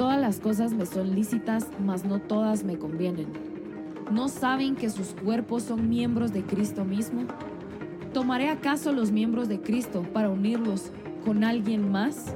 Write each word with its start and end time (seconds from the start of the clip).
Todas 0.00 0.18
las 0.18 0.40
cosas 0.40 0.72
me 0.72 0.86
son 0.86 1.14
lícitas, 1.14 1.66
mas 1.78 2.06
no 2.06 2.20
todas 2.20 2.64
me 2.64 2.78
convienen. 2.78 3.26
¿No 4.10 4.28
saben 4.28 4.74
que 4.74 4.88
sus 4.88 5.08
cuerpos 5.08 5.64
son 5.64 5.90
miembros 5.90 6.32
de 6.32 6.42
Cristo 6.42 6.86
mismo? 6.86 7.24
¿Tomaré 8.14 8.48
acaso 8.48 8.92
los 8.92 9.12
miembros 9.12 9.50
de 9.50 9.60
Cristo 9.60 10.06
para 10.14 10.30
unirlos 10.30 10.90
con 11.22 11.44
alguien 11.44 11.92
más? 11.92 12.34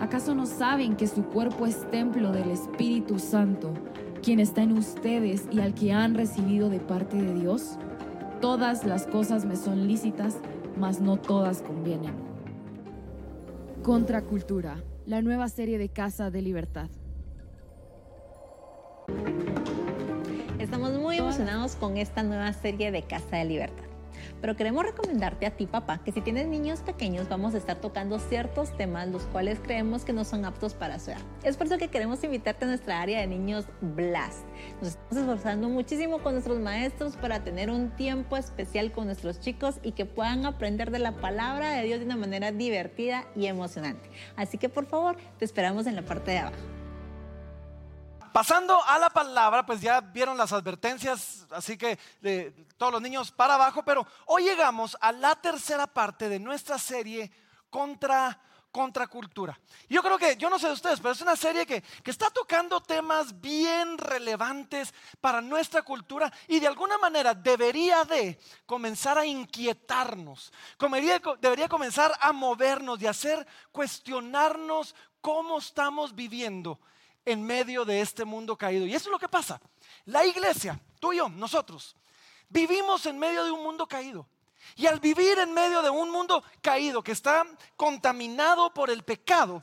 ¿Acaso 0.00 0.34
no 0.34 0.44
saben 0.44 0.96
que 0.96 1.06
su 1.06 1.22
cuerpo 1.22 1.66
es 1.66 1.88
templo 1.92 2.32
del 2.32 2.50
Espíritu 2.50 3.20
Santo, 3.20 3.72
quien 4.20 4.40
está 4.40 4.64
en 4.64 4.72
ustedes 4.72 5.46
y 5.52 5.60
al 5.60 5.74
que 5.74 5.92
han 5.92 6.16
recibido 6.16 6.68
de 6.68 6.80
parte 6.80 7.16
de 7.16 7.32
Dios? 7.32 7.78
Todas 8.40 8.84
las 8.84 9.06
cosas 9.06 9.44
me 9.44 9.54
son 9.54 9.86
lícitas, 9.86 10.38
mas 10.76 11.00
no 11.00 11.16
todas 11.16 11.62
convienen. 11.62 12.14
Contracultura, 13.84 14.82
la 15.06 15.20
nueva 15.22 15.48
serie 15.48 15.78
de 15.78 15.88
Casa 15.88 16.30
de 16.30 16.42
Libertad. 16.42 16.88
Estamos 20.58 20.92
muy 20.98 21.18
emocionados 21.18 21.74
con 21.74 21.96
esta 21.96 22.22
nueva 22.22 22.52
serie 22.52 22.92
de 22.92 23.02
Casa 23.02 23.36
de 23.36 23.44
Libertad 23.44 23.91
pero 24.42 24.56
queremos 24.56 24.84
recomendarte 24.84 25.46
a 25.46 25.52
ti, 25.52 25.66
papá, 25.66 26.02
que 26.04 26.10
si 26.10 26.20
tienes 26.20 26.48
niños 26.48 26.80
pequeños 26.80 27.28
vamos 27.28 27.54
a 27.54 27.58
estar 27.58 27.76
tocando 27.80 28.18
ciertos 28.18 28.76
temas 28.76 29.08
los 29.08 29.22
cuales 29.26 29.60
creemos 29.60 30.04
que 30.04 30.12
no 30.12 30.24
son 30.24 30.44
aptos 30.44 30.74
para 30.74 30.98
su 30.98 31.12
edad. 31.12 31.20
Es 31.44 31.56
por 31.56 31.68
eso 31.68 31.78
que 31.78 31.88
queremos 31.88 32.22
invitarte 32.24 32.64
a 32.64 32.68
nuestra 32.68 33.00
área 33.00 33.20
de 33.20 33.28
niños 33.28 33.66
Blast. 33.80 34.44
Nos 34.80 34.90
estamos 34.90 35.16
esforzando 35.16 35.68
muchísimo 35.68 36.18
con 36.18 36.32
nuestros 36.32 36.58
maestros 36.58 37.16
para 37.16 37.44
tener 37.44 37.70
un 37.70 37.90
tiempo 37.90 38.36
especial 38.36 38.90
con 38.90 39.06
nuestros 39.06 39.38
chicos 39.38 39.76
y 39.84 39.92
que 39.92 40.06
puedan 40.06 40.44
aprender 40.44 40.90
de 40.90 40.98
la 40.98 41.12
palabra 41.12 41.70
de 41.70 41.84
Dios 41.84 42.00
de 42.00 42.06
una 42.06 42.16
manera 42.16 42.50
divertida 42.50 43.24
y 43.36 43.46
emocionante. 43.46 44.10
Así 44.34 44.58
que 44.58 44.68
por 44.68 44.86
favor, 44.86 45.16
te 45.38 45.44
esperamos 45.44 45.86
en 45.86 45.94
la 45.94 46.02
parte 46.02 46.32
de 46.32 46.38
abajo. 46.38 46.81
Pasando 48.32 48.82
a 48.84 48.98
la 48.98 49.10
palabra, 49.10 49.66
pues 49.66 49.82
ya 49.82 50.00
vieron 50.00 50.38
las 50.38 50.52
advertencias, 50.52 51.46
así 51.50 51.76
que 51.76 51.98
todos 52.78 52.92
los 52.92 53.02
niños 53.02 53.30
para 53.30 53.54
abajo, 53.54 53.82
pero 53.84 54.06
hoy 54.26 54.44
llegamos 54.44 54.96
a 55.00 55.12
la 55.12 55.34
tercera 55.36 55.86
parte 55.86 56.30
de 56.30 56.38
nuestra 56.38 56.78
serie 56.78 57.30
contra 57.68 58.40
contracultura. 58.70 59.60
Yo 59.86 60.02
creo 60.02 60.16
que, 60.16 60.36
yo 60.38 60.48
no 60.48 60.58
sé 60.58 60.68
de 60.68 60.72
ustedes, 60.72 60.98
pero 60.98 61.12
es 61.12 61.20
una 61.20 61.36
serie 61.36 61.66
que, 61.66 61.82
que, 61.82 62.10
está 62.10 62.30
tocando 62.30 62.80
temas 62.80 63.38
bien 63.38 63.98
relevantes 63.98 64.94
para 65.20 65.42
nuestra 65.42 65.82
cultura 65.82 66.32
y 66.48 66.58
de 66.58 66.68
alguna 66.68 66.96
manera 66.96 67.34
debería 67.34 68.04
de 68.04 68.40
comenzar 68.64 69.18
a 69.18 69.26
inquietarnos, 69.26 70.50
debería 71.38 71.68
comenzar 71.68 72.12
a 72.18 72.32
movernos 72.32 73.00
y 73.02 73.06
hacer 73.06 73.46
cuestionarnos 73.72 74.94
cómo 75.20 75.58
estamos 75.58 76.14
viviendo 76.14 76.80
en 77.24 77.42
medio 77.42 77.84
de 77.84 78.00
este 78.00 78.24
mundo 78.24 78.56
caído. 78.56 78.86
Y 78.86 78.94
eso 78.94 79.08
es 79.08 79.12
lo 79.12 79.18
que 79.18 79.28
pasa. 79.28 79.60
La 80.06 80.24
iglesia, 80.24 80.80
tú 81.00 81.12
y 81.12 81.18
yo, 81.18 81.28
nosotros, 81.28 81.96
vivimos 82.48 83.06
en 83.06 83.18
medio 83.18 83.44
de 83.44 83.50
un 83.50 83.62
mundo 83.62 83.86
caído. 83.86 84.26
Y 84.76 84.86
al 84.86 85.00
vivir 85.00 85.38
en 85.38 85.52
medio 85.52 85.82
de 85.82 85.90
un 85.90 86.10
mundo 86.10 86.42
caído 86.60 87.02
que 87.02 87.12
está 87.12 87.44
contaminado 87.76 88.72
por 88.72 88.90
el 88.90 89.02
pecado, 89.02 89.62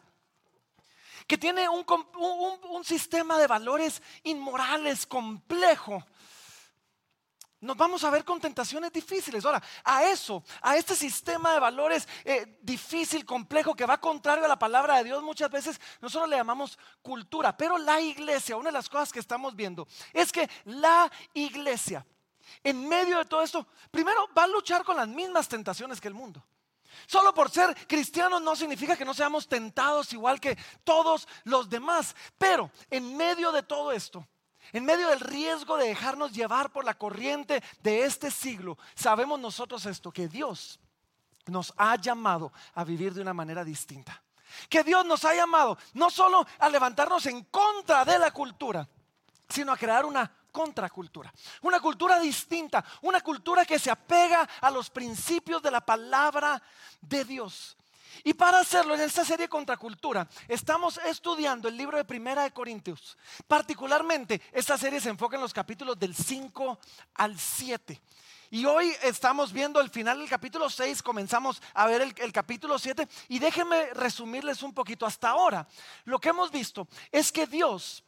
que 1.26 1.38
tiene 1.38 1.70
un, 1.70 1.86
un 2.70 2.84
sistema 2.84 3.38
de 3.38 3.48
valores 3.48 4.02
inmorales 4.24 5.06
complejo, 5.06 6.04
nos 7.62 7.76
vamos 7.76 8.04
a 8.04 8.10
ver 8.10 8.24
con 8.24 8.40
tentaciones 8.40 8.92
difíciles. 8.92 9.46
Ahora, 9.46 9.62
a 9.84 10.06
eso, 10.06 10.44
a 10.62 10.78
este 10.78 10.96
sistema 10.96 11.54
de 11.54 11.60
valores 11.60 12.08
eh, 12.24 12.58
difícil, 12.62 13.26
complejo, 13.26 13.76
que 13.76 13.86
va 13.86 14.00
contrario 14.00 14.46
a 14.46 14.48
la 14.48 14.60
palabra 14.60 14.98
de 14.98 15.04
Dios, 15.06 15.22
muchas 15.22 15.52
veces 15.52 15.80
nosotros 16.02 16.30
le 16.30 16.38
llamamos 16.38 16.78
cultura. 17.02 17.56
Pero 17.56 17.78
la 17.78 18.00
iglesia, 18.00 18.58
una 18.58 18.70
de 18.70 18.74
las 18.74 18.90
cosas 18.90 19.12
que 19.12 19.20
estamos 19.20 19.56
viendo 19.56 19.88
es 20.14 20.32
que 20.32 20.50
la 20.66 21.12
iglesia, 21.34 22.06
en 22.64 22.88
medio 22.88 23.18
de 23.18 23.26
todo 23.26 23.42
esto, 23.42 23.68
primero 23.92 24.30
va 24.38 24.44
a 24.44 24.48
luchar 24.48 24.84
con 24.84 24.96
las 24.96 25.08
mismas 25.08 25.48
tentaciones 25.48 26.00
que 26.00 26.08
el 26.08 26.14
mundo. 26.14 26.44
Solo 27.08 27.34
por 27.34 27.50
ser 27.50 27.76
cristianos 27.88 28.42
no 28.42 28.56
significa 28.56 28.96
que 28.96 29.06
no 29.06 29.14
seamos 29.14 29.48
tentados 29.48 30.12
igual 30.14 30.40
que 30.40 30.58
todos 30.84 31.28
los 31.44 31.70
demás. 31.70 32.16
Pero 32.38 32.72
en 32.90 33.16
medio 33.16 33.52
de 33.52 33.64
todo 33.64 33.92
esto, 33.92 34.26
en 34.74 34.86
medio 34.86 35.10
del 35.10 35.20
riesgo 35.20 35.78
de 35.78 35.88
dejarnos 35.88 36.32
llevar 36.32 36.72
por 36.72 36.86
la 36.86 36.94
corriente 36.94 37.64
de 37.82 38.04
este 38.04 38.32
siglo, 38.32 38.78
sabemos 38.96 39.40
nosotros 39.40 39.86
esto, 39.86 40.12
que 40.12 40.28
Dios 40.28 40.80
nos 41.48 41.74
ha 41.78 41.96
llamado 41.96 42.52
a 42.76 42.84
vivir 42.84 43.14
de 43.14 43.22
una 43.22 43.34
manera 43.34 43.64
distinta. 43.64 44.22
Que 44.68 44.84
Dios 44.84 45.06
nos 45.06 45.26
ha 45.26 45.34
llamado 45.36 45.78
no 45.94 46.10
solo 46.10 46.46
a 46.60 46.70
levantarnos 46.70 47.26
en 47.28 47.44
contra 47.46 48.04
de 48.04 48.18
la 48.18 48.32
cultura, 48.32 48.88
sino 49.48 49.72
a 49.72 49.78
crear 49.78 50.06
una 50.06 50.32
contracultura. 50.52 51.34
Una 51.62 51.80
cultura 51.80 52.20
distinta, 52.20 52.84
una 53.02 53.22
cultura 53.22 53.66
que 53.66 53.80
se 53.80 53.92
apega 53.92 54.48
a 54.62 54.72
los 54.72 54.90
principios 54.90 55.62
de 55.62 55.72
la 55.72 55.82
palabra 55.82 56.62
de 57.02 57.24
Dios. 57.26 57.78
Y 58.24 58.34
para 58.34 58.60
hacerlo 58.60 58.96
en 58.96 59.02
esta 59.02 59.24
serie 59.24 59.48
Contracultura, 59.48 60.28
estamos 60.48 61.00
estudiando 61.06 61.68
el 61.68 61.78
libro 61.78 61.98
de 61.98 62.06
Primera 62.06 62.44
de 62.44 62.52
Corintios. 62.52 63.18
Particularmente, 63.48 64.42
esta 64.52 64.78
serie 64.78 65.00
se 65.00 65.10
enfoca 65.10 65.36
en 65.36 65.42
los 65.42 65.54
capítulos 65.54 65.98
del 65.98 66.16
5 66.16 66.80
al 67.16 67.40
7. 67.40 68.02
Y 68.52 68.66
hoy 68.66 68.92
estamos 69.04 69.54
viendo 69.54 69.80
el 69.80 69.92
final 69.92 70.18
del 70.20 70.28
capítulo 70.28 70.70
6, 70.70 71.04
comenzamos 71.04 71.62
a 71.76 71.86
ver 71.86 72.02
el, 72.02 72.16
el, 72.18 72.32
capítulo 72.32 72.80
7 72.80 73.08
y 73.28 73.38
déjenme 73.38 73.94
resumirles 73.94 74.64
un 74.64 74.74
poquito. 74.74 75.06
Hasta 75.06 75.30
ahora, 75.30 75.68
lo 76.06 76.20
que 76.20 76.30
hemos 76.30 76.50
visto 76.50 76.88
es 77.12 77.32
que 77.32 77.46
Dios 77.46 78.04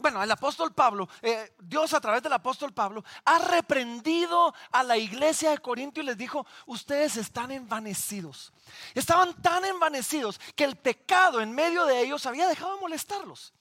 bueno, 0.00 0.22
el 0.22 0.30
apóstol 0.30 0.72
Pablo, 0.72 1.08
eh, 1.22 1.52
Dios 1.60 1.92
a 1.94 2.00
través 2.00 2.22
del 2.22 2.32
apóstol 2.32 2.72
Pablo, 2.72 3.04
ha 3.24 3.38
reprendido 3.38 4.54
a 4.72 4.82
la 4.82 4.96
iglesia 4.96 5.50
de 5.50 5.58
Corinto 5.58 6.00
y 6.00 6.04
les 6.04 6.16
dijo, 6.16 6.46
ustedes 6.66 7.16
están 7.16 7.50
envanecidos. 7.50 8.52
Estaban 8.94 9.34
tan 9.42 9.64
envanecidos 9.64 10.40
que 10.56 10.64
el 10.64 10.76
pecado 10.76 11.40
en 11.40 11.52
medio 11.52 11.84
de 11.86 12.00
ellos 12.00 12.26
había 12.26 12.48
dejado 12.48 12.74
de 12.74 12.80
molestarlos. 12.80 13.52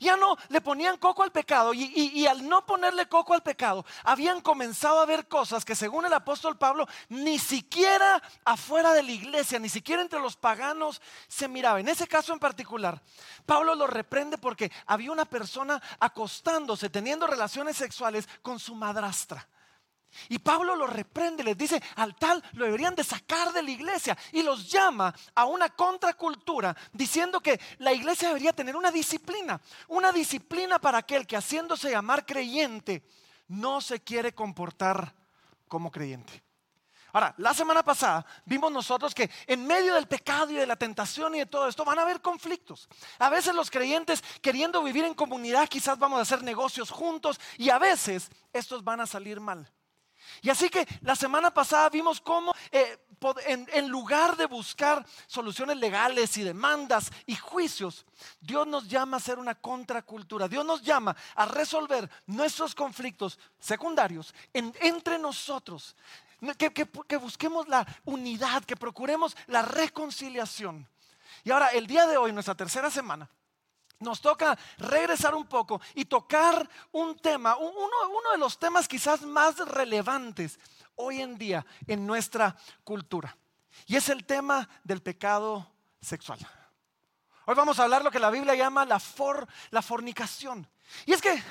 Ya 0.00 0.16
no 0.16 0.36
le 0.48 0.60
ponían 0.60 0.96
coco 0.96 1.22
al 1.22 1.32
pecado 1.32 1.72
y, 1.74 2.26
al 2.26 2.48
no 2.48 2.64
ponerle 2.66 3.08
coco 3.08 3.34
al 3.34 3.42
pecado, 3.42 3.84
habían 4.02 4.40
comenzado 4.40 5.00
a 5.00 5.06
ver 5.06 5.28
cosas 5.28 5.64
que 5.64 5.74
según 5.74 6.04
el 6.06 6.12
apóstol 6.12 6.58
Pablo, 6.58 6.86
ni 7.08 7.38
siquiera 7.38 8.22
afuera 8.44 8.92
de 8.92 9.02
la 9.02 9.12
iglesia, 9.12 9.58
ni 9.58 9.68
siquiera 9.68 10.02
entre 10.02 10.20
los 10.20 10.36
paganos 10.36 11.00
se 11.28 11.48
miraba. 11.48 11.80
En 11.80 11.88
ese 11.88 12.06
caso 12.06 12.32
en 12.32 12.38
particular, 12.38 13.00
Pablo 13.46 13.74
lo 13.74 13.86
reprende 13.86 14.38
porque 14.38 14.70
había 14.86 15.12
una 15.12 15.24
persona 15.24 15.80
acostándose, 16.00 16.90
teniendo 16.90 17.26
relaciones 17.26 17.76
sexuales 17.76 18.28
con 18.42 18.58
su 18.58 18.74
madrastra. 18.74 19.46
Y 20.28 20.38
Pablo 20.38 20.76
los 20.76 20.90
reprende, 20.90 21.44
les 21.44 21.56
dice, 21.56 21.82
al 21.96 22.14
tal 22.16 22.42
lo 22.52 22.64
deberían 22.64 22.94
de 22.94 23.04
sacar 23.04 23.52
de 23.52 23.62
la 23.62 23.70
iglesia 23.70 24.16
y 24.32 24.42
los 24.42 24.70
llama 24.70 25.14
a 25.34 25.44
una 25.44 25.70
contracultura 25.70 26.76
diciendo 26.92 27.40
que 27.40 27.60
la 27.78 27.92
iglesia 27.92 28.28
debería 28.28 28.52
tener 28.52 28.76
una 28.76 28.90
disciplina, 28.90 29.60
una 29.88 30.12
disciplina 30.12 30.78
para 30.78 30.98
aquel 30.98 31.26
que 31.26 31.36
haciéndose 31.36 31.90
llamar 31.90 32.24
creyente 32.26 33.02
no 33.48 33.80
se 33.80 34.00
quiere 34.00 34.34
comportar 34.34 35.14
como 35.68 35.90
creyente. 35.90 36.42
Ahora, 37.14 37.32
la 37.38 37.54
semana 37.54 37.84
pasada 37.84 38.26
vimos 38.44 38.72
nosotros 38.72 39.14
que 39.14 39.30
en 39.46 39.64
medio 39.64 39.94
del 39.94 40.08
pecado 40.08 40.50
y 40.50 40.56
de 40.56 40.66
la 40.66 40.74
tentación 40.74 41.32
y 41.36 41.38
de 41.38 41.46
todo 41.46 41.68
esto 41.68 41.84
van 41.84 42.00
a 42.00 42.02
haber 42.02 42.20
conflictos. 42.20 42.88
A 43.20 43.30
veces 43.30 43.54
los 43.54 43.70
creyentes 43.70 44.20
queriendo 44.42 44.82
vivir 44.82 45.04
en 45.04 45.14
comunidad 45.14 45.68
quizás 45.68 45.96
vamos 45.96 46.18
a 46.18 46.22
hacer 46.22 46.42
negocios 46.42 46.90
juntos 46.90 47.38
y 47.56 47.70
a 47.70 47.78
veces 47.78 48.30
estos 48.52 48.82
van 48.82 49.00
a 49.00 49.06
salir 49.06 49.38
mal. 49.38 49.70
Y 50.42 50.50
así 50.50 50.68
que 50.68 50.86
la 51.02 51.16
semana 51.16 51.52
pasada 51.52 51.88
vimos 51.90 52.20
cómo 52.20 52.54
eh, 52.70 52.98
en, 53.46 53.88
lugar 53.88 54.36
de 54.36 54.46
buscar 54.46 55.04
soluciones 55.26 55.78
legales 55.78 56.36
y 56.36 56.42
demandas 56.42 57.10
y 57.26 57.34
juicios, 57.36 58.04
Dios 58.40 58.66
nos 58.66 58.88
llama 58.88 59.16
a 59.16 59.20
ser 59.20 59.38
una 59.38 59.54
contracultura. 59.54 60.48
Dios 60.48 60.64
nos 60.64 60.82
llama 60.82 61.16
a 61.34 61.46
resolver 61.46 62.10
nuestros 62.26 62.74
conflictos 62.74 63.38
secundarios 63.58 64.34
entre 64.52 65.18
nosotros. 65.18 65.96
que 66.58 67.16
busquemos 67.16 67.68
la 67.68 67.86
unidad, 68.04 68.64
que 68.64 68.76
procuremos 68.76 69.36
la 69.46 69.62
reconciliación. 69.62 70.86
Y 71.44 71.50
ahora, 71.50 71.68
el 71.68 71.86
día 71.86 72.06
de 72.06 72.16
hoy, 72.16 72.32
nuestra 72.32 72.54
tercera 72.54 72.90
semana, 72.90 73.28
nos 74.04 74.20
toca 74.20 74.56
regresar 74.78 75.34
un 75.34 75.46
poco 75.46 75.80
y 75.94 76.04
tocar 76.04 76.68
un 76.92 77.16
tema, 77.18 77.56
uno, 77.56 78.30
de 78.32 78.38
los 78.38 78.58
temas 78.58 78.86
quizás 78.86 79.22
más 79.22 79.56
relevantes 79.58 80.58
hoy 80.94 81.20
en 81.20 81.36
día 81.36 81.66
en 81.86 82.06
nuestra 82.06 82.56
cultura. 82.84 83.36
Y 83.86 83.96
es 83.96 84.08
el 84.08 84.24
tema 84.24 84.68
del 84.84 85.02
pecado 85.02 85.68
sexual. 86.00 86.38
Hoy 87.46 87.54
vamos 87.54 87.78
a 87.78 87.82
hablar 87.82 88.04
lo 88.04 88.10
que 88.10 88.20
la 88.20 88.30
Biblia 88.30 88.54
llama 88.54 88.86
la, 88.86 89.00
la 89.70 89.82
fornicación. 89.82 90.68
Y 91.06 91.12
es 91.12 91.20
que, 91.20 91.42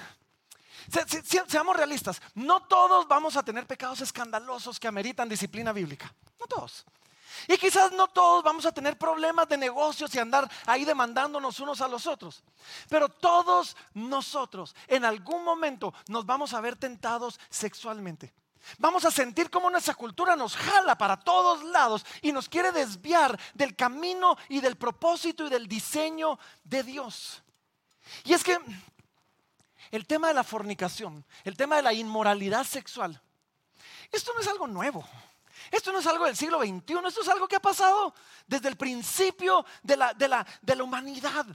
seamos 1.47 1.75
realistas, 1.75 2.21
no 2.35 2.63
todos 2.63 3.07
vamos 3.07 3.35
a 3.35 3.43
tener 3.43 3.67
pecados 3.67 4.01
escandalosos 4.01 4.79
que 4.79 4.87
ameritan 4.87 5.27
disciplina 5.27 5.71
bíblica. 5.71 6.13
No 6.39 6.47
todos. 6.47 6.85
Y 7.47 7.57
quizás 7.57 7.91
no 7.91 8.07
todos 8.07 8.43
vamos 8.43 8.65
a 8.65 8.71
tener 8.71 8.97
problemas 8.97 9.47
de 9.47 9.57
negocios 9.57 10.13
y 10.15 10.19
andar 10.19 10.49
ahí 10.65 10.85
demandándonos 10.85 11.59
unos 11.59 11.81
a 11.81 11.87
los 11.87 12.07
otros. 12.07 12.43
Pero 12.89 13.09
todos 13.09 13.75
nosotros 13.93 14.75
en 14.87 15.05
algún 15.05 15.43
momento 15.43 15.93
nos 16.07 16.25
vamos 16.25 16.53
a 16.53 16.61
ver 16.61 16.75
tentados 16.75 17.39
sexualmente. 17.49 18.33
Vamos 18.77 19.03
a 19.03 19.11
sentir 19.11 19.49
cómo 19.49 19.69
nuestra 19.69 19.93
cultura 19.93 20.35
nos 20.35 20.55
jala 20.55 20.97
para 20.97 21.19
todos 21.19 21.63
lados 21.65 22.05
y 22.21 22.31
nos 22.31 22.47
quiere 22.47 22.71
desviar 22.71 23.37
del 23.53 23.75
camino 23.75 24.37
y 24.47 24.61
del 24.61 24.77
propósito 24.77 25.45
y 25.45 25.49
del 25.49 25.67
diseño 25.67 26.39
de 26.63 26.83
Dios. 26.83 27.43
Y 28.23 28.33
es 28.33 28.43
que 28.43 28.57
el 29.91 30.07
tema 30.07 30.29
de 30.29 30.33
la 30.33 30.43
fornicación, 30.43 31.25
el 31.43 31.57
tema 31.57 31.75
de 31.75 31.83
la 31.83 31.93
inmoralidad 31.93 32.63
sexual, 32.63 33.21
esto 34.11 34.31
no 34.33 34.39
es 34.39 34.47
algo 34.47 34.67
nuevo. 34.67 35.07
Esto 35.71 35.91
no 35.91 35.99
es 35.99 36.07
algo 36.07 36.25
del 36.25 36.35
siglo 36.35 36.59
XXI, 36.59 36.95
esto 37.07 37.21
es 37.21 37.29
algo 37.29 37.47
que 37.47 37.55
ha 37.55 37.61
pasado 37.61 38.13
desde 38.47 38.69
el 38.69 38.75
principio 38.75 39.65
de 39.81 39.97
la, 39.97 40.13
de 40.13 40.27
la, 40.27 40.45
de 40.61 40.75
la 40.75 40.83
humanidad. 40.83 41.45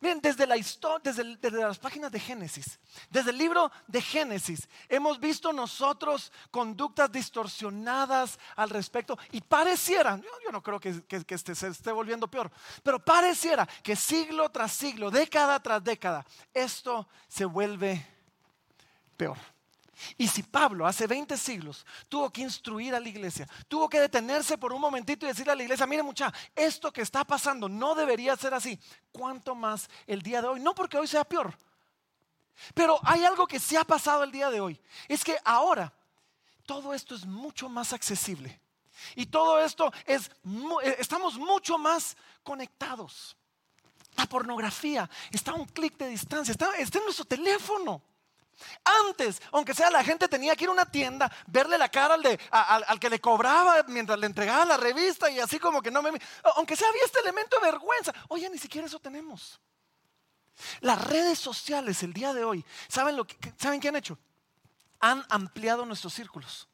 Miren, 0.00 0.20
desde 0.20 0.48
la 0.48 0.56
historia, 0.56 0.98
desde, 1.04 1.36
desde, 1.36 1.62
las 1.62 1.78
páginas 1.78 2.10
de 2.10 2.18
Génesis, 2.18 2.80
desde 3.08 3.30
el 3.30 3.38
libro 3.38 3.70
de 3.86 4.02
Génesis, 4.02 4.68
hemos 4.88 5.20
visto 5.20 5.52
nosotros 5.52 6.32
conductas 6.50 7.10
distorsionadas 7.12 8.36
al 8.56 8.70
respecto 8.70 9.16
y 9.30 9.40
pareciera, 9.40 10.16
yo, 10.16 10.50
no 10.50 10.60
creo 10.60 10.80
que, 10.80 11.04
que, 11.04 11.24
que 11.24 11.34
este 11.36 11.54
se 11.54 11.68
esté 11.68 11.92
volviendo 11.92 12.26
peor, 12.26 12.50
pero 12.82 12.98
pareciera 12.98 13.64
que 13.80 13.94
siglo 13.94 14.50
tras 14.50 14.72
siglo, 14.72 15.08
década 15.08 15.60
tras 15.62 15.84
década, 15.84 16.26
esto 16.52 17.08
se 17.28 17.44
vuelve 17.44 18.04
peor. 19.16 19.38
Y 20.16 20.26
si 20.26 20.42
Pablo 20.42 20.86
hace 20.86 21.06
20 21.06 21.36
siglos 21.36 21.86
tuvo 22.08 22.30
que 22.30 22.40
instruir 22.40 22.94
a 22.94 23.00
la 23.00 23.08
iglesia, 23.08 23.48
tuvo 23.68 23.88
que 23.88 24.00
detenerse 24.00 24.56
por 24.56 24.72
un 24.72 24.80
momentito 24.80 25.26
y 25.26 25.28
decirle 25.28 25.52
a 25.52 25.56
la 25.56 25.62
iglesia, 25.62 25.86
mire 25.86 26.02
mucha, 26.02 26.32
esto 26.56 26.92
que 26.92 27.02
está 27.02 27.24
pasando 27.24 27.68
no 27.68 27.94
debería 27.94 28.36
ser 28.36 28.54
así, 28.54 28.78
¿cuánto 29.12 29.54
más 29.54 29.88
el 30.06 30.22
día 30.22 30.40
de 30.40 30.48
hoy? 30.48 30.60
No 30.60 30.74
porque 30.74 30.98
hoy 30.98 31.06
sea 31.06 31.24
peor, 31.24 31.56
pero 32.74 32.98
hay 33.02 33.24
algo 33.24 33.46
que 33.46 33.60
sí 33.60 33.76
ha 33.76 33.84
pasado 33.84 34.24
el 34.24 34.32
día 34.32 34.50
de 34.50 34.60
hoy, 34.60 34.80
es 35.08 35.22
que 35.22 35.36
ahora 35.44 35.92
todo 36.64 36.94
esto 36.94 37.14
es 37.14 37.26
mucho 37.26 37.68
más 37.68 37.92
accesible 37.92 38.60
y 39.14 39.26
todo 39.26 39.60
esto 39.60 39.92
es, 40.06 40.30
eh, 40.82 40.96
estamos 40.98 41.36
mucho 41.36 41.78
más 41.78 42.16
conectados. 42.42 43.36
La 44.16 44.26
pornografía 44.26 45.08
está 45.30 45.52
a 45.52 45.54
un 45.54 45.64
clic 45.66 45.96
de 45.96 46.08
distancia, 46.08 46.52
está, 46.52 46.76
está 46.76 46.98
en 46.98 47.04
nuestro 47.04 47.24
teléfono. 47.24 48.02
Antes, 49.06 49.40
aunque 49.52 49.74
sea 49.74 49.90
la 49.90 50.04
gente 50.04 50.28
tenía 50.28 50.56
que 50.56 50.64
ir 50.64 50.70
a 50.70 50.72
una 50.72 50.86
tienda, 50.86 51.30
verle 51.46 51.78
la 51.78 51.88
cara 51.88 52.14
al, 52.14 52.22
de, 52.22 52.38
al, 52.50 52.84
al, 52.86 53.00
que 53.00 53.10
le 53.10 53.20
cobraba 53.20 53.82
mientras 53.88 54.18
le 54.18 54.26
entregaba 54.26 54.64
la 54.64 54.76
revista 54.76 55.30
y 55.30 55.40
así 55.40 55.58
como 55.58 55.82
que 55.82 55.90
no 55.90 56.02
me... 56.02 56.10
Aunque 56.56 56.76
sea 56.76 56.88
había 56.88 57.04
este 57.04 57.20
elemento 57.20 57.58
de 57.60 57.70
vergüenza. 57.70 58.12
Oye, 58.28 58.48
ni 58.50 58.58
siquiera 58.58 58.86
eso 58.86 58.98
tenemos. 58.98 59.60
Las 60.80 61.02
redes 61.02 61.38
sociales 61.38 62.02
el 62.02 62.12
día 62.12 62.32
de 62.34 62.44
hoy, 62.44 62.64
¿saben, 62.88 63.16
lo 63.16 63.26
que, 63.26 63.36
¿saben 63.58 63.80
qué 63.80 63.88
han 63.88 63.96
hecho? 63.96 64.18
Han 65.00 65.24
ampliado 65.28 65.84
nuestros 65.84 66.12
círculos. 66.14 66.68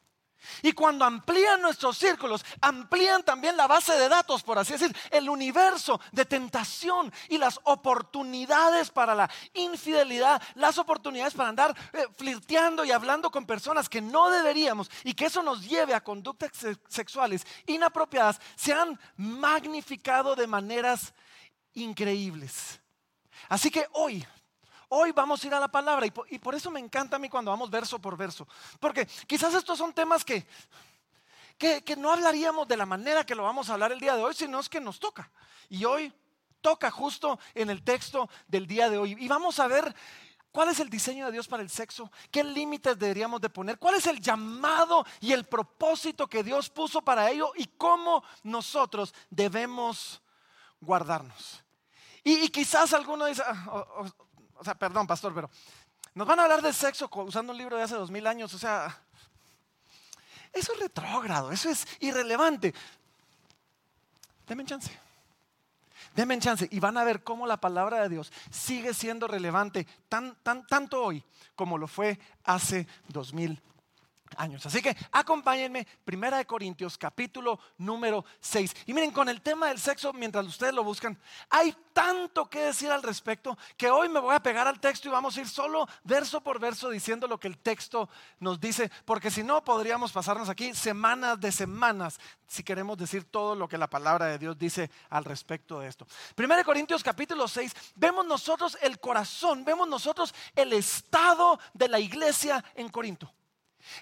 Y 0.62 0.72
cuando 0.72 1.04
amplían 1.04 1.60
nuestros 1.60 1.98
círculos, 1.98 2.44
amplían 2.60 3.22
también 3.22 3.56
la 3.56 3.66
base 3.66 3.92
de 3.98 4.08
datos, 4.08 4.42
por 4.42 4.58
así 4.58 4.72
decir, 4.72 4.94
el 5.10 5.28
universo 5.28 6.00
de 6.12 6.24
tentación 6.24 7.12
y 7.28 7.38
las 7.38 7.60
oportunidades 7.64 8.90
para 8.90 9.14
la 9.14 9.30
infidelidad, 9.54 10.40
las 10.54 10.78
oportunidades 10.78 11.34
para 11.34 11.48
andar 11.48 11.76
eh, 11.92 12.06
flirteando 12.16 12.84
y 12.84 12.92
hablando 12.92 13.30
con 13.30 13.46
personas 13.46 13.88
que 13.88 14.00
no 14.00 14.30
deberíamos 14.30 14.90
y 15.04 15.14
que 15.14 15.26
eso 15.26 15.42
nos 15.42 15.68
lleve 15.68 15.94
a 15.94 16.02
conductas 16.02 16.50
sexuales 16.88 17.46
inapropiadas, 17.66 18.40
se 18.56 18.72
han 18.72 18.98
magnificado 19.16 20.36
de 20.36 20.46
maneras 20.46 21.12
increíbles. 21.74 22.80
Así 23.48 23.70
que 23.70 23.86
hoy 23.92 24.26
Hoy 24.88 25.12
vamos 25.12 25.42
a 25.42 25.46
ir 25.46 25.54
a 25.54 25.60
la 25.60 25.68
palabra 25.68 26.06
y 26.06 26.38
por, 26.38 26.54
eso 26.54 26.70
me 26.70 26.80
encanta 26.80 27.16
a 27.16 27.18
mí 27.18 27.28
cuando 27.28 27.50
vamos 27.50 27.70
verso 27.70 27.98
por 27.98 28.16
verso. 28.16 28.48
Porque 28.80 29.06
quizás 29.26 29.52
estos 29.54 29.76
son 29.76 29.92
temas 29.92 30.24
que, 30.24 30.46
que, 31.58 31.96
no 31.96 32.10
hablaríamos 32.10 32.66
de 32.66 32.76
la 32.76 32.86
manera 32.86 33.24
que 33.26 33.34
lo 33.34 33.42
vamos 33.42 33.68
a 33.68 33.74
hablar 33.74 33.92
el 33.92 34.00
día 34.00 34.16
de 34.16 34.22
hoy, 34.22 34.34
sino 34.34 34.58
es 34.60 34.68
que 34.68 34.80
nos 34.80 34.98
toca. 34.98 35.30
Y 35.68 35.84
hoy 35.84 36.12
toca 36.62 36.90
justo 36.90 37.38
en 37.54 37.68
el 37.68 37.84
texto 37.84 38.30
del 38.46 38.66
día 38.66 38.88
de 38.88 38.98
hoy. 38.98 39.16
Y 39.18 39.28
vamos 39.28 39.60
a 39.60 39.66
ver 39.66 39.94
¿Cuál 40.50 40.70
es 40.70 40.80
el 40.80 40.88
diseño 40.88 41.26
de 41.26 41.32
Dios 41.32 41.46
para 41.46 41.62
el 41.62 41.70
sexo? 41.70 42.10
¿Qué 42.30 42.42
límites 42.42 42.98
deberíamos 42.98 43.40
de 43.40 43.50
poner? 43.50 43.78
¿Cuál 43.78 43.96
es 43.96 44.06
el 44.06 44.20
llamado 44.20 45.04
y 45.20 45.32
el 45.32 45.44
propósito 45.44 46.26
que 46.26 46.42
Dios 46.42 46.70
puso 46.70 47.02
para 47.02 47.30
ello? 47.30 47.52
¿Y 47.54 47.66
cómo 47.66 48.24
nosotros 48.42 49.14
debemos 49.30 50.22
guardarnos? 50.80 51.62
Y, 52.24 52.48
quizás 52.48 52.92
alguno 52.92 53.26
dice, 53.26 53.42
oh, 53.70 54.06
o 54.58 54.64
sea, 54.64 54.74
perdón, 54.74 55.06
pastor, 55.06 55.34
pero 55.34 55.50
nos 56.14 56.26
van 56.26 56.40
a 56.40 56.44
hablar 56.44 56.62
de 56.62 56.72
sexo 56.72 57.08
usando 57.12 57.52
un 57.52 57.58
libro 57.58 57.76
de 57.76 57.84
hace 57.84 57.94
dos 57.94 58.10
mil 58.10 58.26
años. 58.26 58.52
O 58.54 58.58
sea, 58.58 58.96
eso 60.52 60.72
es 60.72 60.80
retrógrado, 60.80 61.52
eso 61.52 61.70
es 61.70 61.86
irrelevante. 62.00 62.74
Denme 64.46 64.64
chance. 64.64 64.90
Denme 66.14 66.38
chance 66.38 66.68
y 66.70 66.80
van 66.80 66.96
a 66.96 67.04
ver 67.04 67.22
cómo 67.22 67.46
la 67.46 67.58
palabra 67.58 68.02
de 68.02 68.08
Dios 68.08 68.32
sigue 68.50 68.94
siendo 68.94 69.28
relevante 69.28 69.86
tan, 70.08 70.34
tan, 70.42 70.66
tanto 70.66 71.04
hoy 71.04 71.22
como 71.54 71.78
lo 71.78 71.86
fue 71.86 72.18
hace 72.44 72.86
dos 73.08 73.32
mil 73.32 73.60
Así 74.38 74.80
que 74.80 74.96
acompáñenme, 75.10 75.84
Primera 76.04 76.36
de 76.36 76.46
Corintios, 76.46 76.96
capítulo 76.96 77.58
número 77.76 78.24
6. 78.38 78.72
Y 78.86 78.94
miren, 78.94 79.10
con 79.10 79.28
el 79.28 79.42
tema 79.42 79.66
del 79.66 79.80
sexo, 79.80 80.12
mientras 80.12 80.46
ustedes 80.46 80.72
lo 80.72 80.84
buscan, 80.84 81.18
hay 81.50 81.74
tanto 81.92 82.48
que 82.48 82.60
decir 82.60 82.88
al 82.92 83.02
respecto 83.02 83.58
que 83.76 83.90
hoy 83.90 84.08
me 84.08 84.20
voy 84.20 84.36
a 84.36 84.40
pegar 84.40 84.68
al 84.68 84.78
texto 84.78 85.08
y 85.08 85.10
vamos 85.10 85.36
a 85.36 85.40
ir 85.40 85.48
solo 85.48 85.88
verso 86.04 86.40
por 86.40 86.60
verso 86.60 86.88
diciendo 86.88 87.26
lo 87.26 87.40
que 87.40 87.48
el 87.48 87.58
texto 87.58 88.08
nos 88.38 88.60
dice, 88.60 88.92
porque 89.04 89.28
si 89.28 89.42
no 89.42 89.64
podríamos 89.64 90.12
pasarnos 90.12 90.48
aquí 90.48 90.72
semanas 90.72 91.40
de 91.40 91.50
semanas 91.50 92.20
si 92.46 92.62
queremos 92.62 92.96
decir 92.96 93.24
todo 93.24 93.56
lo 93.56 93.68
que 93.68 93.76
la 93.76 93.90
palabra 93.90 94.26
de 94.26 94.38
Dios 94.38 94.56
dice 94.56 94.88
al 95.10 95.24
respecto 95.24 95.80
de 95.80 95.88
esto. 95.88 96.06
Primera 96.36 96.58
de 96.58 96.64
Corintios 96.64 97.02
capítulo 97.02 97.48
6, 97.48 97.74
vemos 97.96 98.24
nosotros 98.24 98.78
el 98.80 99.00
corazón, 99.00 99.64
vemos 99.64 99.88
nosotros 99.88 100.32
el 100.54 100.72
estado 100.72 101.58
de 101.74 101.88
la 101.88 101.98
iglesia 101.98 102.64
en 102.76 102.88
Corinto. 102.88 103.32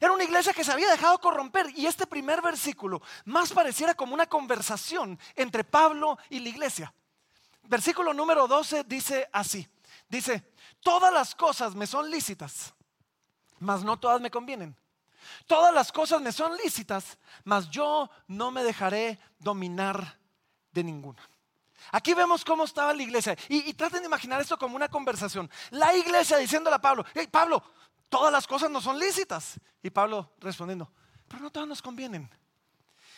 Era 0.00 0.12
una 0.12 0.25
iglesia 0.25 0.53
que 0.53 0.65
se 0.65 0.73
había 0.73 0.91
dejado 0.91 1.19
corromper 1.21 1.71
y 1.77 1.87
este 1.87 2.06
primer 2.06 2.43
versículo 2.43 3.03
más 3.25 3.53
pareciera 3.53 3.94
como 3.94 4.15
una 4.15 4.27
conversación 4.27 5.19
entre 5.35 5.65
Pablo 5.65 6.19
y 6.31 6.41
la 6.41 6.49
iglesia. 6.49 6.93
Versículo 7.65 8.15
número 8.15 8.47
12 8.47 8.85
dice 8.85 9.29
así, 9.33 9.67
dice, 10.09 10.53
todas 10.81 11.12
las 11.12 11.35
cosas 11.35 11.75
me 11.75 11.87
son 11.87 12.11
lícitas, 12.11 12.75
mas 13.59 13.83
no 13.83 13.99
todas 13.99 14.21
me 14.21 14.31
convienen. 14.31 14.76
Todas 15.47 15.75
las 15.75 15.90
cosas 15.90 16.21
me 16.21 16.33
son 16.33 16.57
lícitas, 16.57 17.19
mas 17.45 17.69
yo 17.71 18.09
no 18.28 18.50
me 18.50 18.62
dejaré 18.62 19.19
dominar 19.38 20.19
de 20.73 20.85
ninguna. 20.85 21.21
Aquí 21.93 22.14
vemos 22.14 22.45
cómo 22.45 22.64
estaba 22.64 22.93
la 22.93 23.02
iglesia. 23.02 23.37
Y, 23.49 23.73
traten 23.75 24.00
de 24.00 24.07
imaginar 24.07 24.40
esto 24.40 24.59
como 24.59 24.76
una 24.76 24.88
conversación. 24.88 25.50
La 25.71 25.95
iglesia 25.97 26.37
diciéndole 26.37 26.76
a 26.76 26.81
Pablo, 26.81 27.05
hey 27.14 27.28
Pablo, 27.31 27.62
todas 28.08 28.32
las 28.32 28.46
cosas 28.46 28.70
no 28.70 28.80
son 28.80 28.98
lícitas. 28.98 29.60
Y 29.82 29.90
Pablo 29.90 30.32
respondiendo, 30.40 30.90
pero 31.28 31.42
no 31.42 31.50
todas 31.50 31.68
nos 31.68 31.82
convienen. 31.82 32.28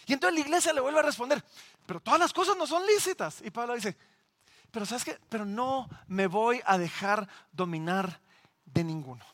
Y 0.07 0.15
entonces 0.15 0.39
la 0.39 0.47
iglesia 0.47 0.73
le 0.73 0.81
vuelve 0.81 1.01
a 1.01 1.03
responder, 1.03 1.45
pero 1.87 2.01
todas 2.01 2.19
las 2.19 2.33
cosas 2.33 2.57
no 2.57 2.67
son 2.67 2.87
lícitas. 2.87 3.43
Y 3.43 3.51
Pablo 3.51 3.75
dice, 3.75 3.97
pero 4.71 4.87
sabes 4.87 5.05
qué, 5.05 5.19
pero 5.29 5.45
no 5.45 5.89
me 6.07 6.27
voy 6.27 6.61
a 6.65 6.79
dejar 6.79 7.29
dominar 7.53 8.21
de 8.65 8.85
ninguno. 8.85 9.25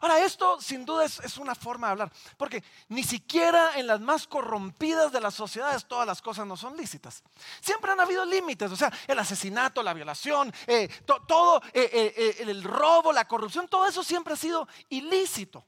Ahora, 0.00 0.24
esto 0.24 0.60
sin 0.60 0.84
duda 0.84 1.04
es, 1.04 1.38
una 1.38 1.54
forma 1.54 1.88
de 1.88 1.90
hablar, 1.92 2.12
porque 2.36 2.62
ni 2.88 3.02
siquiera 3.02 3.78
en 3.78 3.86
las 3.86 4.00
más 4.00 4.26
corrompidas 4.26 5.12
de 5.12 5.20
las 5.20 5.34
sociedades 5.34 5.86
todas 5.86 6.06
las 6.06 6.22
cosas 6.22 6.46
no 6.46 6.56
son 6.56 6.76
lícitas. 6.76 7.22
Siempre 7.60 7.92
han 7.92 8.00
habido 8.00 8.24
límites, 8.24 8.70
o 8.70 8.76
sea, 8.76 8.92
el 9.06 9.18
asesinato, 9.18 9.82
la 9.82 9.94
violación, 9.94 10.52
eh, 10.66 10.88
to, 11.04 11.22
todo, 11.26 11.62
eh, 11.72 12.12
eh, 12.16 12.36
el 12.40 12.62
robo, 12.62 13.12
la 13.12 13.26
corrupción, 13.26 13.68
todo 13.68 13.86
eso 13.86 14.02
siempre 14.04 14.34
ha 14.34 14.36
sido 14.36 14.68
ilícito. 14.88 15.64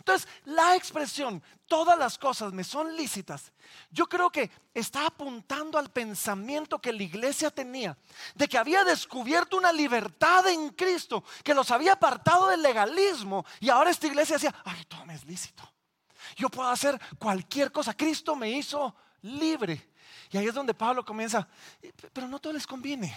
Entonces, 0.00 0.26
la 0.46 0.76
expresión, 0.76 1.42
todas 1.66 1.98
las 1.98 2.16
cosas 2.16 2.54
me 2.54 2.64
son 2.64 2.96
lícitas, 2.96 3.52
yo 3.90 4.08
creo 4.08 4.30
que 4.30 4.50
está 4.72 5.06
apuntando 5.06 5.78
al 5.78 5.90
pensamiento 5.90 6.80
que 6.80 6.92
la 6.92 7.02
iglesia 7.02 7.50
tenía, 7.50 7.96
de 8.34 8.48
que 8.48 8.56
había 8.56 8.82
descubierto 8.82 9.58
una 9.58 9.72
libertad 9.72 10.48
en 10.48 10.70
Cristo, 10.70 11.22
que 11.44 11.54
los 11.54 11.70
había 11.70 11.92
apartado 11.92 12.48
del 12.48 12.62
legalismo, 12.62 13.44
y 13.60 13.68
ahora 13.68 13.90
esta 13.90 14.06
iglesia 14.06 14.36
decía, 14.36 14.54
ay, 14.64 14.84
todo 14.86 15.04
me 15.04 15.14
es 15.14 15.24
lícito. 15.24 15.70
Yo 16.34 16.48
puedo 16.48 16.70
hacer 16.70 16.98
cualquier 17.18 17.70
cosa, 17.70 17.94
Cristo 17.94 18.34
me 18.34 18.50
hizo 18.50 18.94
libre. 19.22 19.90
Y 20.30 20.38
ahí 20.38 20.46
es 20.46 20.54
donde 20.54 20.72
Pablo 20.72 21.04
comienza, 21.04 21.46
pero 22.12 22.26
no 22.26 22.38
todo 22.38 22.54
les 22.54 22.66
conviene. 22.66 23.14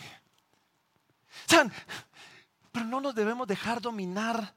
Pero 2.71 2.85
no 2.85 2.99
nos 2.99 3.15
debemos 3.15 3.47
dejar 3.47 3.79
dominar 3.79 4.53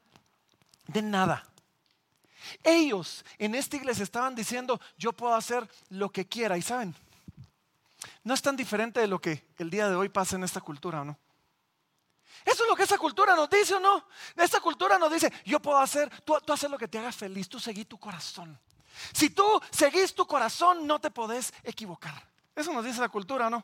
de 0.87 1.01
nada. 1.01 1.45
Ellos 2.63 3.25
en 3.37 3.55
esta 3.55 3.75
iglesia 3.75 4.03
estaban 4.03 4.35
diciendo, 4.35 4.79
yo 4.97 5.13
puedo 5.13 5.33
hacer 5.33 5.67
lo 5.89 6.09
que 6.09 6.27
quiera. 6.27 6.57
Y 6.57 6.61
saben, 6.61 6.95
no 8.23 8.33
es 8.33 8.41
tan 8.41 8.55
diferente 8.55 8.99
de 8.99 9.07
lo 9.07 9.19
que 9.19 9.47
el 9.57 9.69
día 9.69 9.89
de 9.89 9.95
hoy 9.95 10.09
pasa 10.09 10.35
en 10.35 10.43
esta 10.43 10.61
cultura, 10.61 11.01
¿o 11.01 11.05
no? 11.05 11.17
Eso 12.45 12.63
es 12.63 12.69
lo 12.69 12.75
que 12.75 12.83
esa 12.83 12.97
cultura 12.97 13.35
nos 13.35 13.49
dice, 13.49 13.75
¿o 13.75 13.79
no? 13.79 14.07
Esta 14.35 14.59
cultura 14.59 14.97
nos 14.97 15.11
dice, 15.11 15.31
yo 15.45 15.59
puedo 15.59 15.77
hacer, 15.77 16.09
tú, 16.23 16.37
tú 16.45 16.53
haces 16.53 16.69
lo 16.69 16.77
que 16.77 16.87
te 16.87 16.97
haga 16.97 17.11
feliz, 17.11 17.49
tú 17.49 17.59
seguí 17.59 17.85
tu 17.85 17.99
corazón. 17.99 18.59
Si 19.13 19.29
tú 19.29 19.45
seguís 19.71 20.13
tu 20.13 20.25
corazón, 20.25 20.87
no 20.87 20.99
te 20.99 21.11
podés 21.11 21.53
equivocar. 21.63 22.27
Eso 22.55 22.73
nos 22.73 22.85
dice 22.85 22.99
la 22.99 23.09
cultura, 23.09 23.49
¿no? 23.49 23.63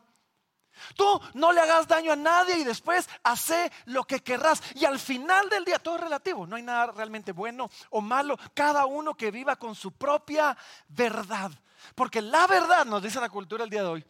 Tú 0.96 1.20
no 1.34 1.52
le 1.52 1.60
hagas 1.60 1.88
daño 1.88 2.12
a 2.12 2.16
nadie 2.16 2.58
y 2.58 2.64
después 2.64 3.08
hace 3.22 3.70
lo 3.86 4.04
que 4.04 4.20
querrás. 4.20 4.62
Y 4.74 4.84
al 4.84 4.98
final 4.98 5.48
del 5.48 5.64
día, 5.64 5.78
todo 5.78 5.96
es 5.96 6.02
relativo. 6.02 6.46
No 6.46 6.56
hay 6.56 6.62
nada 6.62 6.86
realmente 6.92 7.32
bueno 7.32 7.70
o 7.90 8.00
malo. 8.00 8.38
Cada 8.54 8.86
uno 8.86 9.14
que 9.14 9.30
viva 9.30 9.56
con 9.56 9.74
su 9.74 9.92
propia 9.92 10.56
verdad. 10.88 11.50
Porque 11.94 12.22
la 12.22 12.46
verdad, 12.46 12.84
nos 12.86 13.02
dice 13.02 13.20
la 13.20 13.28
cultura 13.28 13.64
el 13.64 13.70
día 13.70 13.82
de 13.82 13.88
hoy, 13.88 14.06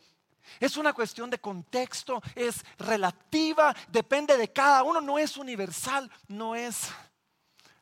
es 0.60 0.76
una 0.76 0.92
cuestión 0.92 1.30
de 1.30 1.40
contexto, 1.40 2.22
es 2.34 2.64
relativa, 2.78 3.74
depende 3.88 4.36
de 4.36 4.52
cada 4.52 4.82
uno, 4.82 5.00
no 5.00 5.18
es 5.18 5.36
universal, 5.36 6.10
no 6.28 6.54
es 6.54 6.90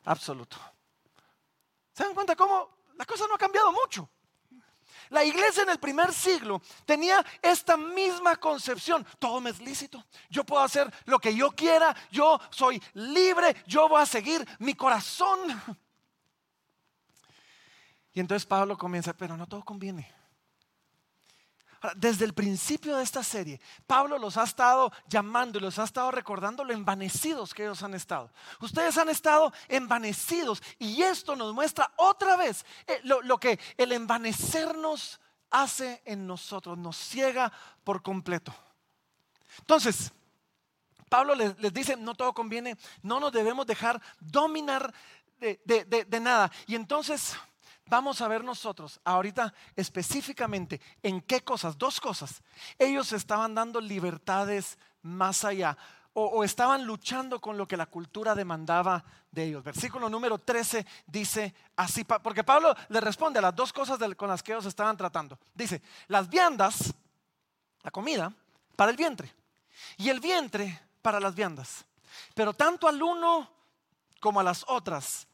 absoluto. 0.05 0.57
¿Se 1.93 2.03
dan 2.03 2.13
cuenta 2.13 2.35
cómo 2.35 2.69
la 2.95 3.05
cosa 3.05 3.27
no 3.27 3.35
ha 3.35 3.37
cambiado 3.37 3.71
mucho? 3.71 4.09
La 5.09 5.23
iglesia 5.23 5.63
en 5.63 5.69
el 5.69 5.79
primer 5.79 6.13
siglo 6.13 6.61
tenía 6.85 7.23
esta 7.41 7.77
misma 7.77 8.35
concepción. 8.35 9.05
Todo 9.19 9.41
me 9.41 9.49
es 9.49 9.59
lícito. 9.59 10.03
Yo 10.29 10.43
puedo 10.43 10.63
hacer 10.63 10.91
lo 11.05 11.19
que 11.19 11.35
yo 11.35 11.51
quiera. 11.51 11.95
Yo 12.11 12.39
soy 12.49 12.81
libre. 12.93 13.55
Yo 13.67 13.87
voy 13.89 14.01
a 14.01 14.05
seguir 14.05 14.45
mi 14.59 14.73
corazón. 14.73 15.39
Y 18.13 18.19
entonces 18.19 18.45
Pablo 18.45 18.77
comienza, 18.77 19.13
pero 19.13 19.35
no 19.35 19.47
todo 19.47 19.63
conviene. 19.63 20.22
Desde 21.97 22.23
el 22.23 22.33
principio 22.33 22.95
de 22.95 23.03
esta 23.03 23.23
serie, 23.23 23.59
Pablo 23.85 24.17
los 24.17 24.37
ha 24.37 24.43
estado 24.43 24.89
llamando 25.07 25.57
y 25.57 25.61
los 25.61 25.77
ha 25.79 25.83
estado 25.83 26.11
recordando 26.11 26.63
lo 26.63 26.71
envanecidos 26.71 27.53
que 27.53 27.63
ellos 27.63 27.83
han 27.83 27.93
estado. 27.93 28.31
Ustedes 28.61 28.97
han 28.97 29.09
estado 29.09 29.51
envanecidos 29.67 30.63
y 30.79 31.01
esto 31.01 31.35
nos 31.35 31.53
muestra 31.53 31.91
otra 31.97 32.37
vez 32.37 32.65
eh, 32.87 33.01
lo, 33.03 33.37
que 33.37 33.59
el 33.75 33.91
envanecernos 33.91 35.19
hace 35.49 36.01
en 36.05 36.25
nosotros, 36.25 36.77
nos 36.77 36.95
ciega 36.95 37.51
por 37.83 38.01
completo. 38.01 38.55
Entonces, 39.59 40.13
Pablo 41.09 41.35
les, 41.35 41.73
dice, 41.73 41.97
no 41.97 42.15
todo 42.15 42.33
conviene, 42.33 42.77
no 43.01 43.19
nos 43.19 43.33
debemos 43.33 43.67
dejar 43.67 44.01
dominar 44.21 44.93
de 45.37 46.19
nada. 46.21 46.49
Y 46.65 46.75
entonces 46.75 47.35
Vamos 47.85 48.21
a 48.21 48.27
ver 48.27 48.43
nosotros 48.43 48.99
ahorita 49.03 49.53
específicamente 49.75 50.79
en 51.01 51.21
qué 51.21 51.43
cosas, 51.43 51.77
dos 51.77 51.99
cosas. 51.99 52.41
Ellos 52.79 53.11
estaban 53.11 53.53
dando 53.53 53.81
libertades 53.81 54.77
más 55.01 55.43
allá 55.43 55.77
o, 56.13 56.43
estaban 56.43 56.85
luchando 56.85 57.41
con 57.41 57.57
lo 57.57 57.67
que 57.67 57.75
la 57.75 57.87
cultura 57.87 58.35
demandaba 58.35 59.03
de 59.31 59.45
ellos. 59.45 59.63
Versículo 59.63 60.09
número 60.09 60.37
13 60.37 60.85
dice 61.07 61.53
así, 61.75 62.03
porque 62.03 62.43
Pablo 62.43 62.75
le 62.89 63.01
responde 63.01 63.39
a 63.39 63.41
las 63.41 63.55
dos 63.55 63.73
cosas 63.73 63.97
con 64.15 64.29
las 64.29 64.43
que 64.43 64.51
ellos 64.51 64.65
estaban 64.65 64.95
tratando. 64.95 65.39
Dice, 65.53 65.81
las 66.07 66.29
viandas, 66.29 66.93
la 67.81 67.91
comida, 67.91 68.31
para 68.75 68.91
el 68.91 68.97
vientre 68.97 69.33
y 69.97 70.09
el 70.09 70.19
vientre 70.19 70.81
para 71.01 71.19
las 71.19 71.33
viandas. 71.33 71.85
Pero 72.35 72.53
tanto 72.53 72.87
al 72.87 73.01
uno 73.01 73.49
como 74.19 74.39
a 74.39 74.43
las 74.43 74.63
otras 74.67 75.27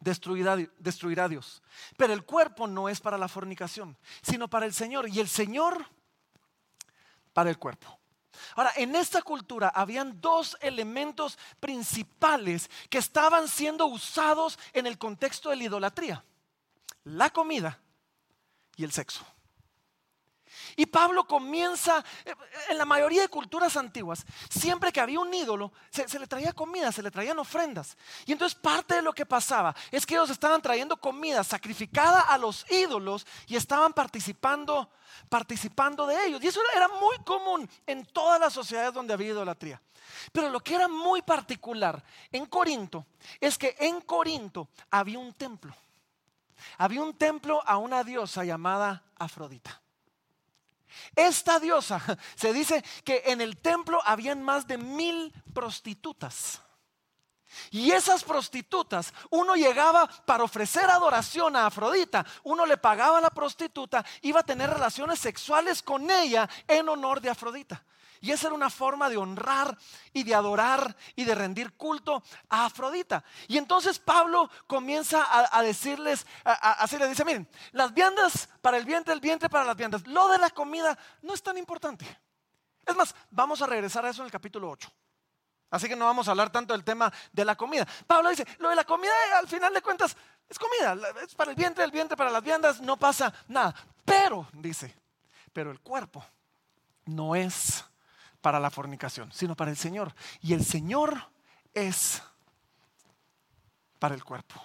destruirá, 0.00 0.56
destruirá 0.78 1.28
Dios. 1.28 1.62
Pero 1.96 2.12
el 2.12 2.24
cuerpo 2.24 2.66
no 2.66 2.88
es 2.88 3.00
para 3.00 3.18
la 3.18 3.28
fornicación, 3.28 3.96
sino 4.22 4.48
para 4.48 4.66
el 4.66 4.74
Señor. 4.74 5.08
Y 5.08 5.20
el 5.20 5.28
Señor 5.28 5.86
para 7.32 7.50
el 7.50 7.58
cuerpo. 7.58 7.98
Ahora, 8.56 8.72
en 8.76 8.94
esta 8.96 9.22
cultura 9.22 9.68
habían 9.68 10.20
dos 10.20 10.56
elementos 10.60 11.38
principales 11.60 12.70
que 12.88 12.98
estaban 12.98 13.48
siendo 13.48 13.86
usados 13.86 14.58
en 14.72 14.86
el 14.86 14.98
contexto 14.98 15.50
de 15.50 15.56
la 15.56 15.64
idolatría. 15.64 16.24
La 17.04 17.30
comida 17.30 17.78
y 18.76 18.84
el 18.84 18.92
sexo. 18.92 19.24
Y 20.76 20.86
Pablo 20.86 21.26
comienza, 21.26 22.04
eh, 22.24 22.34
en 22.68 22.78
la 22.78 22.84
mayoría 22.84 23.22
de 23.22 23.28
culturas 23.28 23.76
antiguas, 23.76 24.24
siempre 24.48 24.92
que 24.92 25.00
había 25.00 25.20
un 25.20 25.32
ídolo, 25.32 25.72
se, 25.90 26.18
le 26.18 26.26
traía 26.26 26.52
comida, 26.52 26.90
se 26.92 27.02
le 27.02 27.10
traían 27.10 27.38
ofrendas. 27.38 27.96
Y 28.26 28.32
entonces 28.32 28.58
parte 28.58 28.96
de 28.96 29.02
lo 29.02 29.12
que 29.12 29.26
pasaba 29.26 29.74
es 29.90 30.04
que 30.04 30.14
ellos 30.14 30.30
estaban 30.30 30.60
trayendo 30.62 30.96
comida 30.96 31.44
sacrificada 31.44 32.20
a 32.20 32.38
los 32.38 32.70
ídolos 32.70 33.26
y 33.46 33.56
estaban 33.56 33.92
participando, 33.92 34.90
participando 35.28 36.06
de 36.06 36.26
ellos. 36.26 36.42
Y 36.42 36.48
eso 36.48 36.60
era 36.74 36.88
muy 36.88 37.18
común 37.18 37.68
en 37.86 38.04
todas 38.06 38.40
las 38.40 38.52
sociedades 38.52 38.94
donde 38.94 39.14
había 39.14 39.28
idolatría. 39.28 39.80
Pero 40.32 40.48
lo 40.50 40.60
que 40.60 40.74
era 40.74 40.88
muy 40.88 41.22
particular 41.22 42.02
en 42.30 42.46
Corinto 42.46 43.06
es 43.40 43.58
que 43.58 43.76
en 43.78 44.00
Corinto 44.00 44.68
había 44.90 45.18
un 45.18 45.32
templo. 45.34 45.74
Había 46.78 47.02
un 47.02 47.14
templo 47.14 47.62
a 47.66 47.76
una 47.78 48.02
diosa 48.04 48.44
llamada 48.44 49.02
Afrodita. 49.16 49.83
Esta 51.16 51.60
diosa, 51.60 52.00
se 52.36 52.52
dice 52.52 52.84
que 53.04 53.22
en 53.26 53.40
el 53.40 53.56
templo 53.56 54.00
habían 54.04 54.42
más 54.42 54.66
de 54.66 54.78
mil 54.78 55.32
prostitutas. 55.52 56.60
Y 57.70 57.92
esas 57.92 58.24
prostitutas, 58.24 59.12
uno 59.30 59.54
llegaba 59.54 60.08
para 60.26 60.44
ofrecer 60.44 60.90
adoración 60.90 61.54
a 61.56 61.66
Afrodita, 61.66 62.26
uno 62.42 62.66
le 62.66 62.76
pagaba 62.76 63.18
a 63.18 63.20
la 63.20 63.30
prostituta, 63.30 64.04
iba 64.22 64.40
a 64.40 64.44
tener 64.44 64.70
relaciones 64.70 65.20
sexuales 65.20 65.82
con 65.82 66.10
ella 66.10 66.48
en 66.66 66.88
honor 66.88 67.20
de 67.20 67.30
Afrodita. 67.30 67.84
Y 68.24 68.32
esa 68.32 68.46
era 68.46 68.54
una 68.54 68.70
forma 68.70 69.10
de 69.10 69.18
honrar 69.18 69.76
y 70.14 70.22
de 70.22 70.34
adorar 70.34 70.96
y 71.14 71.24
de 71.24 71.34
rendir 71.34 71.74
culto 71.74 72.22
a 72.48 72.64
Afrodita. 72.64 73.22
Y 73.48 73.58
entonces 73.58 73.98
Pablo 73.98 74.48
comienza 74.66 75.26
a, 75.54 75.62
decirles, 75.62 76.26
así 76.42 76.96
le 76.96 77.06
dice, 77.06 77.22
miren, 77.22 77.46
las 77.72 77.92
viandas 77.92 78.48
para 78.62 78.78
el 78.78 78.86
vientre, 78.86 79.12
el 79.12 79.20
vientre 79.20 79.50
para 79.50 79.66
las 79.66 79.76
viandas. 79.76 80.06
Lo 80.06 80.28
de 80.28 80.38
la 80.38 80.48
comida 80.48 80.98
no 81.20 81.34
es 81.34 81.42
tan 81.42 81.58
importante. 81.58 82.06
Es 82.86 82.96
más, 82.96 83.14
vamos 83.30 83.60
a 83.60 83.66
regresar 83.66 84.06
a 84.06 84.08
eso 84.08 84.22
en 84.22 84.26
el 84.26 84.32
capítulo 84.32 84.70
8. 84.70 84.90
Así 85.68 85.86
que 85.86 85.94
no 85.94 86.06
vamos 86.06 86.26
a 86.26 86.30
hablar 86.30 86.50
tanto 86.50 86.72
del 86.72 86.82
tema 86.82 87.12
de 87.30 87.44
la 87.44 87.56
comida. 87.56 87.86
Pablo 88.06 88.30
dice, 88.30 88.46
lo 88.56 88.70
de 88.70 88.76
la 88.76 88.84
comida 88.84 89.12
al 89.36 89.48
final 89.48 89.74
de 89.74 89.82
cuentas 89.82 90.16
es 90.48 90.58
comida, 90.58 90.96
es 91.22 91.34
para 91.34 91.50
el 91.50 91.56
vientre, 91.58 91.84
el 91.84 91.90
vientre 91.90 92.16
para 92.16 92.30
las 92.30 92.42
viandas, 92.42 92.80
no 92.80 92.96
pasa 92.96 93.34
nada. 93.48 93.74
Pero, 94.02 94.48
dice, 94.54 94.96
pero 95.52 95.70
el 95.70 95.80
cuerpo 95.80 96.24
no 97.04 97.36
es 97.36 97.84
para 98.44 98.60
la 98.60 98.70
fornicación, 98.70 99.32
sino 99.32 99.56
para 99.56 99.70
el 99.70 99.76
Señor. 99.78 100.14
Y 100.42 100.52
el 100.52 100.62
Señor 100.62 101.30
es 101.72 102.22
para 103.98 104.14
el 104.14 104.22
cuerpo. 104.22 104.60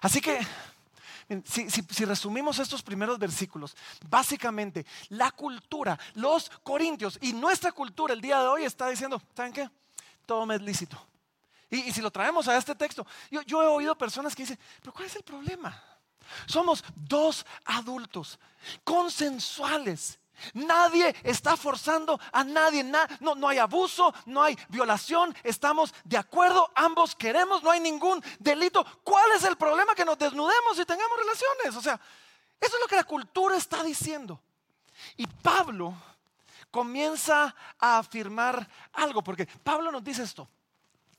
Así 0.00 0.20
que, 0.20 0.44
si, 1.44 2.04
resumimos 2.04 2.58
estos 2.58 2.82
primeros 2.82 3.16
versículos, 3.16 3.76
básicamente 4.08 4.84
la 5.10 5.30
cultura, 5.30 5.96
los 6.14 6.50
corintios 6.64 7.16
y 7.22 7.32
nuestra 7.32 7.70
cultura 7.70 8.12
el 8.12 8.20
día 8.20 8.40
de 8.40 8.48
hoy 8.48 8.64
está 8.64 8.88
diciendo, 8.88 9.22
¿saben 9.36 9.52
qué? 9.52 9.70
Todo 10.26 10.44
me 10.46 10.56
es 10.56 10.62
lícito. 10.62 11.00
Y, 11.70 11.92
si 11.92 12.00
lo 12.00 12.10
traemos 12.10 12.48
a 12.48 12.56
este 12.56 12.74
texto, 12.74 13.06
yo, 13.30 13.42
yo 13.42 13.62
he 13.62 13.66
oído 13.66 13.96
personas 13.96 14.34
que 14.34 14.42
dicen, 14.42 14.58
pero 14.80 14.92
¿cuál 14.92 15.06
es 15.06 15.14
el 15.14 15.22
problema? 15.22 15.80
Somos 16.46 16.82
dos 16.96 17.46
adultos 17.66 18.36
consensuales 18.82 20.19
Nadie 20.54 21.14
está 21.22 21.56
forzando 21.56 22.18
a 22.32 22.44
nadie. 22.44 22.84
no, 22.84 23.34
no 23.34 23.48
hay 23.48 23.58
abuso, 23.58 24.12
no 24.26 24.42
hay 24.42 24.58
violación. 24.68 25.34
Estamos 25.42 25.94
de 26.04 26.18
acuerdo, 26.18 26.70
ambos 26.74 27.14
queremos, 27.14 27.62
no 27.62 27.70
hay 27.70 27.80
ningún 27.80 28.22
delito. 28.38 28.84
¿Cuál 29.02 29.32
es 29.36 29.44
el 29.44 29.56
problema? 29.56 29.94
Que 29.94 30.04
nos 30.04 30.18
desnudemos 30.18 30.78
y 30.78 30.84
tengamos 30.84 31.18
relaciones. 31.18 31.76
O 31.76 31.82
sea, 31.82 32.00
eso 32.60 32.76
es 32.76 32.80
lo 32.80 32.88
que 32.88 32.96
la 32.96 33.04
cultura 33.04 33.56
está 33.56 33.82
diciendo. 33.82 34.40
Y 35.16 35.26
Pablo 35.26 35.94
comienza 36.70 37.54
a 37.78 37.98
afirmar 37.98 38.68
algo, 38.92 39.22
porque 39.22 39.46
Pablo 39.46 39.90
nos 39.90 40.04
dice 40.04 40.22
esto. 40.22 40.48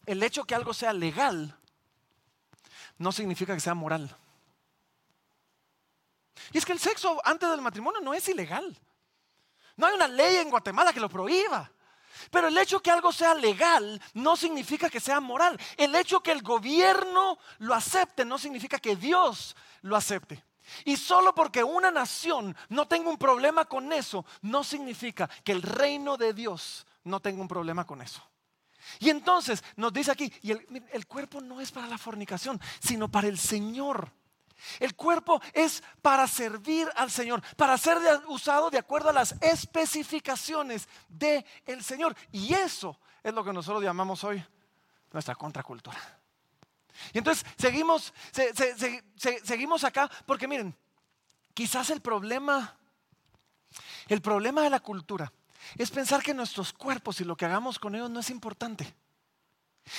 El 0.06 0.22
hecho 0.24 0.44
que 0.46 0.56
algo 0.56 0.74
sea 0.74 0.94
legal 0.94 1.56
no 2.98 3.12
significa 3.12 3.54
que 3.54 3.60
sea 3.60 3.74
moral. 3.74 4.16
Y 6.52 6.58
es 6.58 6.66
que 6.66 6.72
el 6.72 6.80
sexo 6.80 7.20
antes 7.24 7.50
del 7.50 7.62
matrimonio 7.62 8.02
no 8.02 8.14
es 8.14 8.28
ilegal. 8.30 8.78
No 9.82 9.88
hay 9.88 9.96
una 9.96 10.08
ley 10.08 10.36
en 10.36 10.52
Guatemala 10.52 10.94
que 10.94 11.00
lo 11.00 11.10
prohíba. 11.10 11.72
Pero 12.30 12.50
el 12.50 12.58
hecho 12.60 12.84
que 12.84 12.92
algo 12.92 13.12
sea 13.12 13.34
legal 13.34 14.00
no 14.14 14.38
significa 14.38 14.92
que 14.92 15.00
sea 15.00 15.20
moral. 15.20 15.60
El 15.76 15.96
hecho 15.96 16.22
que 16.22 16.32
el 16.32 16.44
gobierno 16.44 17.40
lo 17.58 17.74
acepte 17.74 18.24
no 18.24 18.38
significa 18.38 18.78
que 18.78 18.96
Dios 18.96 19.56
lo 19.82 19.96
acepte. 19.96 20.46
Y 20.86 20.98
solo 20.98 21.34
porque 21.34 21.64
una 21.64 21.90
nación 21.90 22.56
no 22.70 22.88
tenga 22.88 23.10
un 23.10 23.18
problema 23.18 23.66
con 23.66 23.92
eso, 23.92 24.24
no 24.44 24.64
significa 24.64 25.28
que 25.44 25.52
el 25.52 25.64
reino 25.64 26.16
de 26.16 26.34
Dios 26.34 26.86
no 27.04 27.20
tenga 27.20 27.42
un 27.42 27.48
problema 27.48 27.84
con 27.88 28.04
eso. 28.04 28.22
Y 29.00 29.10
entonces 29.10 29.64
nos 29.78 29.92
dice 29.92 30.12
aquí, 30.12 30.32
y 30.44 30.52
el, 30.52 30.86
el 30.94 31.08
cuerpo 31.08 31.42
no 31.42 31.60
es 31.60 31.72
para 31.72 31.88
la 31.88 31.98
fornicación, 31.98 32.62
sino 32.80 33.10
para 33.10 33.28
el 33.28 33.40
Señor. 33.40 34.12
El 34.80 34.96
cuerpo 34.96 35.42
es 35.54 35.84
para 36.02 36.28
servir 36.28 36.90
al 36.96 37.12
Señor, 37.12 37.42
para 37.56 37.78
ser 37.78 37.98
usado 38.28 38.70
de 38.70 38.78
acuerdo 38.78 39.10
a 39.10 39.14
las 39.14 39.36
especificaciones 39.42 40.88
del 41.08 41.46
el 41.66 41.84
Señor. 41.84 42.16
Y 42.32 42.54
eso 42.54 43.00
es 43.24 43.34
lo 43.34 43.44
que 43.44 43.54
nosotros 43.54 43.84
llamamos 43.84 44.24
hoy 44.24 44.44
nuestra 45.12 45.36
contracultura. 45.36 46.00
Y 47.14 47.18
entonces 47.18 47.46
seguimos, 47.58 48.14
seguimos 49.44 49.84
acá 49.84 50.10
porque 50.26 50.48
miren, 50.48 50.76
quizás 51.54 51.90
el 51.90 52.02
problema, 52.02 52.76
el 54.08 54.22
problema 54.22 54.62
de 54.62 54.70
la 54.70 54.80
cultura 54.80 55.32
es 55.78 55.92
pensar 55.92 56.22
que 56.22 56.34
nuestros 56.34 56.74
cuerpos 56.74 57.22
y 57.22 57.24
lo 57.24 57.36
que 57.36 57.46
hagamos 57.46 57.80
con 57.80 57.96
ellos 57.96 58.10
no 58.10 58.20
es 58.20 58.30
importante. 58.30 58.94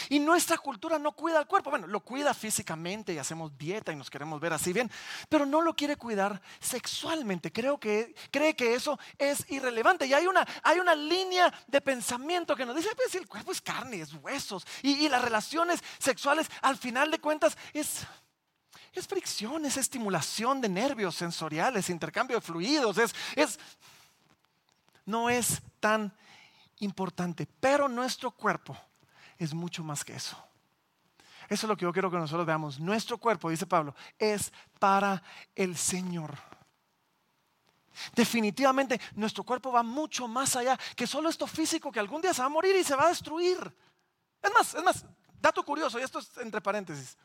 Y 0.08 0.20
nuestra 0.20 0.58
cultura 0.58 0.98
no 0.98 1.12
cuida 1.12 1.38
al 1.38 1.46
cuerpo. 1.46 1.70
Bueno, 1.70 1.86
lo 1.86 2.00
cuida 2.00 2.32
físicamente 2.34 3.12
y 3.12 3.18
hacemos 3.18 3.56
dieta 3.58 3.92
y 3.92 3.96
nos 3.96 4.10
queremos 4.10 4.40
ver 4.40 4.52
así 4.52 4.72
bien, 4.72 4.90
pero 5.28 5.44
no 5.44 5.60
lo 5.60 5.74
quiere 5.74 5.96
cuidar 5.96 6.40
sexualmente. 6.60 7.52
Creo 7.52 7.78
que 7.78 8.14
cree 8.30 8.54
que 8.54 8.74
eso 8.74 8.98
es 9.18 9.44
irrelevante. 9.50 10.06
Y 10.06 10.14
hay 10.14 10.26
una, 10.26 10.46
hay 10.62 10.78
una 10.78 10.94
línea 10.94 11.52
de 11.66 11.80
pensamiento 11.80 12.54
que 12.54 12.64
nos 12.64 12.76
dice, 12.76 12.90
pues 12.94 13.14
el 13.14 13.26
cuerpo 13.26 13.52
es 13.52 13.60
carne, 13.60 14.00
es 14.00 14.14
huesos. 14.14 14.64
Y, 14.82 15.08
las 15.12 15.22
relaciones 15.22 15.82
sexuales, 15.98 16.48
al 16.62 16.76
final 16.78 17.10
de 17.10 17.18
cuentas, 17.18 17.56
es, 17.74 18.06
es 18.92 19.06
fricción, 19.06 19.66
es 19.66 19.76
estimulación 19.76 20.60
de 20.60 20.68
nervios 20.68 21.16
sensoriales, 21.16 21.90
intercambio 21.90 22.36
de 22.36 22.40
fluidos. 22.40 22.96
Es, 22.98 23.14
es, 23.36 23.58
no 25.04 25.28
es 25.28 25.60
tan 25.80 26.14
importante, 26.78 27.46
pero 27.60 27.88
nuestro 27.88 28.30
cuerpo 28.30 28.78
es 29.38 29.54
mucho 29.54 29.82
más 29.82 30.04
que 30.04 30.14
eso. 30.14 30.36
Eso 31.48 31.66
es 31.66 31.68
lo 31.68 31.76
que 31.76 31.84
yo 31.84 31.92
quiero 31.92 32.10
que 32.10 32.16
nosotros 32.16 32.46
veamos. 32.46 32.80
Nuestro 32.80 33.18
cuerpo, 33.18 33.50
dice 33.50 33.66
Pablo, 33.66 33.94
es 34.18 34.52
para 34.78 35.22
el 35.54 35.76
Señor. 35.76 36.36
Definitivamente 38.14 39.00
nuestro 39.16 39.44
cuerpo 39.44 39.70
va 39.70 39.82
mucho 39.82 40.26
más 40.26 40.56
allá 40.56 40.78
que 40.96 41.06
solo 41.06 41.28
esto 41.28 41.46
físico 41.46 41.92
que 41.92 42.00
algún 42.00 42.22
día 42.22 42.32
se 42.32 42.40
va 42.40 42.46
a 42.46 42.50
morir 42.50 42.74
y 42.76 42.84
se 42.84 42.96
va 42.96 43.04
a 43.04 43.08
destruir. 43.08 43.58
Es 44.40 44.52
más, 44.52 44.74
es 44.74 44.82
más, 44.82 45.04
dato 45.40 45.62
curioso, 45.64 45.98
y 45.98 46.02
esto 46.02 46.18
es 46.18 46.36
entre 46.38 46.60
paréntesis. 46.60 47.16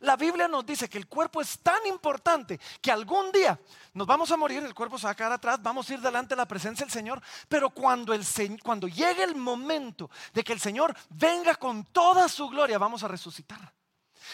La 0.00 0.16
Biblia 0.16 0.48
nos 0.48 0.64
dice 0.64 0.88
que 0.88 0.98
el 0.98 1.06
cuerpo 1.06 1.40
es 1.40 1.58
tan 1.60 1.86
importante 1.86 2.60
que 2.80 2.90
algún 2.90 3.32
día 3.32 3.58
nos 3.94 4.06
vamos 4.06 4.30
a 4.30 4.36
morir, 4.36 4.62
el 4.62 4.74
cuerpo 4.74 4.98
se 4.98 5.06
va 5.06 5.12
a 5.12 5.16
quedar 5.16 5.32
atrás, 5.32 5.62
vamos 5.62 5.88
a 5.88 5.94
ir 5.94 6.00
delante 6.00 6.34
de 6.34 6.36
la 6.36 6.46
presencia 6.46 6.84
del 6.84 6.92
Señor, 6.92 7.20
pero 7.48 7.70
cuando, 7.70 8.12
el, 8.12 8.24
cuando 8.62 8.88
llegue 8.88 9.24
el 9.24 9.36
momento 9.36 10.10
de 10.32 10.44
que 10.44 10.52
el 10.52 10.60
Señor 10.60 10.96
venga 11.10 11.54
con 11.54 11.84
toda 11.86 12.28
su 12.28 12.48
gloria, 12.48 12.78
vamos 12.78 13.02
a 13.02 13.08
resucitar. 13.08 13.72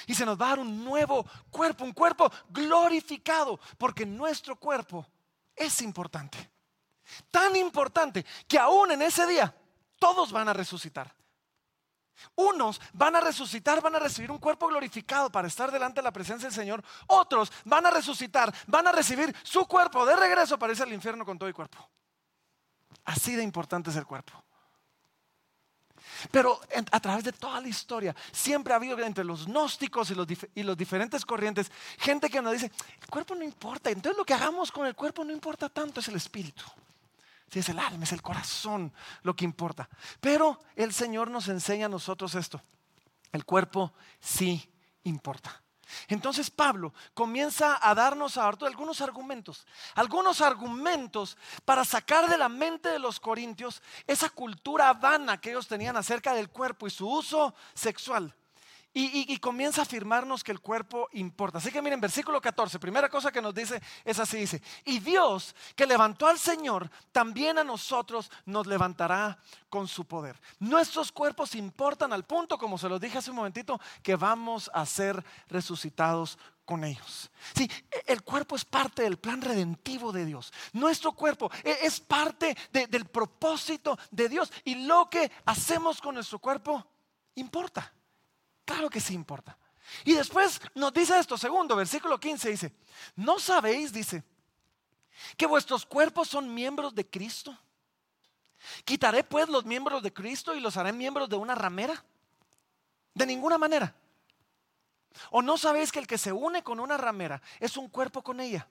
Y 0.07 0.15
se 0.15 0.27
nos 0.27 0.41
va 0.41 0.47
a 0.47 0.49
dar 0.51 0.59
un 0.59 0.85
nuevo 0.85 1.25
cuerpo, 1.51 1.85
un 1.85 1.93
cuerpo 1.93 2.31
glorificado, 2.51 3.59
porque 3.79 4.05
nuestro 4.05 4.57
cuerpo 4.57 5.07
es 5.55 5.81
importante. 5.81 6.51
Tan 7.31 7.57
importante 7.57 8.25
que 8.47 8.59
aún 8.59 8.91
en 8.91 9.03
ese 9.03 9.27
día 9.27 9.55
todos 9.99 10.33
van 10.33 10.49
a 10.49 10.53
resucitar. 10.53 11.16
Unos 12.35 12.81
van 12.93 13.17
a 13.17 13.21
resucitar, 13.21 13.81
van 13.81 13.97
a 13.97 13.99
recibir 13.99 14.31
un 14.31 14.39
cuerpo 14.39 14.69
glorificado 14.69 15.31
para 15.31 15.49
estar 15.49 15.71
delante 15.71 16.01
de 16.01 16.05
la 16.05 16.13
presencia 16.13 16.49
del 16.49 16.55
Señor. 16.55 16.83
Otros 17.07 17.53
van 17.65 17.87
a 17.87 17.91
resucitar, 17.91 18.53
van 18.67 18.87
a 18.87 18.93
recibir 18.93 19.35
su 19.43 19.67
cuerpo 19.67 20.05
de 20.07 20.17
regreso 20.17 20.59
para 20.59 20.73
irse 20.73 20.83
al 20.83 20.93
infierno 20.93 21.25
con 21.25 21.39
todo 21.39 21.49
el 21.49 21.55
cuerpo. 21.55 21.79
Así 23.05 23.37
de 23.37 23.43
importante 23.43 23.91
es 23.91 23.97
el 23.97 24.07
cuerpo. 24.07 24.33
Pero 26.31 26.61
a 26.91 27.01
través 27.01 27.25
de 27.25 27.33
toda 27.33 27.61
la 27.61 27.69
historia 27.69 28.15
siempre 28.33 28.73
ha 28.73 28.77
habido 28.77 28.99
entre 28.99 29.25
los 29.25 29.47
gnósticos 29.47 30.11
y 30.11 30.15
los, 30.63 30.77
diferentes 30.77 31.25
corrientes 31.25 31.71
gente 31.99 32.31
que 32.31 32.41
nos 32.41 32.53
dice, 32.53 32.71
el 33.01 33.09
cuerpo 33.09 33.35
no 33.35 33.45
importa, 33.45 33.91
entonces 33.91 34.17
lo 34.17 34.25
que 34.25 34.35
hagamos 34.35 34.73
con 34.73 34.87
el 34.87 34.95
cuerpo 34.95 35.25
no 35.25 35.33
importa 35.33 35.69
tanto, 35.69 36.01
es 36.01 36.09
el 36.09 36.17
espíritu. 36.17 36.65
Si 37.51 37.61
es 37.61 37.69
el 37.69 37.79
alma, 37.79 38.05
es 38.05 38.13
el 38.13 38.23
corazón 38.23 38.93
lo 39.23 39.35
que 39.37 39.45
importa. 39.45 39.89
Pero 40.21 40.61
el 40.75 40.93
Señor 40.93 41.31
nos 41.31 41.49
enseña 41.49 41.87
a 41.87 41.91
nosotros 41.91 42.35
esto. 42.35 42.61
El 43.33 43.45
cuerpo 43.45 43.93
sí 44.21 44.71
importa. 45.05 45.63
Entonces 46.09 46.51
Pablo 46.51 46.93
comienza 47.15 47.79
a 47.81 47.95
darnos 47.95 48.37
a 48.37 48.49
algunos 48.49 49.01
argumentos, 49.01 49.67
algunos 49.95 50.41
argumentos 50.41 51.37
para 51.65 51.85
sacar 51.85 52.29
de 52.29 52.39
la 52.39 52.49
mente 52.49 52.89
de 52.89 52.99
los 52.99 53.21
corintios 53.21 53.83
esa 54.07 54.29
cultura 54.31 54.93
vana 54.95 55.41
que 55.41 55.51
ellos 55.51 55.69
tenían 55.69 55.97
acerca 55.97 56.35
del 56.35 56.51
cuerpo 56.51 56.87
y 56.87 56.91
su 56.91 57.09
uso 57.09 57.55
sexual. 57.75 58.35
Y, 58.99 59.37
comienza 59.41 59.83
a 59.83 59.85
afirmarnos 59.85 60.43
que 60.43 60.53
el 60.53 60.61
cuerpo 60.61 61.11
importa. 61.13 61.59
Así 61.59 61.71
que 61.71 61.83
miren, 61.83 62.01
versículo 62.01 62.41
14, 62.41 62.79
primera 62.79 63.11
cosa 63.11 63.31
que 63.31 63.43
nos 63.43 63.53
dice 63.53 63.83
es 64.03 64.19
así, 64.19 64.39
dice, 64.39 64.63
y 64.87 65.01
Dios 65.01 65.55
que 65.75 65.85
levantó 65.85 66.27
al 66.27 66.39
Señor, 66.39 66.91
también 67.13 67.59
a 67.59 67.65
nosotros 67.65 68.31
nos 68.47 68.67
levantará 68.67 69.39
con 69.69 69.87
su 69.87 70.07
poder. 70.07 70.41
Nuestros 70.61 71.13
cuerpos 71.13 71.55
importan 71.55 72.15
al 72.15 72.25
punto, 72.25 72.57
como 72.57 72.79
se 72.79 72.89
los 72.89 72.99
dije 72.99 73.19
hace 73.19 73.29
un 73.29 73.37
momentito, 73.37 73.79
que 74.03 74.17
vamos 74.17 74.71
a 74.73 74.87
ser 74.87 75.23
resucitados 75.49 76.39
con 76.65 76.83
ellos. 76.83 77.31
Sí, 77.55 77.71
el 78.07 78.23
cuerpo 78.23 78.57
es 78.57 78.65
parte 78.65 79.03
del 79.03 79.19
plan 79.19 79.43
redentivo 79.43 80.11
de 80.11 80.25
Dios. 80.25 80.55
Nuestro 80.73 81.13
cuerpo 81.13 81.51
e, 81.63 81.81
es 81.83 82.01
parte 82.01 82.57
del 82.73 83.05
propósito 83.05 83.99
de 84.11 84.31
Dios. 84.31 84.51
Y 84.65 84.87
lo 84.87 85.11
que 85.11 85.31
hacemos 85.45 86.01
con 86.01 86.15
nuestro 86.15 86.39
cuerpo 86.39 86.83
importa. 87.35 87.93
Claro 88.67 88.91
que 88.91 89.01
sí 89.01 89.15
importa. 89.15 89.57
Y 90.05 90.13
después 90.13 90.61
nos 90.75 90.93
dice 90.93 91.19
esto, 91.19 91.39
segundo, 91.39 91.77
versículo 91.77 92.19
15 92.21 92.51
dice, 92.51 92.73
¿no 93.15 93.39
sabéis, 93.39 93.93
dice, 93.93 94.25
que 95.37 95.47
vuestros 95.47 95.87
cuerpos 95.87 96.29
son 96.29 96.53
miembros 96.53 96.95
de 96.95 97.09
Cristo? 97.09 97.57
¿Quitaré 98.85 99.23
pues 99.23 99.49
los 99.49 99.65
miembros 99.65 100.03
de 100.03 100.13
Cristo 100.13 100.55
y 100.55 100.61
los 100.61 100.77
haré 100.77 100.93
miembros 100.93 101.29
de 101.29 101.37
una 101.37 101.55
ramera? 101.55 102.05
De 103.15 103.25
ninguna 103.25 103.57
manera. 103.57 103.95
¿O 105.31 105.41
no 105.41 105.57
sabéis 105.57 105.93
que 105.93 106.01
el 106.01 106.07
que 106.07 106.19
se 106.19 106.33
une 106.33 106.63
con 106.63 106.81
una 106.81 106.97
ramera 106.97 107.41
es 107.61 107.77
un 107.77 107.89
cuerpo 107.89 108.23
con 108.23 108.41
ella? 108.41 108.69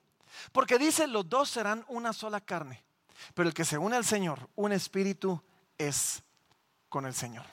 Porque 0.52 0.78
dice, 0.78 1.08
los 1.08 1.28
dos 1.30 1.50
serán 1.50 1.86
una 1.88 2.12
sola 2.12 2.42
carne. 2.42 2.84
Pero 3.34 3.48
el 3.48 3.56
que 3.56 3.66
se 3.66 3.78
une 3.78 3.96
al 3.96 4.06
Señor, 4.06 4.50
un 4.56 4.74
espíritu 4.74 5.42
es 5.78 6.22
con 6.90 7.06
el 7.06 7.16
Señor. 7.16 7.46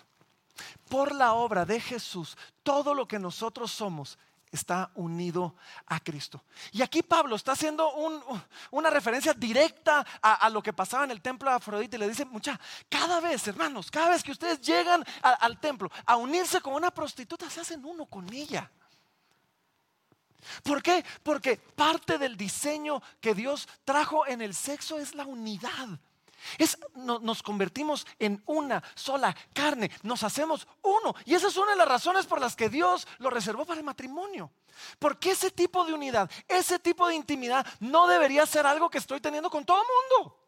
Por 0.89 1.15
la 1.15 1.35
obra 1.35 1.65
de 1.65 1.81
Jesús, 1.81 2.37
todo 2.63 2.95
lo 2.95 3.07
que 3.07 3.19
nosotros 3.19 3.71
somos 3.71 4.19
está 4.53 4.91
unido 4.95 5.57
a 5.87 5.99
Cristo. 5.99 6.45
Y 6.73 6.83
aquí 6.83 7.03
Pablo 7.03 7.37
está 7.37 7.53
haciendo 7.53 7.91
una 8.71 8.91
referencia 8.91 9.33
directa 9.33 10.05
a, 10.21 10.49
lo 10.51 10.63
que 10.63 10.75
pasaba 10.75 11.05
en 11.05 11.11
el 11.11 11.23
templo 11.23 11.51
de 11.51 11.57
Afrodita 11.57 11.97
y 11.97 12.01
le 12.01 12.09
dice, 12.09 12.27
mucha, 12.27 12.61
cada 12.89 13.19
vez, 13.21 13.49
hermanos, 13.49 13.91
cada 13.91 14.11
vez 14.11 14.23
que 14.23 14.33
ustedes 14.33 14.61
llegan 14.61 15.05
al 15.23 15.59
templo 15.59 15.91
a 16.05 16.17
unirse 16.17 16.61
con 16.61 16.75
una 16.75 16.91
prostituta, 16.91 17.49
se 17.49 17.61
hacen 17.61 17.85
uno 17.85 18.05
con 18.05 18.31
ella. 18.33 18.71
¿Por 20.63 20.83
qué? 20.83 21.05
Porque 21.23 21.57
parte 21.57 22.19
del 22.19 22.37
diseño 22.37 23.01
que 23.21 23.35
Dios 23.35 23.69
trajo 23.85 24.27
en 24.27 24.43
el 24.43 24.55
sexo 24.55 24.99
es 24.99 25.15
la 25.15 25.25
unidad 25.25 25.89
nos 26.95 27.43
convertimos 27.43 28.07
en 28.19 28.43
una 28.47 28.83
sola 28.95 29.35
carne, 29.53 29.91
nos 30.03 30.23
hacemos 30.23 30.67
uno. 30.83 31.15
Y 31.25 31.35
esa 31.35 31.49
es 31.49 31.57
una 31.57 31.73
de 31.73 31.79
las 31.79 31.89
razones 31.89 32.27
por 32.27 32.41
las 32.41 32.57
que 32.57 32.69
Dios 32.69 33.07
lo 33.19 33.31
reservó 33.31 33.65
para 33.65 33.81
el 33.81 33.87
matrimonio. 33.87 34.51
Porque 34.99 35.33
ese 35.33 35.51
tipo 35.51 35.85
de 35.85 35.93
unidad, 35.93 36.31
ese 36.49 36.79
tipo 36.79 37.07
de 37.09 37.15
intimidad 37.15 37.67
no 37.81 38.07
debería 38.07 38.47
ser 38.47 38.67
algo 38.67 38.91
que 38.91 38.99
estoy 38.99 39.21
teniendo 39.21 39.51
con 39.51 39.65
todo 39.65 39.79
el 39.81 39.89
mundo. 40.21 40.39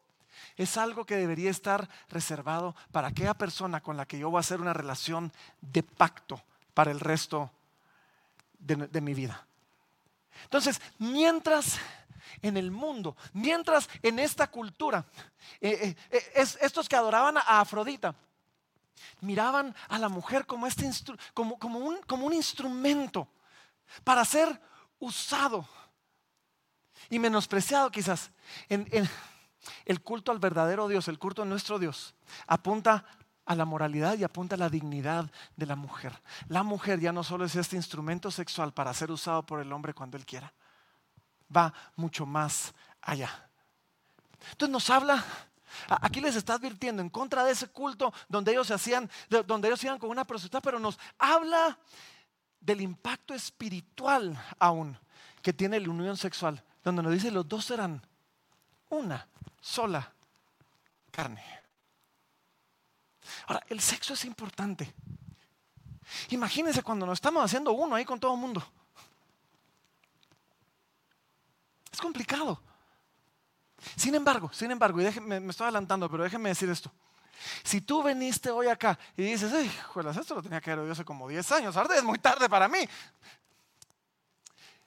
Es 0.57 0.77
algo 0.77 1.05
que 1.05 1.15
debería 1.15 1.51
estar 1.51 1.89
reservado 2.09 2.75
para 2.91 3.09
aquella 3.09 3.33
persona 3.33 3.81
con 3.81 3.97
la 3.97 4.05
que 4.05 4.17
yo 4.17 4.29
voy 4.29 4.37
a 4.37 4.41
hacer 4.41 4.61
una 4.61 4.73
relación 4.73 5.31
de 5.61 5.83
pacto 5.83 6.41
para 6.73 6.91
el 6.91 6.99
resto 6.99 7.51
de 8.59 9.01
mi 9.01 9.13
vida. 9.13 9.45
Entonces, 10.43 10.81
mientras 10.99 11.77
en 12.41 12.57
el 12.57 12.71
mundo. 12.71 13.15
Mientras 13.33 13.89
en 14.01 14.19
esta 14.19 14.47
cultura, 14.47 15.05
eh, 15.61 15.95
eh, 16.11 16.31
eh, 16.35 16.45
estos 16.61 16.87
que 16.89 16.95
adoraban 16.95 17.37
a 17.37 17.59
Afrodita, 17.59 18.15
miraban 19.21 19.75
a 19.89 19.99
la 19.99 20.09
mujer 20.09 20.45
como, 20.45 20.67
este 20.67 20.89
como, 21.33 21.57
como, 21.59 21.79
un, 21.79 21.97
como 22.03 22.25
un 22.25 22.33
instrumento 22.33 23.27
para 24.03 24.23
ser 24.25 24.59
usado 24.99 25.67
y 27.09 27.19
menospreciado 27.19 27.91
quizás. 27.91 28.31
En, 28.69 28.87
el 29.85 30.01
culto 30.01 30.31
al 30.31 30.37
verdadero 30.37 30.87
Dios, 30.87 31.07
el 31.07 31.17
culto 31.17 31.41
a 31.41 31.45
nuestro 31.45 31.79
Dios, 31.79 32.13
apunta 32.45 33.03
a 33.45 33.55
la 33.55 33.65
moralidad 33.65 34.15
y 34.15 34.23
apunta 34.23 34.55
a 34.55 34.59
la 34.59 34.69
dignidad 34.69 35.31
de 35.55 35.65
la 35.65 35.75
mujer. 35.75 36.21
La 36.47 36.61
mujer 36.61 36.99
ya 36.99 37.11
no 37.11 37.23
solo 37.23 37.45
es 37.45 37.55
este 37.55 37.75
instrumento 37.75 38.29
sexual 38.29 38.73
para 38.73 38.93
ser 38.93 39.11
usado 39.11 39.43
por 39.43 39.59
el 39.59 39.71
hombre 39.73 39.93
cuando 39.93 40.17
él 40.17 40.25
quiera 40.25 40.53
va 41.55 41.73
mucho 41.95 42.25
más 42.25 42.73
allá. 43.01 43.49
Entonces 44.51 44.71
nos 44.71 44.89
habla, 44.89 45.23
aquí 45.87 46.21
les 46.21 46.35
está 46.35 46.53
advirtiendo 46.53 47.01
en 47.01 47.09
contra 47.09 47.43
de 47.43 47.51
ese 47.51 47.67
culto 47.67 48.13
donde 48.27 48.51
ellos 48.51 48.69
hacían, 48.71 49.09
donde 49.47 49.67
ellos 49.67 49.83
iban 49.83 49.99
con 49.99 50.09
una 50.09 50.25
prostituta, 50.25 50.61
pero 50.61 50.79
nos 50.79 50.99
habla 51.17 51.77
del 52.59 52.81
impacto 52.81 53.33
espiritual 53.33 54.37
aún 54.59 54.97
que 55.41 55.53
tiene 55.53 55.79
la 55.79 55.89
unión 55.89 56.17
sexual, 56.17 56.63
donde 56.83 57.03
nos 57.03 57.13
dice 57.13 57.31
los 57.31 57.47
dos 57.47 57.65
serán 57.65 58.01
una 58.89 59.27
sola 59.61 60.11
carne. 61.11 61.43
Ahora, 63.47 63.63
el 63.69 63.79
sexo 63.79 64.13
es 64.13 64.25
importante. 64.25 64.93
Imagínense 66.29 66.83
cuando 66.83 67.05
nos 67.05 67.17
estamos 67.17 67.43
haciendo 67.43 67.73
uno 67.73 67.95
ahí 67.95 68.05
con 68.05 68.19
todo 68.19 68.33
el 68.33 68.39
mundo. 68.39 68.63
Es 71.95 72.01
complicado. 72.01 72.61
Sin 73.95 74.13
embargo, 74.15 74.51
sin 74.51 74.69
embargo, 74.69 74.99
y 74.99 75.19
me, 75.21 75.37
estoy 75.49 75.63
adelantando, 75.63 76.11
pero 76.11 76.23
déjenme 76.23 76.49
decir 76.49 76.69
esto. 76.69 76.91
Si 77.63 77.79
tú 77.79 78.03
veniste 78.03 78.51
hoy 78.51 78.67
acá 78.67 78.99
y 79.15 79.23
dices, 79.23 79.53
¡ay, 79.53 79.71
juelas, 79.93 80.17
esto 80.17 80.35
lo 80.35 80.43
tenía 80.43 80.59
que 80.59 80.71
haber 80.71 80.81
oído 80.81 80.91
hace 80.91 81.05
como 81.05 81.29
10 81.29 81.49
años, 81.53 81.77
ahora 81.77 81.95
es 81.95 82.03
muy 82.03 82.19
tarde 82.19 82.49
para 82.49 82.67
mí. 82.67 82.79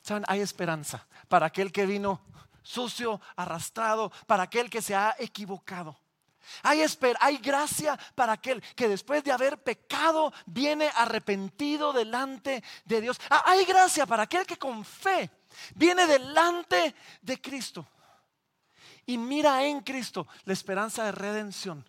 ¿Saben? 0.03 0.23
Hay 0.29 0.43
esperanza 0.43 1.07
para 1.29 1.47
aquel 1.47 1.73
que 1.73 1.87
vino 1.87 2.21
sucio, 2.63 3.23
arrastrado, 3.37 4.13
para 4.27 4.43
aquel 4.43 4.69
que 4.69 4.83
se 4.83 4.95
ha 4.95 5.17
equivocado. 5.19 5.99
Hay, 6.63 6.85
hay 7.21 7.39
gracia 7.39 7.99
para 8.15 8.35
aquel 8.35 8.61
que 8.77 8.87
después 8.87 9.25
de 9.25 9.33
haber 9.33 9.63
pecado 9.63 10.31
viene 10.45 10.91
arrepentido 10.95 11.95
delante 11.95 12.63
de 12.85 13.01
Dios. 13.01 13.19
Ah, 13.31 13.45
hay 13.47 13.65
gracia 13.65 14.05
para 14.05 14.25
aquel 14.25 14.45
que 14.45 14.59
con 14.59 14.85
fe 14.85 15.31
viene 15.75 16.07
delante 16.07 16.95
de 17.23 17.41
Cristo 17.41 17.87
y 19.07 19.17
mira 19.17 19.65
en 19.65 19.81
Cristo 19.81 20.27
la 20.45 20.53
esperanza 20.53 21.05
de 21.05 21.13
redención 21.13 21.85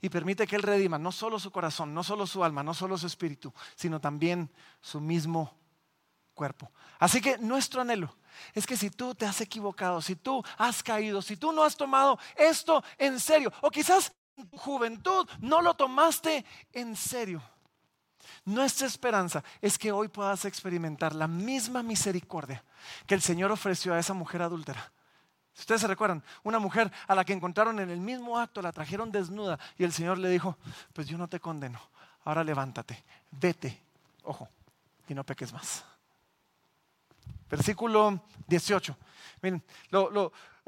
y 0.00 0.08
permite 0.08 0.46
que 0.46 0.56
Él 0.56 0.62
redima 0.62 0.98
no 0.98 1.12
solo 1.12 1.38
su 1.38 1.50
corazón, 1.50 1.92
no 1.92 2.02
solo 2.02 2.26
su 2.26 2.42
alma, 2.42 2.62
no 2.62 2.74
solo 2.74 2.96
su 2.96 3.06
espíritu, 3.06 3.52
sino 3.74 4.00
también 4.00 4.50
su 4.80 5.00
mismo 5.00 5.54
cuerpo. 6.34 6.70
Así 6.98 7.20
que 7.20 7.38
nuestro 7.38 7.82
anhelo 7.82 8.14
es 8.54 8.66
que 8.66 8.76
si 8.76 8.90
tú 8.90 9.14
te 9.14 9.26
has 9.26 9.40
equivocado, 9.40 10.00
si 10.00 10.16
tú 10.16 10.42
has 10.56 10.82
caído, 10.82 11.20
si 11.20 11.36
tú 11.36 11.52
no 11.52 11.64
has 11.64 11.76
tomado 11.76 12.18
esto 12.36 12.82
en 12.98 13.20
serio, 13.20 13.52
o 13.60 13.70
quizás 13.70 14.12
en 14.36 14.48
tu 14.48 14.56
juventud 14.56 15.28
no 15.40 15.60
lo 15.60 15.74
tomaste 15.74 16.44
en 16.72 16.96
serio, 16.96 17.42
nuestra 18.44 18.86
esperanza 18.86 19.42
es 19.60 19.78
que 19.78 19.92
hoy 19.92 20.08
puedas 20.08 20.44
experimentar 20.44 21.14
la 21.14 21.26
misma 21.26 21.82
misericordia 21.82 22.64
que 23.06 23.14
el 23.14 23.22
Señor 23.22 23.52
ofreció 23.52 23.94
a 23.94 23.98
esa 23.98 24.14
mujer 24.14 24.42
adúltera. 24.42 24.92
Si 25.52 25.60
ustedes 25.60 25.80
se 25.80 25.86
recuerdan, 25.86 26.22
una 26.42 26.58
mujer 26.58 26.90
a 27.06 27.14
la 27.14 27.24
que 27.24 27.32
encontraron 27.32 27.80
en 27.80 27.90
el 27.90 28.00
mismo 28.00 28.38
acto, 28.38 28.62
la 28.62 28.72
trajeron 28.72 29.10
desnuda 29.10 29.58
y 29.76 29.84
el 29.84 29.92
Señor 29.92 30.18
le 30.18 30.28
dijo, 30.28 30.56
pues 30.92 31.06
yo 31.06 31.18
no 31.18 31.28
te 31.28 31.40
condeno, 31.40 31.80
ahora 32.24 32.44
levántate, 32.44 33.04
vete, 33.30 33.82
ojo, 34.22 34.48
y 35.08 35.14
no 35.14 35.24
peques 35.24 35.52
más. 35.52 35.84
Versículo 37.50 38.22
18. 38.46 38.96
Miren, 39.42 39.62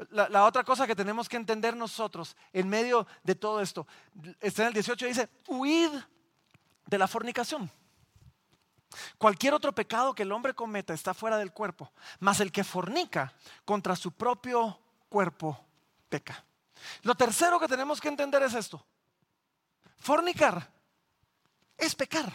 la, 0.09 0.45
otra 0.45 0.63
cosa 0.63 0.85
que 0.85 0.95
tenemos 0.95 1.29
que 1.29 1.37
entender 1.37 1.75
nosotros 1.75 2.35
en 2.51 2.67
medio 2.67 3.07
de 3.23 3.35
todo 3.35 3.61
esto, 3.61 3.87
está 4.41 4.63
en 4.63 4.67
el 4.69 4.73
18, 4.73 5.05
dice, 5.05 5.29
huid 5.47 5.91
de 6.93 6.99
la 6.99 7.07
fornicación. 7.07 7.71
Cualquier 9.17 9.55
otro 9.55 9.73
pecado 9.73 10.13
que 10.13 10.21
el 10.21 10.31
hombre 10.31 10.53
cometa 10.53 10.93
está 10.93 11.15
fuera 11.15 11.39
del 11.39 11.51
cuerpo, 11.51 11.91
mas 12.19 12.39
el 12.39 12.51
que 12.51 12.63
fornica 12.63 13.33
contra 13.65 13.95
su 13.95 14.11
propio 14.11 14.79
cuerpo 15.09 15.59
peca. 16.07 16.45
Lo 17.01 17.15
tercero 17.15 17.59
que 17.59 17.67
tenemos 17.67 17.99
que 17.99 18.09
entender 18.09 18.43
es 18.43 18.53
esto. 18.53 18.85
Fornicar 19.97 20.71
es 21.75 21.95
pecar. 21.95 22.31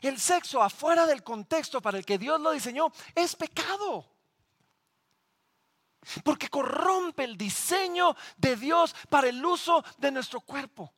El 0.00 0.20
sexo 0.20 0.62
afuera 0.62 1.06
del 1.06 1.24
contexto 1.24 1.82
para 1.82 1.98
el 1.98 2.06
que 2.06 2.18
Dios 2.18 2.40
lo 2.40 2.52
diseñó 2.52 2.92
es 3.16 3.34
pecado. 3.34 4.08
Porque 6.22 6.48
corrompe 6.48 7.24
el 7.24 7.36
diseño 7.36 8.14
de 8.36 8.54
Dios 8.54 8.94
para 9.08 9.28
el 9.28 9.44
uso 9.44 9.84
de 9.96 10.12
nuestro 10.12 10.40
cuerpo. 10.40 10.94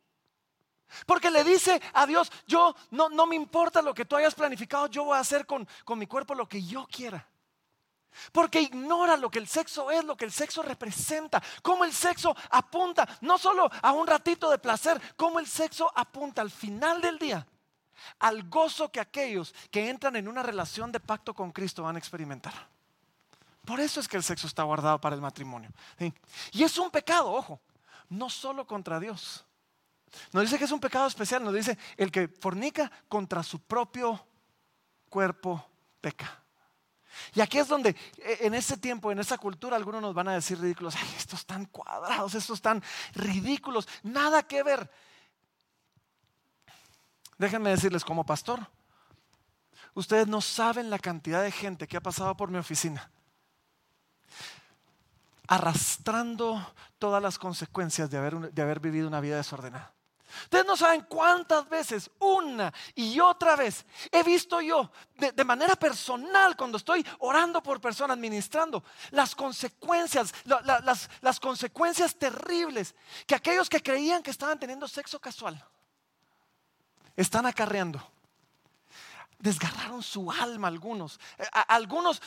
Porque 1.06 1.30
le 1.30 1.44
dice 1.44 1.80
a 1.92 2.06
Dios, 2.06 2.30
yo 2.46 2.74
no, 2.90 3.08
no 3.08 3.26
me 3.26 3.36
importa 3.36 3.82
lo 3.82 3.94
que 3.94 4.04
tú 4.04 4.16
hayas 4.16 4.34
planificado, 4.34 4.86
yo 4.88 5.04
voy 5.04 5.16
a 5.16 5.20
hacer 5.20 5.46
con, 5.46 5.66
con 5.84 5.98
mi 5.98 6.06
cuerpo 6.06 6.34
lo 6.34 6.48
que 6.48 6.62
yo 6.62 6.86
quiera. 6.86 7.26
Porque 8.32 8.60
ignora 8.60 9.16
lo 9.16 9.30
que 9.30 9.38
el 9.38 9.46
sexo 9.46 9.90
es, 9.90 10.04
lo 10.04 10.16
que 10.16 10.24
el 10.24 10.32
sexo 10.32 10.62
representa, 10.62 11.42
cómo 11.62 11.84
el 11.84 11.92
sexo 11.92 12.36
apunta 12.50 13.08
no 13.20 13.38
solo 13.38 13.70
a 13.82 13.92
un 13.92 14.06
ratito 14.06 14.50
de 14.50 14.58
placer, 14.58 15.00
cómo 15.16 15.38
el 15.38 15.46
sexo 15.46 15.90
apunta 15.94 16.42
al 16.42 16.50
final 16.50 17.00
del 17.00 17.18
día 17.18 17.46
al 18.18 18.48
gozo 18.48 18.90
que 18.90 19.00
aquellos 19.00 19.54
que 19.70 19.88
entran 19.88 20.16
en 20.16 20.28
una 20.28 20.42
relación 20.42 20.92
de 20.92 21.00
pacto 21.00 21.34
con 21.34 21.52
Cristo 21.52 21.82
van 21.82 21.96
a 21.96 21.98
experimentar. 21.98 22.52
Por 23.64 23.80
eso 23.80 24.00
es 24.00 24.08
que 24.08 24.16
el 24.16 24.22
sexo 24.22 24.46
está 24.46 24.62
guardado 24.62 25.00
para 25.00 25.14
el 25.14 25.20
matrimonio. 25.20 25.70
Y 26.52 26.62
es 26.62 26.78
un 26.78 26.90
pecado, 26.90 27.30
ojo, 27.30 27.60
no 28.08 28.30
solo 28.30 28.66
contra 28.66 28.98
Dios. 28.98 29.44
Nos 30.32 30.42
dice 30.44 30.58
que 30.58 30.64
es 30.64 30.72
un 30.72 30.80
pecado 30.80 31.06
especial, 31.06 31.42
nos 31.44 31.54
dice 31.54 31.78
el 31.96 32.10
que 32.10 32.28
fornica 32.28 32.90
contra 33.08 33.42
su 33.42 33.60
propio 33.60 34.26
cuerpo 35.08 35.64
peca. 36.00 36.42
Y 37.34 37.40
aquí 37.40 37.58
es 37.58 37.68
donde 37.68 37.90
e, 38.18 38.46
en 38.46 38.54
ese 38.54 38.76
tiempo, 38.76 39.10
en 39.12 39.18
esa 39.18 39.38
cultura, 39.38 39.76
algunos 39.76 40.00
nos 40.00 40.14
van 40.14 40.28
a 40.28 40.34
decir 40.34 40.60
ridículos, 40.60 40.94
estos 41.16 41.40
están 41.40 41.66
cuadrados, 41.66 42.34
estos 42.34 42.58
están 42.58 42.82
ridículos, 43.14 43.88
nada 44.02 44.42
que 44.42 44.62
ver. 44.62 44.90
Déjenme 47.38 47.70
decirles 47.70 48.04
como 48.04 48.24
pastor, 48.24 48.66
ustedes 49.94 50.26
no 50.26 50.40
saben 50.40 50.90
la 50.90 50.98
cantidad 50.98 51.42
de 51.42 51.50
gente 51.50 51.88
que 51.88 51.96
ha 51.96 52.02
pasado 52.02 52.36
por 52.36 52.50
mi 52.50 52.58
oficina 52.58 53.10
arrastrando 55.50 56.64
todas 57.00 57.20
las 57.20 57.36
consecuencias 57.36 58.08
de 58.08 58.16
haber, 58.16 58.52
de 58.52 58.62
haber 58.62 58.78
vivido 58.78 59.08
una 59.08 59.20
vida 59.20 59.36
desordenada. 59.36 59.92
Ustedes 60.44 60.66
no 60.66 60.76
saben 60.76 61.02
cuántas 61.02 61.68
veces, 61.68 62.10
una 62.18 62.72
y 62.94 63.20
otra 63.20 63.56
vez, 63.56 63.84
he 64.10 64.22
visto 64.22 64.60
yo 64.60 64.90
de, 65.16 65.44
manera 65.44 65.74
personal 65.76 66.56
cuando 66.56 66.78
estoy 66.78 67.04
orando 67.18 67.62
por 67.62 67.80
personas, 67.80 68.16
ministrando, 68.16 68.84
las 69.10 69.34
consecuencias, 69.34 70.32
las, 70.44 71.08
las 71.20 71.40
consecuencias 71.40 72.14
terribles 72.14 72.94
que 73.26 73.34
aquellos 73.34 73.68
que 73.68 73.82
creían 73.82 74.22
que 74.22 74.30
estaban 74.30 74.58
teniendo 74.58 74.86
sexo 74.88 75.18
casual 75.20 75.62
están 77.16 77.46
acarreando. 77.46 78.00
Desgarraron 79.40 80.02
su 80.02 80.30
alma 80.30 80.68
algunos. 80.68 81.18
Eh, 81.38 81.44
algunos, 81.68 82.20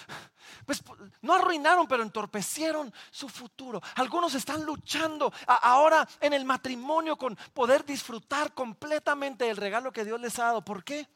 pues 0.66 0.84
no 1.22 1.36
arruinaron, 1.36 1.88
pero 1.88 2.02
entorpecieron 2.02 2.92
su 3.12 3.30
futuro. 3.30 3.82
Algunos 3.96 4.34
están 4.34 4.66
luchando 4.66 5.32
ahora 5.48 6.08
en 6.20 6.34
el 6.34 6.44
matrimonio 6.44 7.16
con 7.16 7.38
poder 7.54 7.86
disfrutar 7.86 8.54
completamente 8.54 9.46
del 9.46 9.58
regalo 9.58 9.92
que 9.92 10.06
Dios 10.06 10.20
les 10.20 10.40
ha 10.40 10.46
dado. 10.46 10.66
¿Por 10.66 10.84
qué? 10.84 11.08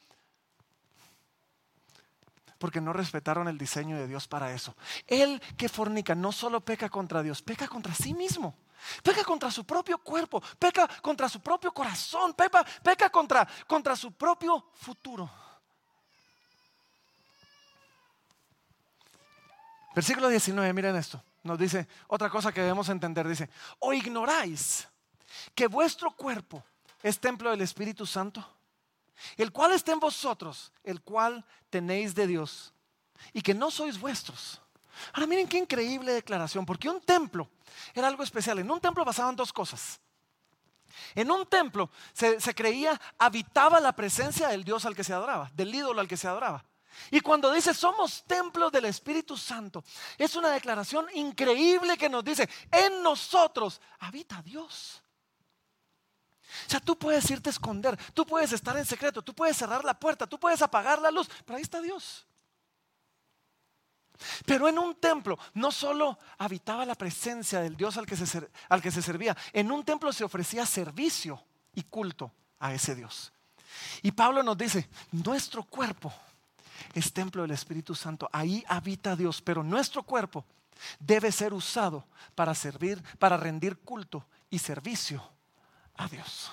Porque 2.60 2.80
no 2.80 2.94
respetaron 2.94 3.48
el 3.48 3.58
diseño 3.58 3.98
de 3.98 4.08
Dios 4.08 4.28
para 4.28 4.54
eso. 4.54 4.76
El 5.08 5.42
que 5.58 5.68
fornica 5.68 6.14
no 6.14 6.32
solo 6.32 6.62
peca 6.62 6.90
contra 6.90 7.24
Dios, 7.24 7.42
peca 7.42 7.68
contra 7.68 7.94
sí 7.96 8.14
mismo. 8.14 8.56
Peca 9.02 9.24
contra 9.24 9.50
su 9.50 9.66
propio 9.66 9.98
cuerpo, 9.98 10.40
peca 10.60 10.88
contra 11.02 11.28
su 11.28 11.40
propio 11.40 11.74
corazón, 11.74 12.36
peca, 12.36 12.64
peca 12.84 13.10
contra, 13.10 13.48
contra 13.66 13.96
su 13.96 14.12
propio 14.12 14.68
futuro. 14.76 15.47
Versículo 19.98 20.30
19, 20.30 20.74
miren 20.74 20.96
esto. 20.96 21.24
Nos 21.42 21.58
dice 21.58 21.88
otra 22.06 22.30
cosa 22.30 22.52
que 22.52 22.62
debemos 22.62 22.88
entender. 22.88 23.28
Dice, 23.28 23.50
o 23.80 23.94
ignoráis 23.94 24.88
que 25.56 25.66
vuestro 25.66 26.12
cuerpo 26.12 26.64
es 27.02 27.20
templo 27.20 27.50
del 27.50 27.62
Espíritu 27.62 28.06
Santo, 28.06 28.48
el 29.38 29.52
cual 29.52 29.72
está 29.72 29.94
en 29.94 30.00
vosotros, 30.00 30.72
el 30.84 31.02
cual 31.02 31.44
tenéis 31.72 32.14
de 32.14 32.28
Dios, 32.28 32.76
y 33.34 33.42
que 33.42 33.56
no 33.56 33.72
sois 33.72 34.00
vuestros. 34.00 34.62
Ahora 35.14 35.26
miren 35.26 35.48
qué 35.48 35.58
increíble 35.58 36.14
declaración, 36.14 36.64
porque 36.64 36.88
un 36.88 37.02
templo 37.02 37.50
era 37.96 38.08
algo 38.08 38.22
especial. 38.22 38.60
En 38.60 38.70
un 38.70 38.80
templo 38.80 39.04
pasaban 39.04 39.36
dos 39.36 39.52
cosas. 39.52 40.00
En 41.16 41.32
un 41.32 41.44
templo 41.48 41.90
se, 42.14 42.38
creía 42.54 43.02
habitaba 43.18 43.80
la 43.80 43.94
presencia 43.94 44.50
del 44.50 44.64
Dios 44.64 44.86
al 44.86 44.96
que 44.96 45.04
se 45.04 45.14
adoraba, 45.14 45.50
del 45.56 45.74
ídolo 45.74 46.02
al 46.02 46.08
que 46.08 46.18
se 46.18 46.28
adoraba. 46.28 46.64
Y 47.12 47.22
cuando 47.22 47.52
dice 47.52 47.74
somos 47.74 48.24
templos 48.26 48.72
del 48.72 48.86
Espíritu 48.86 49.38
Santo, 49.38 49.84
es 50.18 50.36
una 50.36 50.50
declaración 50.50 51.08
increíble 51.14 51.98
que 51.98 52.10
nos 52.10 52.24
dice, 52.24 52.50
en 52.72 53.02
nosotros 53.02 53.82
habita 54.00 54.42
Dios. 54.42 55.02
O 56.66 56.70
sea, 56.70 56.80
tú 56.80 56.98
puedes 56.98 57.30
irte 57.30 57.50
a 57.50 57.52
esconder, 57.52 57.98
tú 58.14 58.26
puedes 58.26 58.52
estar 58.52 58.78
en 58.78 58.86
secreto, 58.86 59.22
tú 59.22 59.34
puedes 59.34 59.58
cerrar 59.58 59.84
la 59.84 60.00
puerta, 60.00 60.28
tú 60.28 60.40
puedes 60.40 60.62
apagar 60.62 61.02
la 61.02 61.12
luz, 61.12 61.30
pero 61.46 61.58
ahí 61.58 61.64
está 61.64 61.82
Dios. 61.82 62.26
Pero 64.46 64.68
en 64.68 64.80
un 64.80 64.96
templo 64.96 65.38
no 65.54 65.72
solo 65.72 66.18
habitaba 66.38 66.86
la 66.86 66.96
presencia 66.96 67.62
del 67.62 67.78
Dios 67.78 67.98
al 67.98 68.06
que, 68.06 68.16
se, 68.16 69.02
servía, 69.02 69.38
en 69.54 69.72
un 69.72 69.84
templo 69.84 70.12
se 70.12 70.24
ofrecía 70.24 70.66
servicio 70.66 71.44
y 71.74 71.84
culto 71.84 72.34
a 72.60 72.74
ese 72.74 72.96
Dios. 72.96 73.32
Y 74.02 74.12
Pablo 74.12 74.42
nos 74.42 74.58
dice, 74.58 74.90
nuestro 75.12 75.64
cuerpo 75.64 76.12
es 76.94 77.14
templo 77.14 77.42
del 77.42 77.52
Espíritu 77.52 77.96
Santo, 77.96 78.30
ahí 78.32 78.64
habita 78.68 79.16
Dios, 79.16 79.42
pero 79.42 79.64
nuestro 79.64 80.04
cuerpo 80.04 80.46
debe 81.00 81.32
ser 81.32 81.54
usado 81.54 82.06
para 82.36 82.54
servir, 82.54 83.02
para 83.20 83.38
rendir 83.38 83.80
culto 83.80 84.26
y 84.50 84.60
servicio 84.60 85.24
a 85.96 86.08
Dios. 86.08 86.52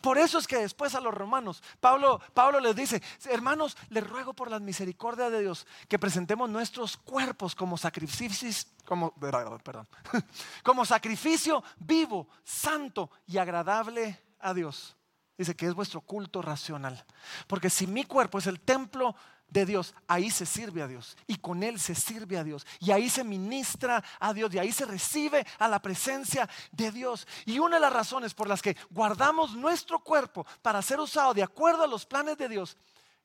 Por 0.00 0.18
eso 0.18 0.38
es 0.38 0.46
que 0.46 0.58
después 0.58 0.94
a 0.94 1.00
los 1.00 1.14
romanos, 1.14 1.62
Pablo, 1.80 2.20
Pablo 2.34 2.60
les 2.60 2.74
dice, 2.74 3.02
hermanos, 3.26 3.76
les 3.90 4.06
ruego 4.06 4.34
por 4.34 4.50
la 4.50 4.58
misericordia 4.58 5.30
de 5.30 5.40
Dios 5.40 5.66
que 5.88 5.98
presentemos 5.98 6.50
nuestros 6.50 6.96
cuerpos 6.96 7.54
como 7.54 7.78
sacrificios, 7.78 8.66
como, 8.84 9.14
perdón, 9.14 9.88
como 10.62 10.84
sacrificio 10.84 11.62
vivo, 11.78 12.28
santo 12.44 13.10
y 13.26 13.38
agradable 13.38 14.20
a 14.40 14.52
Dios. 14.52 14.97
Dice 15.38 15.54
que 15.54 15.66
es 15.66 15.74
vuestro 15.74 16.00
culto 16.00 16.42
racional. 16.42 17.04
Porque 17.46 17.70
si 17.70 17.86
mi 17.86 18.04
cuerpo 18.04 18.38
es 18.38 18.48
el 18.48 18.60
templo 18.60 19.14
de 19.48 19.64
Dios, 19.64 19.94
ahí 20.08 20.30
se 20.30 20.44
sirve 20.44 20.82
a 20.82 20.88
Dios 20.88 21.16
y 21.26 21.36
con 21.36 21.62
Él 21.62 21.80
se 21.80 21.94
sirve 21.94 22.36
a 22.36 22.44
Dios 22.44 22.66
y 22.80 22.90
ahí 22.90 23.08
se 23.08 23.24
ministra 23.24 24.02
a 24.20 24.34
Dios 24.34 24.52
y 24.52 24.58
ahí 24.58 24.72
se 24.72 24.84
recibe 24.84 25.46
a 25.58 25.68
la 25.68 25.80
presencia 25.80 26.48
de 26.72 26.90
Dios. 26.90 27.26
Y 27.46 27.60
una 27.60 27.76
de 27.76 27.80
las 27.80 27.92
razones 27.92 28.34
por 28.34 28.48
las 28.48 28.60
que 28.60 28.76
guardamos 28.90 29.54
nuestro 29.54 30.00
cuerpo 30.00 30.44
para 30.60 30.82
ser 30.82 30.98
usado 30.98 31.32
de 31.32 31.44
acuerdo 31.44 31.84
a 31.84 31.88
los 31.88 32.04
planes 32.04 32.36
de 32.36 32.48
Dios 32.48 32.76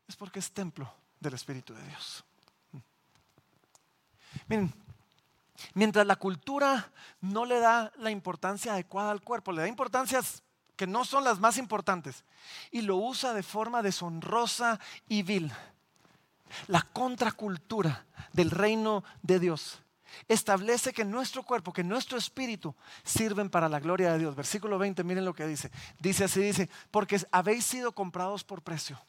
es 0.07 0.15
porque 0.15 0.39
es 0.39 0.51
templo 0.51 0.93
del 1.19 1.33
Espíritu 1.33 1.73
de 1.73 1.85
Dios. 1.87 2.23
Miren, 4.47 4.73
mientras 5.73 6.05
la 6.05 6.15
cultura 6.15 6.91
no 7.21 7.43
le 7.43 7.59
da 7.59 7.91
la 7.97 8.11
importancia 8.11 8.73
adecuada 8.73 9.11
al 9.11 9.21
cuerpo, 9.21 9.51
le 9.51 9.61
da 9.61 9.67
importancias 9.67 10.43
que 10.83 10.87
no 10.87 11.05
son 11.05 11.23
las 11.23 11.39
más 11.39 11.57
importantes 11.57 12.25
y 12.69 12.81
lo 12.81 12.97
usa 12.97 13.33
de 13.33 13.41
forma 13.41 13.81
deshonrosa 13.81 14.81
y 15.07 15.23
vil 15.23 15.49
la 16.67 16.81
contracultura 16.81 18.05
del 18.33 18.51
reino 18.51 19.05
de 19.21 19.39
Dios 19.39 19.79
establece 20.27 20.91
que 20.91 21.05
nuestro 21.05 21.43
cuerpo, 21.43 21.71
que 21.71 21.85
nuestro 21.85 22.17
espíritu 22.17 22.75
sirven 23.05 23.49
para 23.49 23.69
la 23.69 23.79
gloria 23.79 24.11
de 24.11 24.19
Dios. 24.19 24.35
Versículo 24.35 24.77
20, 24.77 25.05
miren 25.05 25.23
lo 25.23 25.33
que 25.33 25.47
dice. 25.47 25.71
Dice 25.99 26.25
así, 26.25 26.41
dice, 26.41 26.69
porque 26.91 27.17
habéis 27.31 27.63
sido 27.63 27.93
comprados 27.93 28.43
por 28.43 28.61
precio. 28.61 28.99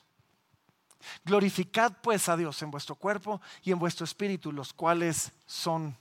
Glorificad 1.24 1.92
pues 2.04 2.28
a 2.28 2.36
Dios 2.36 2.62
en 2.62 2.70
vuestro 2.70 2.94
cuerpo 2.94 3.40
y 3.64 3.72
en 3.72 3.80
vuestro 3.80 4.04
espíritu, 4.04 4.52
los 4.52 4.72
cuales 4.72 5.32
son 5.44 5.96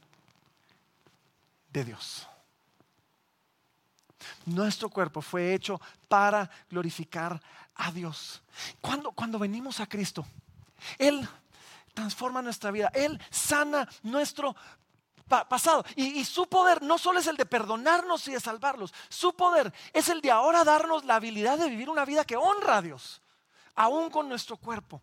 de 1.72 1.84
Dios. 1.84 2.28
Nuestro 4.46 4.90
cuerpo 4.90 5.22
fue 5.22 5.54
hecho 5.54 5.80
para 6.08 6.50
glorificar 6.70 7.42
a 7.76 7.92
Dios. 7.92 8.42
Cuando, 8.82 9.12
cuando 9.12 9.40
venimos 9.40 9.80
a 9.80 9.88
Cristo, 9.88 10.26
él 10.98 11.28
transforma 11.94 12.42
nuestra 12.42 12.72
vida. 12.72 12.92
Él 12.94 13.20
sana 13.30 13.88
nuestro 14.04 14.56
pasado. 15.28 15.84
Y, 15.96 16.24
su 16.26 16.48
poder 16.48 16.82
no 16.82 16.98
solo 16.98 17.20
es 17.20 17.28
el 17.28 17.38
de 17.38 17.46
perdonarnos 17.46 18.28
y 18.28 18.34
de 18.34 18.40
salvarlos. 18.40 18.94
Su 19.10 19.34
poder 19.34 19.74
es 19.94 20.10
el 20.10 20.22
de 20.22 20.32
ahora 20.32 20.64
darnos 20.64 21.06
la 21.06 21.16
habilidad 21.16 21.58
de 21.58 21.70
vivir 21.70 21.90
una 21.90 22.06
vida 22.06 22.26
que 22.26 22.38
honra 22.38 22.78
a 22.78 22.82
Dios, 22.82 23.22
aún 23.76 24.10
con 24.10 24.30
nuestro 24.30 24.58
cuerpo. 24.58 25.02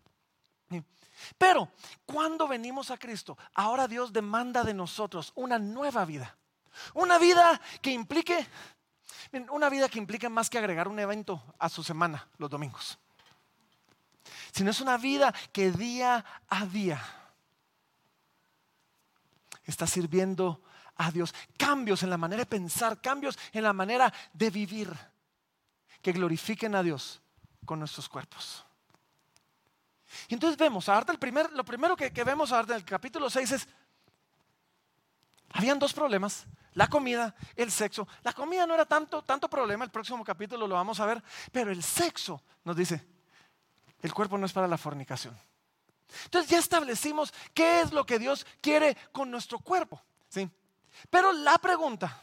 Pero 1.36 1.68
cuando 2.06 2.48
venimos 2.48 2.90
a 2.90 2.96
Cristo, 2.96 3.36
ahora 3.54 3.86
Dios 3.86 4.12
demanda 4.12 4.64
de 4.64 4.72
nosotros 4.72 5.32
una 5.34 5.58
nueva 5.58 6.04
vida. 6.04 6.36
Una 6.94 7.18
vida 7.18 7.60
que 7.82 7.90
implique, 7.90 8.46
una 9.50 9.68
vida 9.68 9.88
que 9.88 9.98
implique 9.98 10.28
más 10.28 10.50
que 10.50 10.58
agregar 10.58 10.88
un 10.88 10.98
evento 10.98 11.42
a 11.58 11.68
su 11.68 11.82
semana 11.82 12.28
los 12.38 12.50
domingos 12.50 12.98
sino 14.52 14.70
es 14.70 14.80
una 14.80 14.98
vida 14.98 15.34
que 15.52 15.70
día 15.70 16.24
a 16.48 16.66
día 16.66 17.02
está 19.64 19.86
sirviendo 19.86 20.62
a 20.96 21.10
Dios. 21.10 21.34
Cambios 21.56 22.02
en 22.02 22.10
la 22.10 22.18
manera 22.18 22.42
de 22.42 22.46
pensar, 22.46 23.00
cambios 23.00 23.38
en 23.52 23.62
la 23.62 23.72
manera 23.72 24.12
de 24.32 24.50
vivir 24.50 24.92
que 26.02 26.12
glorifiquen 26.12 26.74
a 26.74 26.82
Dios 26.82 27.20
con 27.64 27.78
nuestros 27.78 28.08
cuerpos. 28.08 28.64
Y 30.28 30.34
entonces 30.34 30.58
vemos, 30.58 30.88
ahorita 30.88 31.12
el 31.12 31.18
primer, 31.18 31.52
lo 31.52 31.64
primero 31.64 31.96
que, 31.96 32.10
vemos 32.24 32.50
ahorita 32.50 32.74
en 32.74 32.80
el 32.80 32.84
capítulo 32.84 33.30
6 33.30 33.52
es, 33.52 33.68
habían 35.52 35.78
dos 35.78 35.92
problemas, 35.92 36.46
la 36.74 36.88
comida, 36.88 37.34
el 37.56 37.70
sexo. 37.70 38.06
La 38.22 38.32
comida 38.32 38.66
no 38.66 38.74
era 38.74 38.86
tanto, 38.86 39.22
tanto 39.22 39.48
problema, 39.48 39.84
el 39.84 39.90
próximo 39.90 40.24
capítulo 40.24 40.66
lo 40.66 40.74
vamos 40.76 41.00
a 41.00 41.06
ver, 41.06 41.22
pero 41.52 41.70
el 41.70 41.82
sexo 41.82 42.42
nos 42.64 42.76
dice, 42.76 43.04
el 44.02 44.14
cuerpo 44.14 44.38
no 44.38 44.46
es 44.46 44.52
para 44.52 44.68
la 44.68 44.78
fornicación. 44.78 45.36
Entonces 46.24 46.50
ya 46.50 46.58
establecimos 46.58 47.32
qué 47.54 47.80
es 47.80 47.92
lo 47.92 48.04
que 48.04 48.18
Dios 48.18 48.46
quiere 48.60 48.96
con 49.12 49.30
nuestro 49.30 49.58
cuerpo. 49.58 50.02
¿sí? 50.28 50.48
Pero 51.08 51.32
la 51.32 51.58
pregunta 51.58 52.20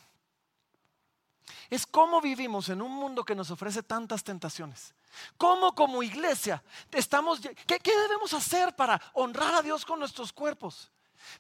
es 1.70 1.86
cómo 1.86 2.22
vivimos 2.22 2.70
en 2.70 2.82
un 2.82 2.92
mundo 2.92 3.24
que 3.24 3.36
nos 3.36 3.52
ofrece 3.52 3.84
tantas 3.84 4.24
tentaciones. 4.24 4.94
¿Cómo 5.38 5.74
como 5.74 6.04
iglesia 6.04 6.64
estamos... 6.92 7.40
¿Qué, 7.40 7.80
qué 7.80 7.98
debemos 7.98 8.34
hacer 8.34 8.76
para 8.76 9.02
honrar 9.14 9.56
a 9.56 9.62
Dios 9.62 9.86
con 9.86 10.00
nuestros 10.00 10.32
cuerpos? 10.34 10.92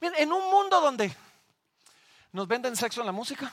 en 0.01 0.33
un 0.33 0.49
mundo 0.49 0.81
donde 0.81 1.15
nos 2.37 2.47
venden 2.47 2.75
sexo 2.75 3.01
en 3.01 3.07
la 3.07 3.11
música, 3.11 3.51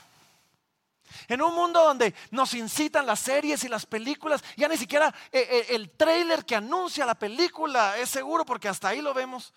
en 1.26 1.40
un 1.40 1.54
mundo 1.54 1.82
donde 1.82 2.14
nos 2.30 2.52
incitan 2.52 3.06
las 3.06 3.18
series 3.18 3.64
y 3.64 3.68
las 3.68 3.86
películas, 3.86 4.44
ya 4.58 4.68
ni 4.68 4.76
siquiera 4.76 5.08
eh, 5.32 5.48
eh, 5.50 5.66
el 5.70 5.92
trailer 5.92 6.44
que 6.44 6.54
anuncia 6.54 7.06
la 7.06 7.14
película 7.14 7.96
es 7.96 8.10
seguro 8.10 8.44
porque 8.44 8.68
hasta 8.68 8.88
ahí 8.88 9.00
lo 9.00 9.14
vemos. 9.14 9.54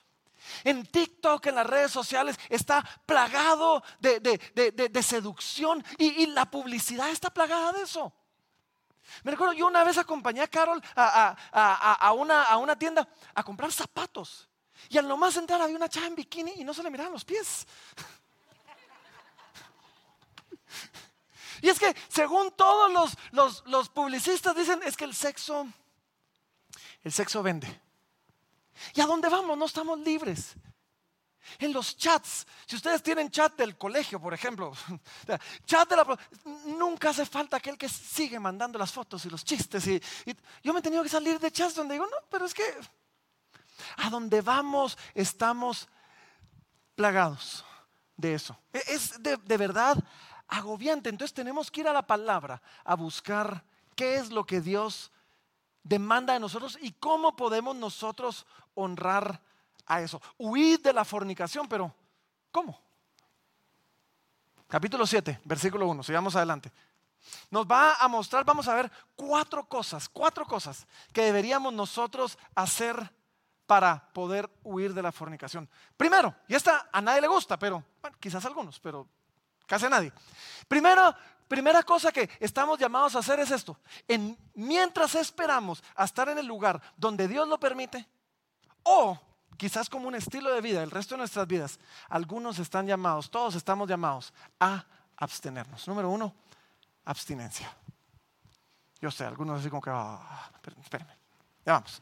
En 0.64 0.86
TikTok, 0.86 1.46
en 1.48 1.56
las 1.56 1.68
redes 1.68 1.92
sociales, 1.92 2.40
está 2.48 2.82
plagado 3.06 3.84
de, 4.00 5.04
seducción 5.04 5.84
y, 5.98 6.28
la 6.28 6.50
publicidad 6.50 7.10
está 7.10 7.30
plagada 7.30 7.74
de 7.74 7.82
eso. 7.82 8.14
Me 9.24 9.32
recuerdo, 9.32 9.52
yo 9.54 9.68
una 9.68 9.84
vez 9.84 9.98
acompañé 9.98 10.42
a 10.42 10.48
Carol 10.48 10.82
a, 10.96 12.14
una, 12.16 12.44
a 12.44 12.56
una 12.58 12.80
tienda 12.80 13.06
a 13.34 13.44
comprar 13.44 13.74
zapatos. 13.74 14.48
Y 14.90 14.98
al 14.98 15.08
nomás 15.08 15.36
entrar 15.36 15.60
había 15.62 15.76
una 15.76 15.90
chava 15.90 16.08
en 16.08 16.16
bikini 16.16 16.54
y 16.58 16.64
no 16.64 16.74
se 16.74 16.82
le 16.82 16.90
miraban 16.90 17.12
los 17.12 17.26
pies. 17.26 17.68
Y 21.62 21.70
es 21.70 21.80
que 21.80 21.96
según 22.10 22.52
todos 22.52 23.16
los, 23.32 23.90
publicistas 23.90 24.56
dicen, 24.56 24.82
es 24.84 24.96
que 24.96 25.06
el 25.06 25.14
sexo, 25.14 25.68
el 27.04 27.12
sexo 27.12 27.42
vende. 27.42 27.82
¿Y 28.94 29.02
a 29.02 29.06
dónde 29.06 29.30
vamos? 29.30 29.58
No 29.58 29.66
estamos 29.66 30.00
libres. 30.00 30.56
En 31.60 31.72
los 31.72 31.96
chats, 31.98 32.46
si 32.66 32.76
ustedes 32.76 33.02
tienen 33.02 33.32
chat 33.32 33.56
del 33.56 33.78
colegio, 33.78 34.20
por 34.20 34.34
ejemplo, 34.34 34.74
chat 35.66 35.90
de 35.90 35.96
la, 35.96 36.20
nunca 36.66 37.12
hace 37.12 37.26
falta 37.26 37.58
aquel 37.58 37.78
que 37.78 37.88
sigue 37.88 38.40
mandando 38.40 38.78
las 38.78 38.92
fotos 38.92 39.26
y 39.26 39.30
los 39.30 39.46
chistes. 39.46 39.88
Y, 39.88 40.02
yo 40.62 40.74
me 40.74 40.80
he 40.80 40.84
tenido 40.84 41.04
que 41.04 41.10
salir 41.10 41.40
de 41.40 41.52
chats 41.52 41.76
donde 41.76 41.94
digo, 41.94 42.06
no, 42.06 42.18
pero 42.30 42.46
es 42.46 42.54
que 42.54 42.64
a 43.98 44.10
donde 44.10 44.42
vamos 44.42 44.98
estamos 45.14 45.88
plagados 46.96 47.64
de 48.18 48.34
eso. 48.34 48.60
E, 48.74 48.82
es 48.88 49.22
de, 49.24 49.38
de 49.38 49.58
verdad 49.58 49.98
agobiante. 50.48 51.10
Entonces 51.10 51.34
tenemos 51.34 51.72
que 51.72 51.82
ir 51.82 51.88
a 51.88 51.94
la 51.94 52.06
palabra 52.06 52.62
a 52.84 52.96
buscar 52.96 53.64
qué 53.96 54.16
es 54.16 54.32
lo 54.32 54.46
que 54.46 54.62
Dios 54.62 55.12
demanda 55.84 56.34
de 56.34 56.40
nosotros 56.40 56.78
y 56.82 56.92
cómo 56.94 57.36
podemos 57.36 57.76
nosotros 57.76 58.46
honrar 58.76 59.42
a 59.86 60.02
eso. 60.02 60.22
Huir 60.38 60.82
de 60.82 60.94
la 60.94 61.06
fornicación, 61.06 61.68
pero 61.68 61.94
¿cómo? 62.52 62.80
Capítulo 64.68 65.08
7, 65.08 65.40
versículo 65.46 65.88
1, 65.88 66.04
sigamos 66.04 66.36
adelante. 66.36 66.72
Nos 67.50 67.66
va 67.66 67.96
a 67.96 68.08
mostrar, 68.08 68.44
vamos 68.44 68.68
a 68.68 68.76
ver 68.76 68.92
cuatro 69.16 69.68
cosas, 69.68 70.08
cuatro 70.10 70.46
cosas 70.46 70.86
que 71.14 71.24
deberíamos 71.24 71.74
nosotros 71.74 72.38
hacer 72.56 73.12
para 73.66 74.10
poder 74.14 74.50
huir 74.64 74.94
de 74.94 75.02
la 75.02 75.12
fornicación. 75.12 75.70
Primero, 75.96 76.34
y 76.48 76.56
esta 76.56 76.90
a 76.92 77.02
nadie 77.02 77.22
le 77.22 77.28
gusta, 77.28 77.58
pero 77.58 77.84
bueno, 78.02 78.18
quizás 78.20 78.44
a 78.44 78.48
algunos, 78.48 78.80
pero 78.80 79.08
Casi 79.68 79.88
nadie. 79.90 80.12
Primero, 80.68 81.14
primera 81.48 81.84
cosa 81.84 82.12
que 82.12 82.30
estamos 82.40 82.80
llamados 82.80 83.16
a 83.16 83.20
hacer 83.20 83.40
es 83.42 83.52
esto. 83.52 83.78
En, 84.08 84.38
mientras 84.56 85.14
esperamos 85.16 85.84
a 85.96 86.06
estar 86.06 86.30
en 86.30 86.40
el 86.40 86.48
lugar 86.48 86.82
donde 86.96 87.28
Dios 87.28 87.48
lo 87.48 87.60
permite, 87.60 88.08
o 88.84 89.20
quizás 89.58 89.90
como 89.90 90.08
un 90.08 90.16
estilo 90.16 90.54
de 90.54 90.62
vida 90.62 90.82
el 90.82 90.92
resto 90.92 91.16
de 91.16 91.20
nuestras 91.20 91.46
vidas, 91.46 91.80
algunos 92.10 92.60
están 92.60 92.88
llamados, 92.88 93.30
todos 93.30 93.56
estamos 93.56 93.90
llamados 93.90 94.34
a 94.60 94.86
abstenernos. 95.18 95.88
Número 95.88 96.10
uno, 96.10 96.34
abstinencia. 97.06 97.70
Yo 99.02 99.12
sé, 99.12 99.26
algunos 99.26 99.60
así 99.60 99.70
como 99.70 99.82
que, 99.82 99.92
ah, 99.94 100.50
espérenme, 100.82 101.14
ya 101.66 101.74
vamos. 101.74 102.02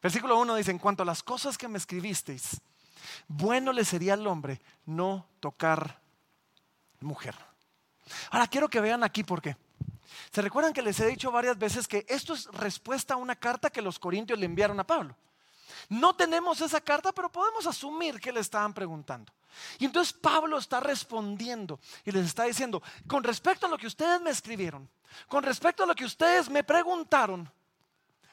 Versículo 0.00 0.38
1 0.38 0.54
dice, 0.54 0.70
en 0.70 0.78
cuanto 0.78 1.02
a 1.02 1.06
las 1.06 1.22
cosas 1.22 1.58
que 1.58 1.66
me 1.66 1.78
escribisteis, 1.78 2.60
bueno 3.26 3.72
le 3.72 3.84
sería 3.84 4.14
al 4.14 4.26
hombre 4.26 4.60
no 4.84 5.26
tocar 5.40 6.00
mujer. 7.00 7.34
Ahora 8.30 8.46
quiero 8.46 8.68
que 8.68 8.80
vean 8.80 9.02
aquí 9.04 9.24
por 9.24 9.42
qué. 9.42 9.56
¿Se 10.30 10.42
recuerdan 10.42 10.72
que 10.72 10.82
les 10.82 10.98
he 11.00 11.06
dicho 11.06 11.30
varias 11.30 11.58
veces 11.58 11.88
que 11.88 12.06
esto 12.08 12.34
es 12.34 12.46
respuesta 12.46 13.14
a 13.14 13.16
una 13.16 13.36
carta 13.36 13.70
que 13.70 13.82
los 13.82 13.98
corintios 13.98 14.38
le 14.38 14.46
enviaron 14.46 14.78
a 14.80 14.86
Pablo? 14.86 15.16
No 15.88 16.14
tenemos 16.14 16.60
esa 16.60 16.80
carta, 16.80 17.12
pero 17.12 17.30
podemos 17.30 17.66
asumir 17.66 18.20
que 18.20 18.32
le 18.32 18.40
estaban 18.40 18.72
preguntando. 18.72 19.32
Y 19.78 19.84
entonces 19.86 20.12
Pablo 20.12 20.58
está 20.58 20.80
respondiendo 20.80 21.80
y 22.04 22.12
les 22.12 22.26
está 22.26 22.44
diciendo, 22.44 22.82
con 23.06 23.24
respecto 23.24 23.66
a 23.66 23.68
lo 23.68 23.78
que 23.78 23.86
ustedes 23.86 24.20
me 24.20 24.30
escribieron, 24.30 24.88
con 25.28 25.42
respecto 25.42 25.84
a 25.84 25.86
lo 25.86 25.94
que 25.94 26.04
ustedes 26.04 26.50
me 26.50 26.64
preguntaron, 26.64 27.50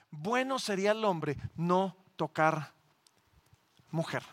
bueno 0.09 0.59
sería 0.59 0.91
el 0.91 1.03
hombre 1.05 1.37
no 1.55 1.95
tocar 2.15 2.73
mujer. 3.91 4.23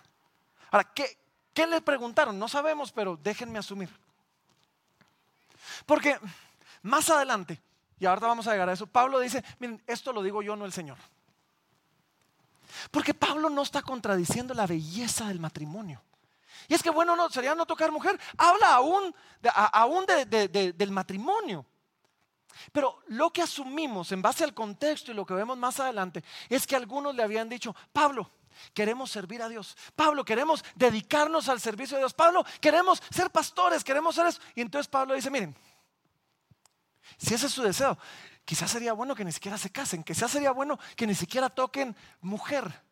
Ahora, 0.71 0.93
¿qué, 0.95 1.19
¿qué 1.55 1.67
le 1.67 1.81
preguntaron? 1.81 2.39
No 2.39 2.49
sabemos, 2.49 2.93
pero 2.93 3.19
déjenme 3.23 3.59
asumir. 3.59 3.91
Porque 5.87 6.19
más 6.83 7.11
adelante, 7.11 7.61
y 7.99 8.07
ahora 8.07 8.29
vamos 8.29 8.47
a 8.47 8.53
llegar 8.53 8.69
a 8.69 8.73
eso, 8.73 8.87
Pablo 8.87 9.21
dice, 9.21 9.45
miren, 9.59 9.83
esto 9.87 10.13
lo 10.13 10.23
digo 10.23 10.43
yo, 10.43 10.57
no 10.57 10.65
el 10.65 10.73
Señor. 10.73 10.99
Porque 12.91 13.15
Pablo 13.15 13.51
no 13.51 13.63
está 13.63 13.83
contradiciendo 13.83 14.55
la 14.55 14.67
belleza 14.67 15.27
del 15.27 15.41
matrimonio. 15.41 16.03
Y 16.69 16.75
es 16.75 16.83
que 16.83 16.91
bueno, 16.91 17.17
no, 17.17 17.29
sería 17.31 17.55
no 17.55 17.67
tocar 17.67 17.91
mujer. 17.91 18.19
Habla 18.37 18.75
aún, 18.75 19.15
aún 19.73 20.07
del 20.07 20.91
matrimonio. 20.91 21.67
Pero 22.73 23.01
lo 23.09 23.31
que 23.31 23.43
asumimos 23.43 24.13
en 24.13 24.23
base 24.23 24.45
al 24.45 24.55
contexto 24.55 25.11
y 25.11 25.15
lo 25.15 25.27
que 25.27 25.35
vemos 25.35 25.57
más 25.57 25.81
adelante 25.81 26.23
es 26.49 26.67
que 26.67 26.77
algunos 26.77 27.15
le 27.15 27.23
habían 27.23 27.49
dicho, 27.49 27.75
Pablo, 27.93 28.31
queremos 28.75 29.11
servir 29.11 29.43
a 29.43 29.49
Dios. 29.49 29.77
Pablo, 29.95 30.25
queremos 30.25 30.65
dedicarnos 30.75 31.49
al 31.49 31.61
servicio 31.61 31.97
de 31.97 32.03
Dios. 32.03 32.15
Pablo, 32.15 32.45
queremos 32.61 33.03
ser 33.11 33.31
pastores, 33.31 33.85
queremos 33.85 34.15
ser 34.15 34.27
eso. 34.27 34.41
Y 34.55 34.61
entonces 34.61 34.89
Pablo 34.89 35.15
dice, 35.15 35.31
miren, 35.31 35.57
si 37.19 37.35
ese 37.35 37.47
es 37.47 37.53
su 37.53 37.63
deseo, 37.63 37.99
quizás 38.45 38.71
sería 38.71 38.93
bueno 38.93 39.15
que 39.15 39.25
ni 39.25 39.33
siquiera 39.33 39.59
se 39.59 39.71
casen, 39.71 40.03
quizás 40.03 40.31
sería 40.31 40.53
bueno 40.53 40.79
que 40.97 41.07
ni 41.07 41.15
siquiera 41.15 41.49
toquen 41.49 41.97
mujer. 42.21 42.83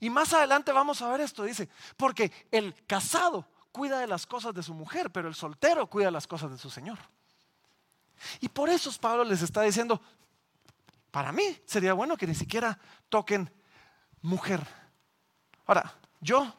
Y 0.00 0.10
más 0.10 0.32
adelante 0.32 0.72
vamos 0.72 1.02
a 1.02 1.08
ver 1.08 1.20
esto, 1.20 1.44
dice, 1.44 1.68
porque 1.96 2.32
el 2.50 2.74
casado 2.86 3.46
cuida 3.70 3.98
de 3.98 4.06
las 4.06 4.26
cosas 4.26 4.54
de 4.54 4.62
su 4.62 4.72
mujer, 4.74 5.10
pero 5.10 5.28
el 5.28 5.34
soltero 5.34 5.88
cuida 5.88 6.10
las 6.10 6.26
cosas 6.26 6.50
de 6.50 6.58
su 6.58 6.70
Señor. 6.70 6.98
Y 8.40 8.48
por 8.48 8.68
eso 8.68 8.90
Pablo 9.00 9.24
les 9.24 9.42
está 9.42 9.62
diciendo, 9.62 10.00
para 11.10 11.32
mí 11.32 11.60
sería 11.66 11.92
bueno 11.92 12.16
que 12.16 12.26
ni 12.26 12.34
siquiera 12.34 12.78
toquen 13.08 13.50
mujer. 14.22 14.66
Ahora, 15.66 15.94
yo 16.20 16.54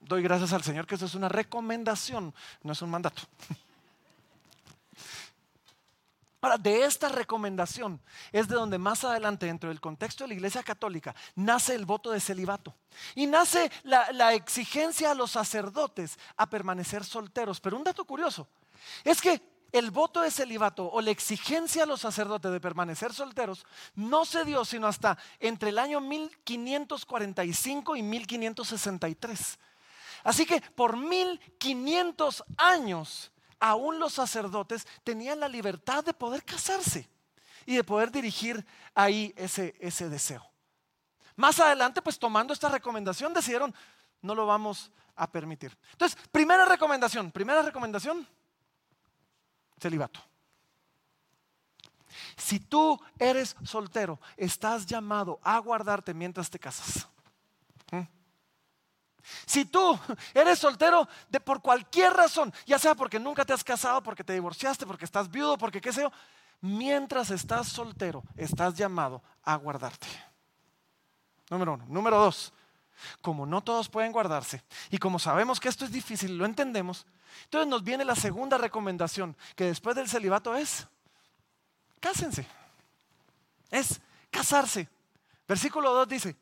doy 0.00 0.22
gracias 0.22 0.52
al 0.52 0.62
Señor 0.62 0.86
que 0.86 0.94
eso 0.94 1.06
es 1.06 1.14
una 1.14 1.28
recomendación, 1.28 2.34
no 2.62 2.72
es 2.72 2.82
un 2.82 2.90
mandato. 2.90 3.22
Ahora, 6.40 6.58
de 6.58 6.84
esta 6.84 7.08
recomendación 7.08 8.00
es 8.30 8.46
de 8.46 8.54
donde 8.54 8.78
más 8.78 9.02
adelante, 9.02 9.46
dentro 9.46 9.68
del 9.68 9.80
contexto 9.80 10.22
de 10.24 10.28
la 10.28 10.34
Iglesia 10.34 10.62
Católica, 10.62 11.14
nace 11.34 11.74
el 11.74 11.86
voto 11.86 12.12
de 12.12 12.20
celibato. 12.20 12.74
Y 13.16 13.26
nace 13.26 13.70
la, 13.82 14.12
la, 14.12 14.32
exigencia 14.34 15.10
a 15.10 15.14
los 15.14 15.32
sacerdotes 15.32 16.18
a 16.36 16.48
permanecer 16.48 17.04
solteros. 17.04 17.60
Pero 17.60 17.76
un 17.76 17.82
dato 17.82 18.04
curioso 18.04 18.46
es 19.02 19.20
que 19.20 19.55
el 19.72 19.90
voto 19.90 20.22
de 20.22 20.30
celibato 20.30 20.90
o 20.90 21.00
la 21.00 21.10
exigencia 21.10 21.82
a 21.82 21.86
los 21.86 22.00
sacerdotes 22.00 22.52
de 22.52 22.60
permanecer 22.60 23.12
solteros 23.12 23.66
no 23.94 24.24
se 24.24 24.44
dio 24.44 24.64
sino 24.64 24.86
hasta 24.86 25.18
entre 25.40 25.70
el 25.70 25.78
año 25.78 26.00
1545 26.00 27.96
y 27.96 28.02
1563. 28.02 29.58
Así 30.24 30.46
que 30.46 30.60
por 30.60 30.96
1500 30.96 32.44
años 32.56 33.32
aún 33.60 33.98
los 33.98 34.14
sacerdotes 34.14 34.86
tenían 35.04 35.40
la 35.40 35.48
libertad 35.48 36.04
de 36.04 36.14
poder 36.14 36.44
casarse 36.44 37.08
y 37.64 37.76
de 37.76 37.84
poder 37.84 38.10
dirigir 38.10 38.64
ahí 38.94 39.32
ese, 39.36 39.74
ese 39.80 40.08
deseo. 40.08 40.48
Más 41.36 41.60
adelante, 41.60 42.00
pues 42.00 42.18
tomando 42.18 42.52
esta 42.52 42.68
recomendación, 42.68 43.34
decidieron, 43.34 43.74
no 44.22 44.34
lo 44.34 44.46
vamos 44.46 44.90
a 45.16 45.30
permitir. 45.30 45.76
Entonces, 45.92 46.18
primera 46.30 46.64
recomendación, 46.64 47.30
primera 47.30 47.62
recomendación, 47.62 48.26
celibato. 49.78 50.20
Si 52.36 52.60
tú 52.60 53.00
eres 53.18 53.56
soltero, 53.64 54.20
estás 54.36 54.86
llamado 54.86 55.38
a 55.42 55.58
guardarte 55.58 56.14
mientras 56.14 56.50
te 56.50 56.58
casas. 56.58 57.08
Si 59.44 59.64
tú 59.64 59.98
eres 60.34 60.58
soltero 60.58 61.08
de 61.28 61.40
por 61.40 61.60
cualquier 61.60 62.12
razón, 62.12 62.52
ya 62.64 62.78
sea 62.78 62.94
porque 62.94 63.18
nunca 63.18 63.44
te 63.44 63.52
has 63.52 63.64
casado, 63.64 64.02
porque 64.02 64.22
te 64.22 64.32
divorciaste, 64.32 64.86
porque 64.86 65.04
estás 65.04 65.30
viudo, 65.30 65.58
porque 65.58 65.80
qué 65.80 65.92
sé 65.92 66.02
yo, 66.02 66.12
mientras 66.60 67.30
estás 67.30 67.68
soltero, 67.68 68.22
estás 68.36 68.74
llamado 68.74 69.22
a 69.42 69.56
guardarte. 69.56 70.06
Número 71.50 71.74
uno. 71.74 71.84
Número 71.88 72.18
dos, 72.18 72.52
como 73.20 73.46
no 73.46 73.62
todos 73.62 73.88
pueden 73.88 74.12
guardarse 74.12 74.62
y 74.90 74.98
como 74.98 75.18
sabemos 75.18 75.60
que 75.60 75.68
esto 75.68 75.84
es 75.84 75.92
difícil, 75.92 76.36
lo 76.36 76.44
entendemos, 76.44 77.06
entonces 77.44 77.68
nos 77.68 77.82
viene 77.82 78.04
la 78.04 78.16
segunda 78.16 78.58
recomendación, 78.58 79.36
que 79.54 79.64
después 79.64 79.96
del 79.96 80.08
celibato 80.08 80.54
es, 80.54 80.86
cásense, 82.00 82.46
es 83.70 84.00
casarse. 84.30 84.88
Versículo 85.46 85.92
2 85.92 86.08
dice, 86.08 86.36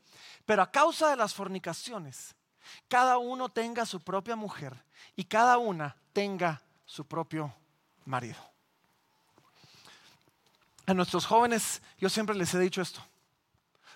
pero 0.47 0.63
a 0.63 0.71
causa 0.71 1.11
de 1.11 1.17
las 1.17 1.35
fornicaciones, 1.35 2.35
cada 2.89 3.19
uno 3.19 3.49
tenga 3.49 3.85
su 3.87 4.01
propia 4.01 4.37
mujer 4.37 4.83
y 5.17 5.25
cada 5.25 5.59
una 5.59 5.97
tenga 6.13 6.63
su 6.87 7.07
propio 7.07 7.55
marido. 8.05 8.39
A 10.87 10.95
nuestros 10.95 11.27
jóvenes 11.27 11.83
yo 11.99 12.09
siempre 12.09 12.35
les 12.37 12.53
he 12.55 12.59
dicho 12.59 12.83
esto. 12.83 13.03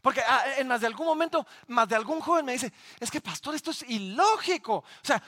Porque 0.03 0.21
ah, 0.21 0.45
en 0.59 0.69
más 0.69 0.81
de 0.81 0.87
algún 0.87 1.07
momento, 1.07 1.47
más 1.67 1.89
de 1.89 1.97
algún 1.97 2.21
joven 2.21 2.45
me 2.45 2.53
dice, 2.53 2.73
es 3.01 3.11
que 3.11 3.21
pastor, 3.21 3.55
esto 3.55 3.71
es 3.71 3.83
ilógico. 3.83 4.77
O 4.77 4.85
sea, 5.03 5.23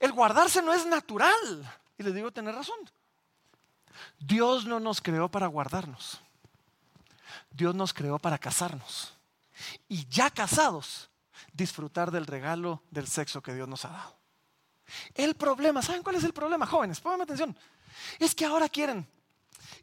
el 0.00 0.12
guardarse 0.12 0.62
no 0.62 0.72
es 0.72 0.86
natural. 0.86 1.80
Y 1.98 2.02
les 2.02 2.14
digo, 2.14 2.30
tener 2.30 2.54
razón. 2.54 2.78
Dios 4.18 4.64
no 4.64 4.80
nos 4.80 5.00
creó 5.00 5.28
para 5.28 5.46
guardarnos. 5.46 6.20
Dios 7.50 7.74
nos 7.74 7.92
creó 7.92 8.18
para 8.18 8.38
casarnos. 8.38 9.14
Y 9.88 10.06
ya 10.08 10.30
casados, 10.30 11.10
disfrutar 11.52 12.10
del 12.10 12.26
regalo 12.26 12.82
del 12.90 13.08
sexo 13.08 13.42
que 13.42 13.54
Dios 13.54 13.68
nos 13.68 13.84
ha 13.84 13.88
dado. 13.88 14.16
El 15.14 15.34
problema, 15.34 15.82
¿saben 15.82 16.02
cuál 16.02 16.16
es 16.16 16.24
el 16.24 16.32
problema, 16.32 16.66
jóvenes? 16.66 17.00
Pónganme 17.00 17.24
atención. 17.24 17.56
Es 18.18 18.34
que 18.34 18.44
ahora 18.44 18.68
quieren 18.68 19.06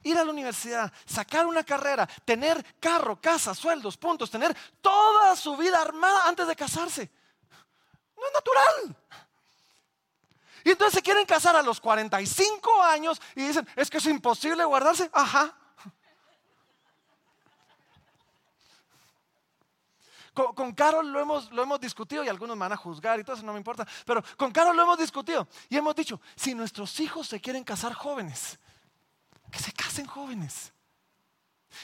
ir 0.05 0.17
a 0.17 0.23
la 0.23 0.31
universidad, 0.31 0.91
sacar 1.05 1.45
una 1.45 1.63
carrera, 1.63 2.07
tener 2.23 2.63
carro, 2.79 3.19
casa, 3.19 3.53
sueldos, 3.53 3.97
puntos, 3.97 4.29
tener 4.29 4.55
toda 4.79 5.35
su 5.35 5.57
vida 5.57 5.81
armada 5.81 6.27
antes 6.27 6.47
de 6.47 6.55
casarse. 6.55 7.11
No 8.15 8.25
es 8.25 8.33
natural. 8.33 8.95
Y 10.63 10.71
entonces 10.71 10.93
se 10.93 11.01
quieren 11.01 11.25
casar 11.25 11.55
a 11.55 11.61
los 11.61 11.81
45 11.81 12.83
años 12.83 13.21
y 13.35 13.47
dicen, 13.47 13.67
es 13.75 13.89
que 13.89 13.97
es 13.97 14.05
imposible 14.05 14.63
guardarse. 14.63 15.09
Ajá. 15.11 15.55
Con, 20.33 20.73
Carol 20.73 21.11
lo 21.11 21.19
hemos, 21.19 21.51
lo 21.51 21.63
hemos 21.63 21.79
discutido 21.79 22.23
y 22.23 22.27
algunos 22.27 22.57
me 22.57 22.61
van 22.61 22.73
a 22.73 22.77
juzgar 22.77 23.19
y 23.19 23.23
todo 23.23 23.37
eso 23.37 23.45
no 23.45 23.53
me 23.53 23.57
importa. 23.57 23.87
Pero 24.05 24.23
con 24.37 24.51
Carol 24.51 24.75
lo 24.75 24.83
hemos 24.83 24.99
discutido 24.99 25.47
y 25.69 25.77
hemos 25.77 25.95
dicho, 25.95 26.19
si 26.35 26.53
nuestros 26.53 26.99
hijos 26.99 27.27
se 27.27 27.39
quieren 27.39 27.63
casar 27.63 27.93
jóvenes, 27.93 28.59
que 29.51 29.59
se 29.59 29.71
casen 29.71 30.05
jóvenes. 30.05 30.71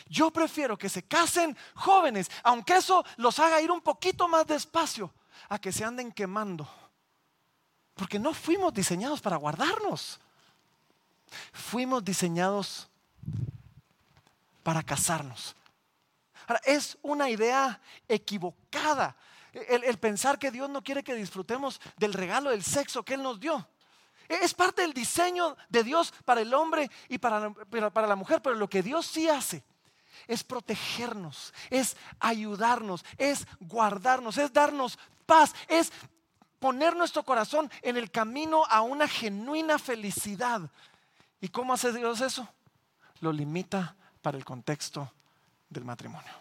Yo 0.08 0.32
prefiero 0.32 0.78
que 0.78 0.90
se 0.90 1.04
casen 1.04 1.58
jóvenes, 1.76 2.30
aunque 2.44 2.78
eso 2.78 3.04
los 3.18 3.40
haga 3.40 3.62
ir 3.62 3.72
un 3.72 3.82
poquito 3.82 4.28
más 4.28 4.48
despacio, 4.48 5.14
a 5.50 5.60
que 5.60 5.72
se 5.72 5.84
anden 5.84 6.12
quemando. 6.12 6.68
Porque 7.96 8.20
no 8.20 8.34
fuimos 8.34 8.74
diseñados 8.74 9.22
para 9.22 9.38
guardarnos. 9.38 10.20
Fuimos 11.52 12.04
diseñados 12.04 12.90
para 14.64 14.84
casarnos 14.84 15.56
es 16.64 16.98
una 17.02 17.30
idea 17.30 17.80
equivocada 18.08 19.16
el, 19.54 19.98
pensar 19.98 20.40
que 20.40 20.52
Dios 20.52 20.70
no 20.70 20.84
quiere 20.84 21.04
que 21.04 21.14
disfrutemos 21.14 21.82
del 21.98 22.14
regalo 22.14 22.52
del 22.52 22.64
sexo 22.64 23.04
que 23.04 23.16
Él 23.16 23.24
nos 23.24 23.40
dio. 23.40 23.68
Es 24.32 24.54
parte 24.54 24.82
del 24.82 24.94
diseño 24.94 25.58
de 25.70 25.84
Dios 25.84 26.14
para 26.24 26.42
el 26.42 26.54
hombre 26.54 26.90
y 27.10 27.18
para, 27.18 27.52
para 27.52 28.08
la 28.08 28.16
mujer, 28.16 28.42
pero 28.42 28.56
lo 28.56 28.70
que 28.70 28.82
Dios 28.82 29.06
sí 29.06 29.28
hace 29.28 29.64
es 30.28 30.44
protegernos, 30.44 31.54
es 31.70 31.98
ayudarnos, 32.20 33.04
es 33.18 33.46
guardarnos, 33.60 34.38
es 34.38 34.54
darnos 34.54 34.98
paz, 35.26 35.54
es 35.68 35.92
poner 36.60 36.96
nuestro 36.96 37.24
corazón 37.24 37.70
en 37.82 37.98
el 37.98 38.12
camino 38.12 38.64
a 38.70 38.82
una 38.82 39.08
genuina 39.08 39.80
felicidad. 39.80 40.62
¿Y 41.42 41.50
cómo 41.50 41.74
hace 41.74 41.92
Dios 41.92 42.22
eso? 42.22 42.48
Lo 43.20 43.34
limita 43.34 43.96
para 44.22 44.38
el 44.38 44.46
contexto 44.46 45.12
del 45.70 45.84
matrimonio. 45.84 46.32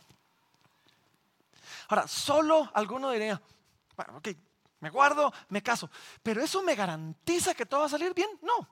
Ahora, 1.88 2.06
solo 2.06 2.70
alguno 2.74 3.10
diría, 3.10 3.40
bueno, 3.96 4.18
ok, 4.18 4.28
me 4.80 4.90
guardo, 4.90 5.32
me 5.48 5.62
caso, 5.62 5.90
pero 6.22 6.42
eso 6.42 6.62
me 6.62 6.74
garantiza 6.74 7.54
que 7.54 7.66
todo 7.66 7.80
va 7.80 7.86
a 7.86 7.90
salir 7.90 8.14
bien. 8.14 8.30
No. 8.42 8.66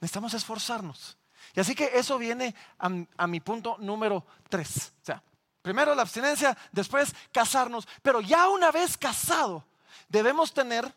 Necesitamos 0.00 0.32
esforzarnos, 0.34 1.18
Y 1.54 1.60
así 1.60 1.74
que 1.74 1.90
eso 1.94 2.16
viene 2.16 2.54
a, 2.78 3.26
mi 3.26 3.40
punto 3.40 3.76
número 3.78 4.24
tres. 4.48 4.92
O 5.02 5.04
sea, 5.04 5.22
primero 5.60 5.94
la 5.94 6.02
abstinencia, 6.02 6.56
después 6.72 7.14
casarnos, 7.32 7.86
pero 8.02 8.20
ya 8.20 8.48
una 8.48 8.70
vez 8.70 8.96
casado, 8.96 9.64
debemos 10.08 10.54
tener 10.54 10.90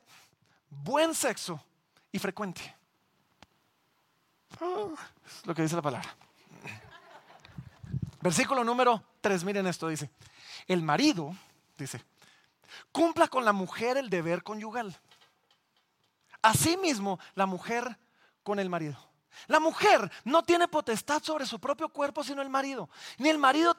buen 0.70 1.14
sexo 1.14 1.62
y 2.12 2.20
frecuente. 2.20 2.76
Ah, 4.62 4.94
es 5.26 5.46
lo 5.46 5.54
que 5.54 5.64
dice 5.64 5.76
la 5.76 5.82
palabra. 5.82 6.16
Versículo 8.22 8.64
número 8.64 9.04
3, 9.20 9.44
miren 9.44 9.68
esto, 9.68 9.90
dice, 9.90 10.10
el 10.68 10.82
marido, 10.82 11.36
dice, 11.78 12.02
cumpla 12.92 13.28
con 13.28 13.46
la 13.46 13.54
mujer 13.54 13.98
el 13.98 14.10
deber 14.10 14.44
conyugal. 14.44 14.98
Asimismo, 16.42 17.20
la 17.36 17.46
mujer 17.46 17.98
con 18.44 18.60
el 18.60 18.70
marido. 18.70 18.98
La 19.48 19.60
mujer 19.60 20.12
no 20.24 20.44
tiene 20.44 20.68
potestad 20.68 21.22
sobre 21.24 21.46
su 21.46 21.60
propio 21.60 21.90
cuerpo 21.90 22.24
sino 22.24 22.42
el 22.42 22.50
marido. 22.50 22.90
Ni 23.18 23.30
el 23.30 23.38
marido 23.38 23.76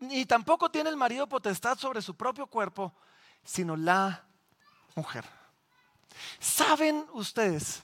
ni 0.00 0.24
tampoco 0.26 0.70
tiene 0.70 0.90
el 0.90 0.96
marido 0.96 1.26
potestad 1.28 1.78
sobre 1.78 2.02
su 2.02 2.16
propio 2.16 2.46
cuerpo 2.46 2.92
sino 3.44 3.76
la 3.76 4.24
mujer. 4.94 5.24
¿Saben 6.38 7.06
ustedes 7.12 7.82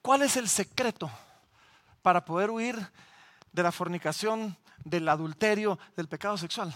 cuál 0.00 0.22
es 0.22 0.36
el 0.36 0.48
secreto 0.48 1.10
para 2.02 2.24
poder 2.24 2.50
huir 2.50 2.90
de 3.52 3.62
la 3.62 3.72
fornicación, 3.72 4.56
del 4.84 5.08
adulterio, 5.08 5.78
del 5.96 6.08
pecado 6.08 6.36
sexual? 6.36 6.74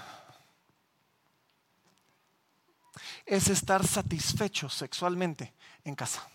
Es 3.28 3.48
estar 3.48 3.86
satisfecho 3.86 4.68
sexualmente 4.68 5.54
en 5.84 5.94
casa. 5.94 6.26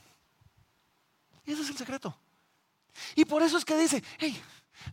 Y 1.43 1.53
ese 1.53 1.63
es 1.63 1.69
el 1.69 1.77
secreto. 1.77 2.15
Y 3.15 3.25
por 3.25 3.41
eso 3.41 3.57
es 3.57 3.65
que 3.65 3.75
dice, 3.75 4.03
hey, 4.19 4.41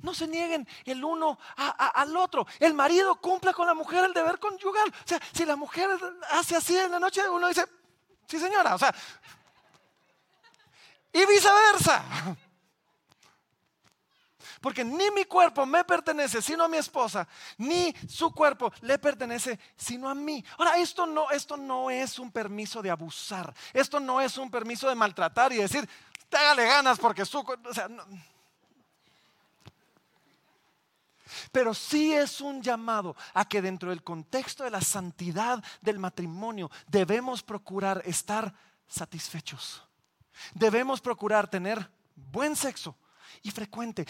no 0.03 0.15
se 0.15 0.27
nieguen 0.27 0.67
el 0.85 1.05
uno 1.05 1.39
al 1.57 2.17
otro. 2.17 2.47
El 2.59 2.75
marido 2.75 3.21
cumple 3.21 3.53
con 3.53 3.67
la 3.67 3.75
mujer 3.75 4.05
el 4.05 4.15
deber 4.15 4.39
conyugal. 4.39 4.89
O 4.89 5.09
sea, 5.09 5.21
si 5.33 5.45
la 5.45 5.57
mujer 5.57 5.91
hace 6.31 6.57
así 6.57 6.77
en 6.77 6.91
la 6.91 6.99
noche, 6.99 7.29
uno 7.29 7.49
dice, 7.49 7.67
sí 8.27 8.39
señora, 8.39 8.75
o 8.75 8.79
sea, 8.79 8.95
y 11.13 11.27
viceversa. 11.27 12.03
Porque 14.61 14.85
ni 14.85 15.11
mi 15.11 15.25
cuerpo 15.25 15.65
me 15.65 15.85
pertenece 15.85 16.43
sino 16.43 16.65
a 16.65 16.69
mi 16.69 16.77
esposa, 16.77 17.27
ni 17.57 17.95
su 18.09 18.31
cuerpo 18.33 18.73
le 18.83 18.99
pertenece 18.99 19.59
sino 19.75 20.09
a 20.09 20.15
mí. 20.15 20.45
Ahora, 20.59 20.77
esto 20.77 21.07
no, 21.07 21.31
esto 21.31 21.57
no 21.57 21.91
es 21.91 22.19
un 22.19 22.31
permiso 22.31 22.83
de 22.83 22.91
abusar. 22.91 23.55
Esto 23.73 23.99
no 23.99 24.21
es 24.21 24.37
un 24.37 24.51
permiso 24.51 24.89
de 24.89 24.95
maltratar 24.95 25.53
y 25.53 25.57
decir, 25.57 25.89
hágale 26.31 26.67
ganas 26.67 26.99
porque 26.99 27.25
su... 27.25 27.39
O 27.39 27.75
sea, 27.75 27.89
Pero 31.53 31.73
sí 31.73 32.13
es 32.13 32.41
un 32.41 32.63
llamado 32.63 33.17
a 33.33 33.47
que 33.47 33.63
dentro 33.63 33.91
del 33.91 34.03
contexto 34.03 34.65
de 34.65 34.71
la 34.71 34.83
santidad 34.83 35.65
del 35.81 35.99
matrimonio 35.99 36.71
debemos 36.87 37.43
procurar 37.43 38.03
estar 38.05 38.55
satisfechos. 38.87 39.83
Debemos 40.55 41.01
procurar 41.01 41.49
tener 41.49 41.91
buen 42.15 42.57
sexo 42.57 42.97
y 43.43 43.51
frecuente. 43.51 44.07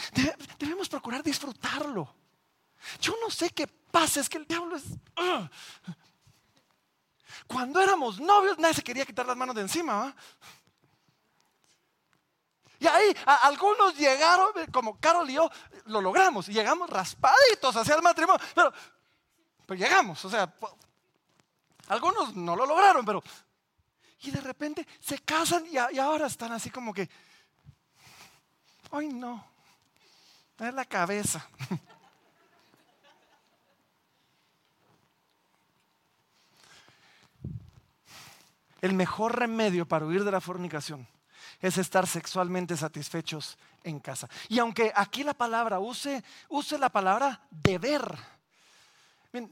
debemos 0.59 0.89
procurar 0.89 1.23
disfrutarlo. 1.23 2.15
Yo 3.01 3.15
no 3.23 3.31
sé 3.31 3.51
qué 3.51 3.67
pasa, 3.67 4.21
es 4.21 4.29
que 4.29 4.39
el 4.39 4.47
diablo 4.47 4.77
es... 4.77 4.85
Cuando 7.47 7.81
éramos 7.81 8.21
novios 8.21 8.59
nadie 8.59 8.75
se 8.75 8.83
quería 8.83 9.07
quitar 9.07 9.27
las 9.27 9.37
manos 9.37 9.55
de 9.55 9.63
encima. 9.63 10.15
Y 12.81 12.87
ahí 12.87 13.15
algunos 13.43 13.95
llegaron, 13.95 14.53
como 14.73 14.99
Carol 14.99 15.29
y 15.29 15.35
yo, 15.35 15.51
lo 15.85 16.01
logramos. 16.01 16.47
Llegamos 16.47 16.89
raspaditos 16.89 17.77
hacia 17.77 17.95
el 17.95 18.03
matrimonio. 18.03 18.41
Pero, 19.67 19.79
llegamos, 19.79 20.25
o 20.25 20.31
sea, 20.31 20.53
algunos 21.89 22.35
no 22.35 22.57
lo 22.57 22.67
lograron, 22.67 23.05
pero... 23.05 23.23
Y 24.23 24.31
de 24.31 24.41
repente 24.41 24.87
se 24.99 25.19
casan 25.21 25.65
y 25.67 25.99
ahora 25.99 26.27
están 26.27 26.53
así 26.53 26.71
como 26.71 26.93
que... 26.95 27.09
Ay, 28.91 29.09
no. 29.09 29.45
Es 30.59 30.75
la 30.75 30.85
cabeza. 30.85 31.49
El 38.81 38.95
mejor 38.95 39.39
remedio 39.39 39.87
para 39.87 40.07
huir 40.07 40.25
de 40.25 40.33
la 40.33 40.41
fornicación 40.41 41.07
es 41.61 41.77
estar 41.77 42.07
sexualmente 42.07 42.77
satisfechos 42.77 43.59
en 43.85 44.01
casa. 44.01 44.29
Y 44.49 44.59
aunque 44.59 44.93
aquí 44.95 45.23
la 45.23 45.35
palabra 45.35 45.79
use, 45.79 46.25
use 46.49 46.79
la 46.79 46.89
palabra 46.89 47.43
deber, 47.51 48.17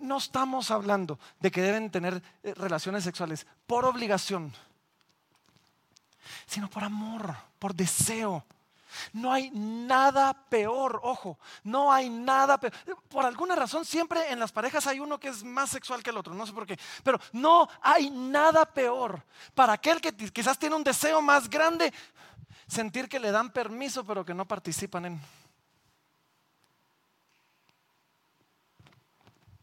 no 0.00 0.16
estamos 0.16 0.70
hablando 0.70 1.18
de 1.40 1.50
que 1.50 1.62
deben 1.62 1.90
tener 1.90 2.22
eh, 2.42 2.54
relaciones 2.54 3.04
sexuales 3.04 3.46
por 3.66 3.84
obligación, 3.84 4.52
sino 6.46 6.68
por 6.68 6.84
amor, 6.84 7.34
por 7.58 7.74
deseo. 7.74 8.44
No 9.12 9.32
hay 9.32 9.50
nada 9.50 10.32
peor, 10.48 11.00
ojo, 11.02 11.38
no 11.64 11.92
hay 11.92 12.08
nada 12.08 12.58
peor. 12.58 12.72
Por 13.08 13.24
alguna 13.24 13.54
razón 13.54 13.84
siempre 13.84 14.30
en 14.30 14.38
las 14.38 14.52
parejas 14.52 14.86
hay 14.86 15.00
uno 15.00 15.18
que 15.18 15.28
es 15.28 15.44
más 15.44 15.70
sexual 15.70 16.02
que 16.02 16.10
el 16.10 16.16
otro, 16.16 16.34
no 16.34 16.46
sé 16.46 16.52
por 16.52 16.66
qué, 16.66 16.78
pero 17.02 17.20
no 17.32 17.68
hay 17.82 18.10
nada 18.10 18.64
peor 18.66 19.22
para 19.54 19.74
aquel 19.74 20.00
que 20.00 20.14
quizás 20.14 20.58
tiene 20.58 20.76
un 20.76 20.84
deseo 20.84 21.20
más 21.20 21.48
grande, 21.48 21.92
sentir 22.66 23.08
que 23.08 23.20
le 23.20 23.30
dan 23.30 23.50
permiso 23.50 24.04
pero 24.04 24.24
que 24.24 24.34
no 24.34 24.46
participan 24.46 25.06
en... 25.06 25.20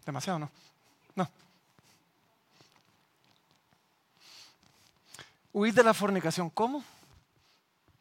Demasiado, 0.05 0.37
¿no? 0.37 0.51
No. 1.15 1.29
Huir 5.51 5.73
de 5.73 5.83
la 5.83 5.95
fornicación, 5.95 6.49
¿cómo? 6.51 6.83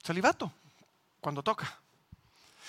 Celibato 0.03 0.53
cuando 1.25 1.43
toca. 1.43 1.81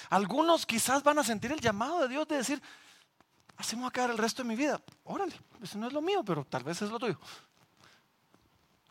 Algunos 0.10 0.66
quizás 0.66 1.04
van 1.04 1.20
a 1.20 1.26
sentir 1.26 1.52
el 1.52 1.60
llamado 1.60 2.00
de 2.00 2.08
Dios 2.08 2.26
de 2.26 2.38
decir, 2.38 2.62
así 3.58 3.76
me 3.76 3.82
voy 3.82 3.90
a 3.90 3.92
quedar 3.92 4.12
el 4.12 4.18
resto 4.18 4.44
de 4.44 4.48
mi 4.48 4.56
vida. 4.56 4.82
Órale, 5.04 5.36
eso 5.62 5.78
no 5.78 5.88
es 5.88 5.94
lo 5.94 6.02
mío, 6.02 6.24
pero 6.24 6.46
tal 6.46 6.64
vez 6.64 6.82
es 6.82 6.90
lo 6.90 6.98
tuyo. 6.98 7.20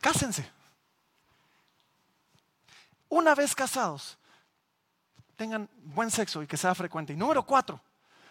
Cásense. 0.02 0.46
Una 3.08 3.34
vez 3.34 3.54
casados, 3.54 4.18
tengan 5.34 5.66
buen 5.76 6.10
sexo 6.10 6.42
y 6.42 6.46
que 6.46 6.58
sea 6.58 6.74
frecuente. 6.74 7.14
Y 7.14 7.16
número 7.16 7.42
cuatro, 7.42 7.80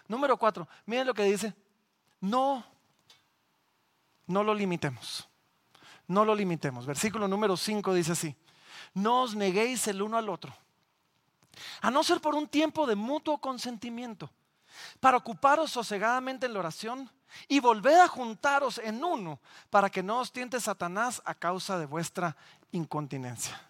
número 0.06 0.36
cuatro, 0.36 0.68
miren 0.86 1.08
lo 1.08 1.14
que 1.14 1.24
dice, 1.24 1.52
no, 2.20 2.64
no 4.28 4.44
lo 4.44 4.54
limitemos. 4.54 5.28
No 6.06 6.24
lo 6.24 6.32
limitemos. 6.32 6.86
Versículo 6.86 7.26
número 7.26 7.56
cinco 7.56 7.92
dice 7.92 8.12
así, 8.12 8.36
no 8.92 9.22
os 9.22 9.34
neguéis 9.34 9.88
el 9.88 10.00
uno 10.00 10.16
al 10.16 10.28
otro 10.28 10.54
a 11.80 11.90
no 11.90 12.02
ser 12.02 12.20
por 12.20 12.34
un 12.34 12.48
tiempo 12.48 12.86
de 12.86 12.94
mutuo 12.94 13.38
consentimiento, 13.38 14.30
para 15.00 15.16
ocuparos 15.16 15.70
sosegadamente 15.70 16.46
en 16.46 16.54
la 16.54 16.60
oración 16.60 17.10
y 17.48 17.60
volver 17.60 18.00
a 18.00 18.08
juntaros 18.08 18.78
en 18.78 19.02
uno, 19.02 19.40
para 19.70 19.90
que 19.90 20.02
no 20.02 20.20
os 20.20 20.32
tiente 20.32 20.60
Satanás 20.60 21.22
a 21.24 21.34
causa 21.34 21.78
de 21.78 21.86
vuestra 21.86 22.36
incontinencia. 22.72 23.60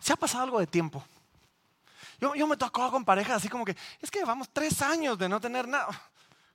¿Se 0.00 0.12
ha 0.12 0.16
pasado 0.16 0.44
algo 0.44 0.60
de 0.60 0.66
tiempo? 0.66 1.04
Yo, 2.20 2.46
me 2.46 2.56
tocó 2.56 2.90
con 2.90 3.04
parejas 3.04 3.36
así 3.36 3.48
como 3.48 3.64
que, 3.64 3.74
es 4.00 4.10
que 4.10 4.18
llevamos 4.18 4.48
tres 4.52 4.82
años 4.82 5.16
de 5.18 5.28
no 5.28 5.40
tener 5.40 5.66
nada. 5.66 5.88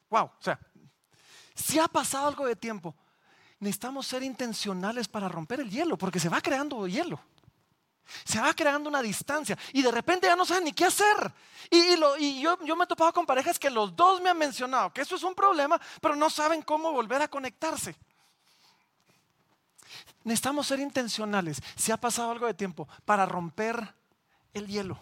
Wow, 0.09 0.25
o 0.25 0.41
sea, 0.43 0.59
si 1.55 1.79
ha 1.79 1.87
pasado 1.87 2.27
algo 2.27 2.45
de 2.45 2.55
tiempo, 2.55 2.93
necesitamos 3.59 4.07
ser 4.07 4.23
intencionales 4.23 5.07
para 5.07 5.29
romper 5.29 5.59
el 5.59 5.69
hielo, 5.69 5.97
porque 5.97 6.19
se 6.19 6.29
va 6.29 6.41
creando 6.41 6.87
hielo. 6.87 7.19
Se 8.23 8.39
va 8.39 8.53
creando 8.53 8.87
una 8.87 9.01
distancia 9.01 9.57
y 9.73 9.81
de 9.81 9.91
repente 9.91 10.27
ya 10.27 10.35
no 10.35 10.45
saben 10.45 10.65
ni 10.65 10.73
qué 10.73 10.85
hacer. 10.85 11.33
Y, 11.71 11.97
yo, 12.39 12.63
yo, 12.63 12.75
me 12.75 12.83
he 12.83 12.87
topado 12.87 13.11
con 13.11 13.25
parejas 13.25 13.57
que 13.57 13.69
los 13.69 13.95
dos 13.95 14.21
me 14.21 14.29
han 14.29 14.37
mencionado 14.37 14.93
que 14.93 15.01
eso 15.01 15.15
es 15.15 15.23
un 15.23 15.33
problema, 15.33 15.81
pero 16.01 16.15
no 16.15 16.29
saben 16.29 16.61
cómo 16.61 16.91
volver 16.91 17.21
a 17.23 17.27
conectarse. 17.27 17.95
Necesitamos 20.23 20.67
ser 20.67 20.79
intencionales, 20.79 21.61
si 21.75 21.91
ha 21.91 21.97
pasado 21.97 22.31
algo 22.31 22.47
de 22.47 22.53
tiempo, 22.53 22.87
para 23.05 23.25
romper 23.25 23.93
el 24.53 24.67
hielo. 24.67 24.99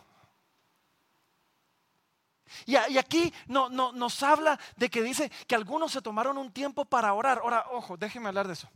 Y, 2.65 2.75
aquí 2.75 3.33
no, 3.47 3.69
nos 3.69 4.23
habla 4.23 4.59
de 4.75 4.89
que 4.89 5.01
dice 5.01 5.31
que 5.47 5.55
algunos 5.55 5.91
se 5.91 6.01
tomaron 6.01 6.37
un 6.37 6.51
tiempo 6.51 6.85
para 6.85 7.13
orar. 7.13 7.39
Ahora, 7.39 7.65
ojo, 7.71 7.97
déjenme 7.97 8.29
hablar 8.29 8.47
de 8.47 8.53
eso. 8.53 8.69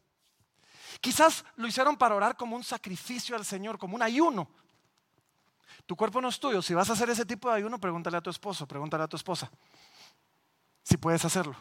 Quizás 1.02 1.46
lo 1.56 1.68
hicieron 1.68 1.98
para 1.98 2.16
orar 2.16 2.36
como 2.36 2.56
un 2.56 2.64
sacrificio 2.64 3.36
al 3.36 3.46
Señor, 3.46 3.78
como 3.78 3.96
un 3.96 4.02
ayuno. 4.02 4.50
Tu 5.86 5.96
cuerpo 5.96 6.22
no 6.22 6.30
es 6.30 6.40
tuyo. 6.40 6.62
Si 6.62 6.74
vas 6.74 6.90
a 6.90 6.94
hacer 6.94 7.10
ese 7.10 7.26
tipo 7.26 7.50
de 7.50 7.58
ayuno, 7.58 7.80
pregúntale 7.80 8.18
a 8.18 8.22
tu 8.22 8.30
esposo, 8.30 8.68
pregúntale 8.68 9.04
a 9.04 9.08
tu 9.08 9.16
esposa. 9.16 9.50
Si 10.84 10.98
puedes 10.98 11.24
hacerlo. 11.24 11.56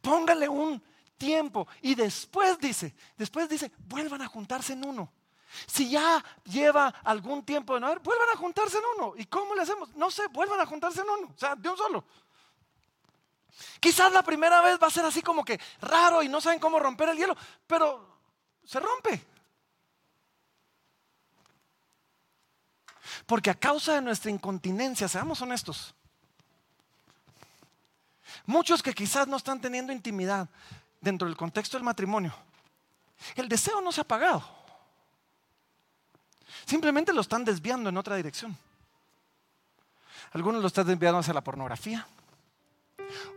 Póngale 0.00 0.48
un 0.48 0.82
tiempo. 1.16 1.66
Y 1.82 1.94
después 1.94 2.58
dice, 2.58 2.94
después 3.16 3.48
dice, 3.48 3.72
vuelvan 3.78 4.22
a 4.22 4.26
juntarse 4.26 4.74
en 4.74 4.84
uno. 4.84 5.12
Si 5.66 5.90
ya 5.90 6.22
lleva 6.44 6.88
algún 7.04 7.44
tiempo 7.44 7.74
de 7.74 7.80
no 7.80 7.86
haber, 7.86 8.00
vuelvan 8.00 8.28
a 8.34 8.36
juntarse 8.36 8.78
en 8.78 8.84
uno. 8.96 9.14
¿Y 9.16 9.26
cómo 9.26 9.54
le 9.54 9.62
hacemos? 9.62 9.94
No 9.94 10.10
sé, 10.10 10.26
vuelvan 10.28 10.60
a 10.60 10.66
juntarse 10.66 11.00
en 11.00 11.08
uno. 11.08 11.32
O 11.34 11.38
sea, 11.38 11.54
de 11.54 11.68
un 11.68 11.76
solo. 11.76 12.04
Quizás 13.80 14.12
la 14.12 14.22
primera 14.22 14.60
vez 14.60 14.78
va 14.80 14.86
a 14.86 14.90
ser 14.90 15.04
así 15.04 15.22
como 15.22 15.44
que 15.44 15.58
raro 15.80 16.22
y 16.22 16.28
no 16.28 16.40
saben 16.40 16.60
cómo 16.60 16.78
romper 16.78 17.08
el 17.08 17.16
hielo, 17.16 17.36
pero 17.66 18.20
se 18.64 18.78
rompe. 18.78 19.24
Porque 23.26 23.50
a 23.50 23.54
causa 23.54 23.94
de 23.94 24.02
nuestra 24.02 24.30
incontinencia, 24.30 25.08
seamos 25.08 25.40
honestos, 25.42 25.94
muchos 28.46 28.82
que 28.82 28.94
quizás 28.94 29.26
no 29.26 29.36
están 29.36 29.60
teniendo 29.60 29.92
intimidad 29.92 30.48
dentro 31.00 31.26
del 31.26 31.36
contexto 31.36 31.76
del 31.76 31.84
matrimonio, 31.84 32.34
el 33.34 33.48
deseo 33.48 33.80
no 33.80 33.92
se 33.92 34.00
ha 34.00 34.02
apagado. 34.02 34.57
Simplemente 36.64 37.12
lo 37.12 37.20
están 37.20 37.44
desviando 37.44 37.88
en 37.88 37.96
otra 37.96 38.16
dirección. 38.16 38.56
Algunos 40.32 40.60
lo 40.60 40.66
están 40.66 40.86
desviando 40.86 41.18
hacia 41.18 41.34
la 41.34 41.42
pornografía. 41.42 42.06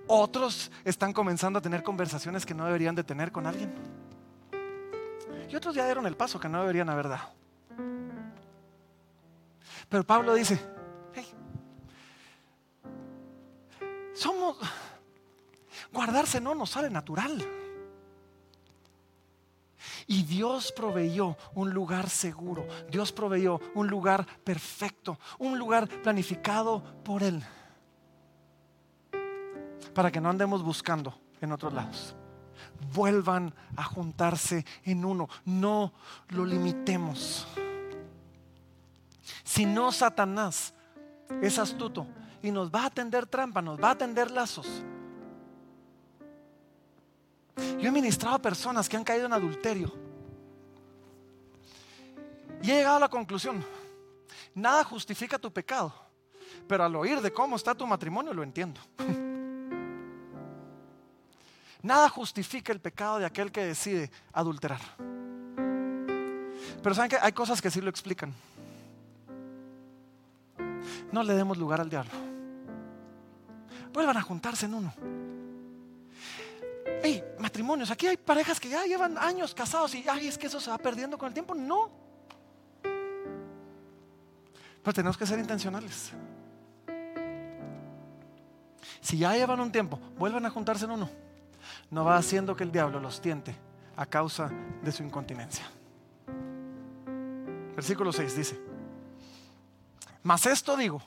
Otros 0.08 0.72
están 0.84 1.14
comenzando 1.14 1.60
a 1.60 1.62
tener 1.62 1.84
conversaciones 1.84 2.46
que 2.46 2.54
no 2.54 2.66
deberían 2.66 2.96
de 2.96 3.04
tener 3.04 3.32
con 3.32 3.46
alguien. 3.46 3.74
Y 5.50 5.56
otros 5.56 5.76
ya 5.76 5.86
dieron 5.86 6.06
el 6.06 6.16
paso 6.16 6.40
que 6.40 6.50
no 6.50 6.62
deberían 6.62 6.90
haber 6.90 7.10
dado. 7.10 7.30
Pero 9.90 10.04
Pablo 10.06 10.34
dice, 10.34 10.60
somos, 14.14 14.58
guardarse 15.92 16.40
no 16.40 16.56
nos 16.56 16.70
sale 16.70 16.90
natural. 16.90 17.61
Y 20.08 20.24
Dios 20.24 20.72
proveyó 20.72 21.38
un 21.54 21.72
lugar 21.72 22.10
seguro, 22.10 22.68
Dios 22.90 23.12
proveyó 23.12 23.60
un 23.74 23.88
lugar 23.88 24.26
perfecto, 24.44 25.18
un 25.40 25.58
lugar 25.58 25.88
planificado 25.88 26.84
por 27.04 27.24
Él, 27.24 27.44
para 29.94 30.12
que 30.12 30.22
no 30.22 30.30
andemos 30.30 30.64
buscando 30.64 31.20
en 31.42 31.52
otros 31.52 31.74
lados. 31.74 32.16
Vuelvan 32.94 33.54
a 33.76 33.84
juntarse 33.84 34.66
en 34.84 35.06
uno, 35.06 35.30
no 35.46 35.94
lo 36.30 36.46
limitemos. 36.46 37.48
Si 39.44 39.66
no, 39.66 39.92
Satanás 39.92 40.74
es 41.42 41.58
astuto 41.60 42.08
y 42.42 42.52
nos 42.52 42.72
va 42.72 42.86
a 42.86 42.90
tender 42.90 43.26
trampa, 43.26 43.62
nos 43.62 43.82
va 43.82 43.92
a 43.92 43.98
tender 43.98 44.32
lazos. 44.32 44.84
Yo 47.56 47.90
he 47.90 47.92
ministrado 47.92 48.36
a 48.36 48.42
personas 48.42 48.88
que 48.88 48.98
han 48.98 49.04
caído 49.04 49.26
en 49.26 49.34
adulterio. 49.34 49.92
Y 52.62 52.72
he 52.72 52.76
llegado 52.76 52.98
a 52.98 53.02
la 53.02 53.10
conclusión, 53.10 53.64
nada 54.54 54.84
justifica 54.84 55.40
tu 55.40 55.52
pecado, 55.52 55.94
pero 56.68 56.84
al 56.84 56.96
oír 56.96 57.20
de 57.22 57.32
cómo 57.32 57.56
está 57.56 57.74
tu 57.74 57.88
matrimonio 57.88 58.34
lo 58.34 58.44
entiendo. 58.44 58.80
Nada 61.84 62.10
justifica 62.10 62.72
el 62.72 62.80
pecado 62.80 63.18
de 63.18 63.26
aquel 63.26 63.52
que 63.52 63.66
decide 63.66 64.12
adulterar. 64.34 64.80
Pero 66.84 66.96
saben 66.96 67.10
que 67.10 67.18
hay 67.20 67.32
cosas 67.32 67.60
que 67.60 67.72
sí 67.72 67.82
lo 67.82 67.90
explican. 67.90 68.34
No 71.12 71.24
le 71.24 71.34
demos 71.34 71.58
lugar 71.58 71.82
al 71.82 71.90
diablo. 71.90 72.12
Vuelvan 73.92 74.18
a 74.18 74.22
juntarse 74.22 74.68
en 74.68 74.76
uno. 74.76 74.94
Hey, 77.04 77.24
matrimonios, 77.40 77.92
aquí 77.92 78.08
hay 78.08 78.18
parejas 78.18 78.60
que 78.60 78.70
ya 78.70 78.86
llevan 78.86 79.18
años 79.18 79.54
casados 79.54 79.94
y 79.96 80.06
ay, 80.08 80.28
es 80.28 80.38
que 80.38 80.48
eso 80.48 80.60
se 80.60 80.70
va 80.70 80.78
perdiendo 80.78 81.18
con 81.18 81.28
el 81.28 81.34
tiempo. 81.34 81.56
No. 81.56 81.90
Pero 84.84 84.94
tenemos 84.94 85.18
que 85.18 85.26
ser 85.26 85.40
intencionales. 85.40 86.12
Si 89.00 89.18
ya 89.18 89.34
llevan 89.34 89.60
un 89.60 89.72
tiempo, 89.72 90.00
vuelvan 90.18 90.46
a 90.46 90.50
juntarse 90.50 90.86
en 90.86 90.92
uno. 90.92 91.10
No 91.90 92.06
va 92.06 92.18
haciendo 92.18 92.56
que 92.56 92.64
el 92.64 92.72
diablo 92.72 93.00
los 93.00 93.22
tiente 93.22 93.56
a 93.96 94.06
causa 94.06 94.50
de 94.82 94.92
su 94.92 95.04
incontinencia. 95.04 95.66
Versículo 97.76 98.12
6 98.12 98.36
dice. 98.36 98.62
Mas 100.24 100.46
esto 100.46 100.78
digo, 100.78 101.02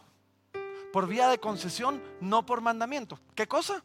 por 0.93 1.07
vía 1.07 1.29
de 1.29 1.39
concesión, 1.39 2.03
no 2.21 2.45
por 2.45 2.61
mandamiento. 2.61 3.19
¿Qué 3.35 3.47
cosa? 3.47 3.83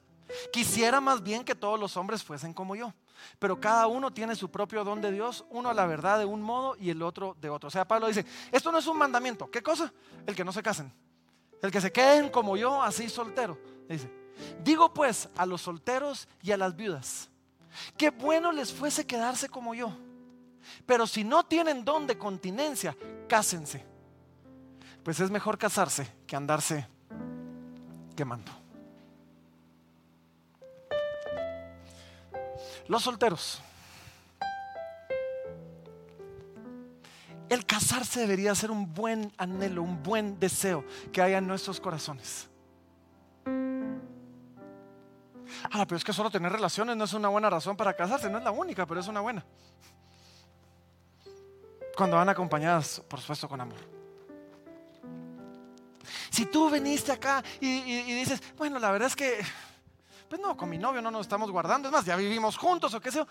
Quisiera 0.52 1.02
más 1.02 1.24
bien 1.24 1.44
que 1.44 1.56
todos 1.56 1.80
los 1.80 1.98
hombres 1.98 2.24
fuesen 2.24 2.54
como 2.54 2.76
yo. 2.76 2.94
Pero 3.38 3.60
cada 3.60 3.88
uno 3.88 4.12
tiene 4.12 4.36
su 4.36 4.50
propio 4.50 4.84
don 4.84 5.02
de 5.02 5.12
Dios, 5.12 5.46
uno 5.50 5.74
la 5.74 5.86
verdad 5.86 6.20
de 6.20 6.26
un 6.26 6.42
modo 6.42 6.76
y 6.78 6.90
el 6.90 7.02
otro 7.02 7.36
de 7.42 7.50
otro. 7.50 7.68
O 7.68 7.72
sea, 7.72 7.88
Pablo 7.88 8.08
dice, 8.08 8.26
esto 8.52 8.72
no 8.72 8.78
es 8.78 8.88
un 8.88 8.98
mandamiento. 8.98 9.50
¿Qué 9.50 9.62
cosa? 9.62 9.92
El 10.26 10.36
que 10.36 10.46
no 10.46 10.52
se 10.52 10.64
casen. 10.64 10.94
El 11.62 11.72
que 11.72 11.82
se 11.82 11.92
queden 11.92 12.30
como 12.30 12.56
yo, 12.56 12.82
así 12.82 13.10
soltero. 13.10 13.58
Dice, 13.90 14.10
digo 14.64 14.94
pues 14.94 15.30
a 15.36 15.46
los 15.46 15.62
solteros 15.62 16.28
y 16.42 16.52
a 16.52 16.58
las 16.58 16.76
viudas, 16.76 17.30
qué 17.98 18.12
bueno 18.12 18.52
les 18.52 18.72
fuese 18.72 19.06
quedarse 19.06 19.50
como 19.50 19.74
yo. 19.74 19.92
Pero 20.86 21.08
si 21.08 21.24
no 21.24 21.46
tienen 21.46 21.84
don 21.84 22.08
de 22.08 22.18
continencia, 22.18 22.96
cásense 23.28 23.86
pues 25.04 25.20
es 25.20 25.32
mejor 25.32 25.58
casarse 25.58 26.08
que 26.28 26.36
andarse 26.36 26.88
quemando. 28.16 28.52
Los 32.90 33.04
solteros. 33.04 33.62
El 37.48 37.66
casarse 37.66 38.20
debería 38.20 38.54
ser 38.56 38.72
un 38.72 38.94
buen 38.94 39.32
anhelo, 39.38 39.84
un 39.84 40.04
buen 40.04 40.40
deseo 40.40 40.84
que 41.14 41.22
haya 41.22 41.38
en 41.38 41.48
nuestros 41.48 41.80
corazones. 41.80 42.50
Ah, 45.72 45.86
pero 45.86 45.98
es 45.98 46.04
que 46.04 46.14
solo 46.14 46.32
tener 46.32 46.52
relaciones 46.52 46.98
no 46.98 47.04
es 47.04 47.14
una 47.14 47.30
buena 47.30 47.50
razón 47.50 47.78
para 47.78 47.96
casarse, 47.96 48.28
no 48.28 48.40
es 48.40 48.44
la 48.44 48.52
única, 48.52 48.88
pero 48.88 49.00
es 49.00 49.08
una 49.08 49.22
buena. 49.22 49.46
Cuando 51.96 52.18
van 52.18 52.30
acompañadas, 52.30 53.04
por 53.08 53.20
supuesto, 53.20 53.48
con 53.48 53.62
amor. 53.62 53.78
Si 56.32 56.48
tú 56.48 56.72
viniste 56.72 57.12
acá 57.12 57.44
y, 57.60 58.14
dices, 58.16 58.42
bueno, 58.58 58.80
la 58.80 58.92
verdad 58.92 59.08
es 59.08 59.16
que, 59.16 59.40
pues 60.30 60.40
no, 60.40 60.56
con 60.56 60.70
mi 60.70 60.78
novio 60.78 61.02
no 61.02 61.10
nos 61.10 61.22
estamos 61.22 61.50
guardando, 61.50 61.88
es 61.88 61.92
más, 61.92 62.06
ya 62.06 62.16
vivimos 62.16 62.58
juntos 62.58 62.94
o 62.94 63.02
qué 63.02 63.12
sé 63.12 63.18
yo. 63.18 63.28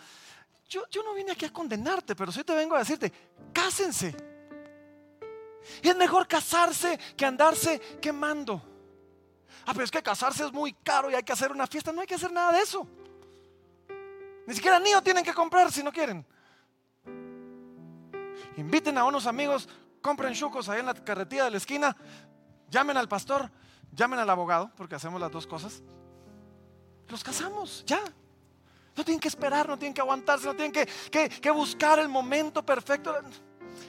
Yo, 0.90 1.02
no 1.02 1.14
vine 1.14 1.32
aquí 1.32 1.46
a 1.46 1.52
condenarte, 1.52 2.14
pero 2.14 2.30
sí 2.30 2.44
te 2.44 2.54
vengo 2.54 2.74
a 2.74 2.80
decirte, 2.80 3.10
cásense. 3.54 4.14
Y 5.82 5.88
es 5.88 5.96
mejor 5.96 6.28
casarse 6.28 6.98
que 7.16 7.24
andarse 7.24 7.80
quemando. 8.02 8.62
Ah, 9.64 9.72
pero 9.72 9.84
es 9.84 9.90
que 9.90 10.02
casarse 10.02 10.44
es 10.44 10.52
muy 10.52 10.74
caro 10.74 11.10
y 11.10 11.14
hay 11.14 11.22
que 11.22 11.32
hacer 11.32 11.52
una 11.52 11.66
fiesta. 11.66 11.90
No 11.90 12.02
hay 12.02 12.06
que 12.06 12.16
hacer 12.16 12.32
nada 12.32 12.52
de 12.52 12.60
eso. 12.60 12.86
Ni 14.46 14.54
siquiera 14.54 14.78
niños 14.78 15.02
tienen 15.02 15.24
que 15.24 15.32
comprar 15.32 15.72
si 15.72 15.82
no 15.82 15.90
quieren. 15.92 16.26
Inviten 18.56 18.98
a 18.98 19.04
unos 19.04 19.26
amigos, 19.26 19.68
compren 20.02 20.34
chucos 20.34 20.68
ahí 20.68 20.80
en 20.80 20.86
la 20.86 20.94
carretilla 20.94 21.44
de 21.44 21.52
la 21.52 21.56
esquina, 21.58 21.96
llamen 22.68 22.96
al 22.96 23.08
pastor, 23.08 23.50
llamen 23.92 24.18
al 24.18 24.28
abogado, 24.28 24.70
porque 24.76 24.96
hacemos 24.96 25.20
las 25.20 25.30
dos 25.30 25.46
cosas. 25.46 25.82
Los 27.08 27.24
casamos, 27.24 27.84
ya. 27.86 28.00
No 28.96 29.04
tienen 29.04 29.20
que 29.20 29.28
esperar, 29.28 29.68
no 29.68 29.78
tienen 29.78 29.94
que 29.94 30.00
aguantarse, 30.00 30.46
no 30.46 30.56
tienen 30.56 30.72
que, 30.72 31.50
buscar 31.50 32.00
el 32.00 32.08
momento 32.08 32.64
perfecto. 32.64 33.14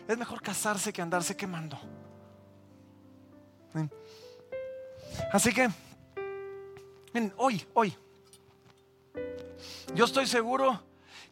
Es 0.07 0.17
mejor 0.17 0.39
casarse 0.41 0.93
que 0.93 1.01
andarse 1.01 1.35
quemando. 1.35 1.79
Así 5.33 5.51
que, 5.51 5.67
hoy, 7.37 7.65
hoy, 7.73 7.97
yo 9.95 10.05
estoy 10.05 10.27
seguro 10.27 10.81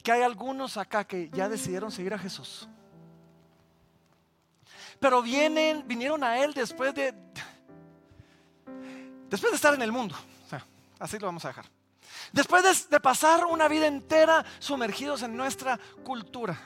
que 0.03 0.11
hay 0.11 0.23
algunos 0.23 0.77
acá 0.77 1.03
que 1.05 1.29
ya 1.29 1.47
decidieron 1.47 1.91
seguir 1.91 2.13
a 2.13 2.17
Jesús. 2.19 2.67
Pero 4.99 5.21
vienen, 5.21 5.87
vinieron 5.87 6.23
a 6.23 6.39
Él 6.43 6.53
después 6.53 6.95
de, 6.95 7.13
después 9.29 9.51
de 9.51 9.55
estar 9.55 9.75
en 9.75 9.83
el 9.83 9.91
mundo. 9.91 10.15
así 10.99 11.19
lo 11.19 11.27
vamos 11.27 11.45
a 11.45 11.49
dejar. 11.49 11.76
Después 12.31 12.89
de, 12.89 12.99
pasar 12.99 13.45
una 13.45 13.67
vida 13.67 13.87
entera 13.87 14.45
sumergidos 14.59 15.23
en 15.23 15.35
nuestra 15.35 15.79
cultura 16.03 16.57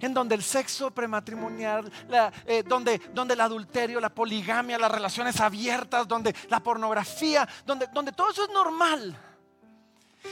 en 0.00 0.14
donde 0.14 0.34
el 0.34 0.42
sexo 0.42 0.90
prematrimonial, 0.90 1.90
eh, 2.46 2.64
donde, 2.66 2.98
donde 3.12 3.34
el 3.34 3.40
adulterio, 3.40 4.00
la 4.00 4.08
poligamia, 4.08 4.78
las 4.78 4.90
relaciones 4.90 5.40
abiertas, 5.40 6.08
donde 6.08 6.34
la 6.48 6.60
pornografía, 6.60 7.48
donde, 7.64 7.86
donde 7.88 8.12
todo 8.12 8.30
eso 8.30 8.44
es 8.44 8.50
normal. 8.50 9.16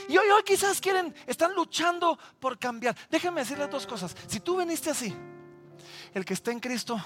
Y 0.09 0.17
hoy, 0.17 0.27
hoy 0.29 0.43
quizás 0.43 0.81
quieren, 0.81 1.13
están 1.27 1.53
luchando 1.53 2.17
por 2.39 2.57
cambiar. 2.57 2.95
Déjenme 3.09 3.41
decirles 3.41 3.69
dos 3.69 3.85
cosas. 3.85 4.15
Si 4.27 4.39
tú 4.39 4.57
viniste 4.57 4.89
así, 4.89 5.15
el 6.13 6.25
que 6.25 6.33
está 6.33 6.51
en 6.51 6.59
Cristo, 6.59 6.99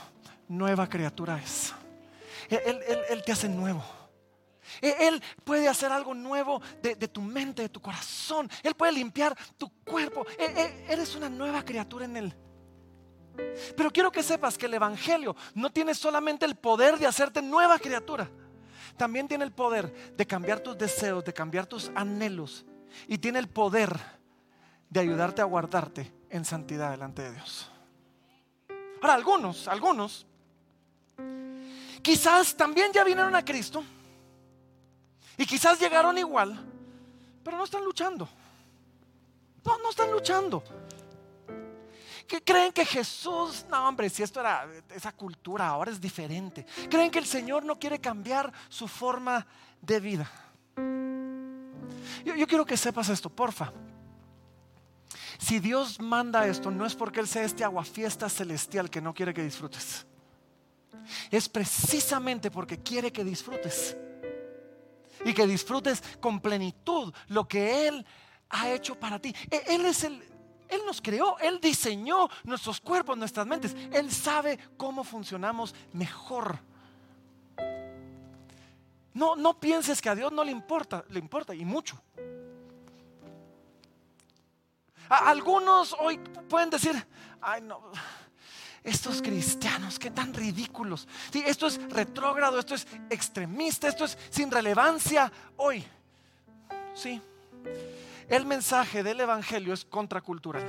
nueva 0.47 0.88
criatura 0.88 1.39
es. 1.43 1.73
Él, 2.49 3.23
te 3.25 3.32
hace 3.32 3.49
nuevo. 3.49 3.84
E- 4.82 5.07
Él 5.07 5.22
puede 5.43 5.68
hacer 5.68 5.91
algo 5.91 6.13
nuevo 6.13 6.61
de, 6.82 6.95
tu 7.07 7.22
mente, 7.22 7.63
de 7.63 7.70
tu 7.70 7.82
corazón. 7.82 8.49
Él 8.63 8.76
puede 8.76 8.91
limpiar 8.91 9.36
tu 9.57 9.70
cuerpo. 9.84 10.26
E- 10.38 10.45
e- 10.45 10.93
Eres 10.93 11.15
una 11.15 11.30
nueva 11.30 11.63
criatura 11.63 12.05
en 12.05 12.18
Él. 12.18 12.36
Pero 13.76 13.91
quiero 13.91 14.11
que 14.11 14.24
sepas 14.24 14.57
que 14.57 14.65
el 14.65 14.74
Evangelio 14.74 15.36
no 15.53 15.72
tiene 15.72 15.93
solamente 15.93 16.45
el 16.45 16.55
poder 16.55 16.97
de 16.97 17.05
hacerte 17.05 17.41
nueva 17.41 17.78
criatura. 17.78 18.30
También 18.97 19.28
tiene 19.28 19.43
el 19.43 19.51
poder 19.51 20.15
de 20.15 20.26
cambiar 20.26 20.59
tus 20.59 20.78
deseos, 20.78 21.24
de 21.24 21.34
cambiar 21.34 21.68
tus 21.68 21.91
anhelos. 21.93 22.65
Y 23.07 23.18
tiene 23.20 23.38
el 23.39 23.47
poder 23.47 23.95
de 24.89 24.99
ayudarte 24.99 25.41
a 25.41 25.45
guardarte 25.45 26.11
en 26.30 26.45
santidad 26.45 26.91
delante 26.91 27.22
de 27.22 27.34
Dios. 27.34 27.70
Ahora, 29.01 29.13
algunos, 29.13 29.68
algunos, 29.68 30.26
quizás 32.01 32.55
también 32.55 32.91
ya 32.91 33.03
vinieron 33.03 33.36
a 33.36 33.45
Cristo 33.45 33.84
y 35.38 35.45
quizás 35.45 35.79
llegaron 35.79 36.17
igual, 36.17 36.59
pero 37.43 37.57
no 37.57 37.63
están 37.63 37.83
luchando. 37.83 38.27
No, 39.63 39.77
no 39.79 39.89
están 39.89 40.11
luchando. 40.11 40.63
Que 42.27 42.43
creen 42.43 42.73
que 42.73 42.85
Jesús, 42.85 43.65
no 43.69 43.88
hombre, 43.88 44.09
si 44.09 44.23
esto 44.23 44.39
era 44.39 44.67
esa 44.93 45.11
cultura, 45.13 45.67
ahora 45.67 45.91
es 45.91 46.01
diferente. 46.01 46.65
Creen 46.89 47.11
que 47.11 47.19
el 47.19 47.25
Señor 47.25 47.63
no 47.63 47.77
quiere 47.77 47.99
cambiar 47.99 48.51
su 48.67 48.88
forma 48.88 49.45
de 49.81 49.99
vida. 49.99 50.31
Yo, 52.25 52.35
yo 52.35 52.47
quiero 52.47 52.65
que 52.65 52.75
sepas 52.75 53.07
esto, 53.09 53.29
porfa. 53.29 53.71
Si 55.38 55.59
Dios 55.59 55.99
manda 55.99 56.47
esto, 56.47 56.71
no 56.71 56.85
es 56.85 56.95
porque 56.95 57.19
Él 57.19 57.27
sea 57.27 57.43
este 57.43 57.63
aguafiesta 57.63 58.27
celestial 58.27 58.89
que 58.89 59.01
no 59.01 59.13
quiere 59.13 59.33
que 59.33 59.43
disfrutes. 59.43 60.05
Es 61.31 61.47
precisamente 61.47 62.51
porque 62.51 62.79
quiere 62.79 63.11
que 63.11 63.23
disfrutes. 63.23 63.95
Y 65.26 65.34
que 65.34 65.47
disfrutes 65.47 66.01
con 66.20 66.39
plenitud 66.39 67.13
lo 67.28 67.47
que 67.47 67.88
Él 67.88 68.05
ha 68.49 68.70
hecho 68.72 68.99
para 68.99 69.20
ti. 69.20 69.34
E- 69.51 69.63
Él 69.68 69.86
es 69.86 70.03
el, 70.03 70.22
Él 70.70 70.82
nos 70.86 71.01
creó, 71.01 71.38
Él 71.39 71.59
diseñó 71.61 72.30
nuestros 72.43 72.80
cuerpos, 72.80 73.18
nuestras 73.18 73.45
mentes. 73.47 73.76
Él 73.91 74.11
sabe 74.11 74.57
cómo 74.78 75.03
funcionamos 75.03 75.74
mejor. 75.93 76.59
No, 79.13 79.36
no 79.36 79.59
pienses 79.59 80.01
que 80.01 80.09
a 80.09 80.15
Dios 80.15 80.32
no 80.32 80.43
le 80.43 80.51
importa, 80.51 81.03
le 81.09 81.20
importa 81.20 81.55
y 81.55 81.65
mucho. 81.65 81.99
Algunos 85.09 85.95
hoy 85.99 86.18
pueden 86.49 86.70
decir, 86.70 86.93
ay 87.41 87.61
no, 87.61 87.82
estos 88.88 89.21
cristianos, 89.21 89.99
qué 89.99 90.11
tan 90.11 90.33
ridículos. 90.33 91.07
Sí, 91.31 91.43
esto 91.45 91.67
es 91.67 91.77
retrógrado, 91.89 92.57
esto 92.57 92.73
es 92.73 92.88
extremista, 93.09 93.89
esto 93.89 94.05
es 94.05 94.17
sin 94.29 94.49
relevancia 94.49 95.29
hoy. 95.57 95.85
Sí, 96.93 97.21
el 98.29 98.45
mensaje 98.45 99.03
del 99.03 99.19
Evangelio 99.19 99.73
es 99.73 99.83
contracultural. 99.83 100.63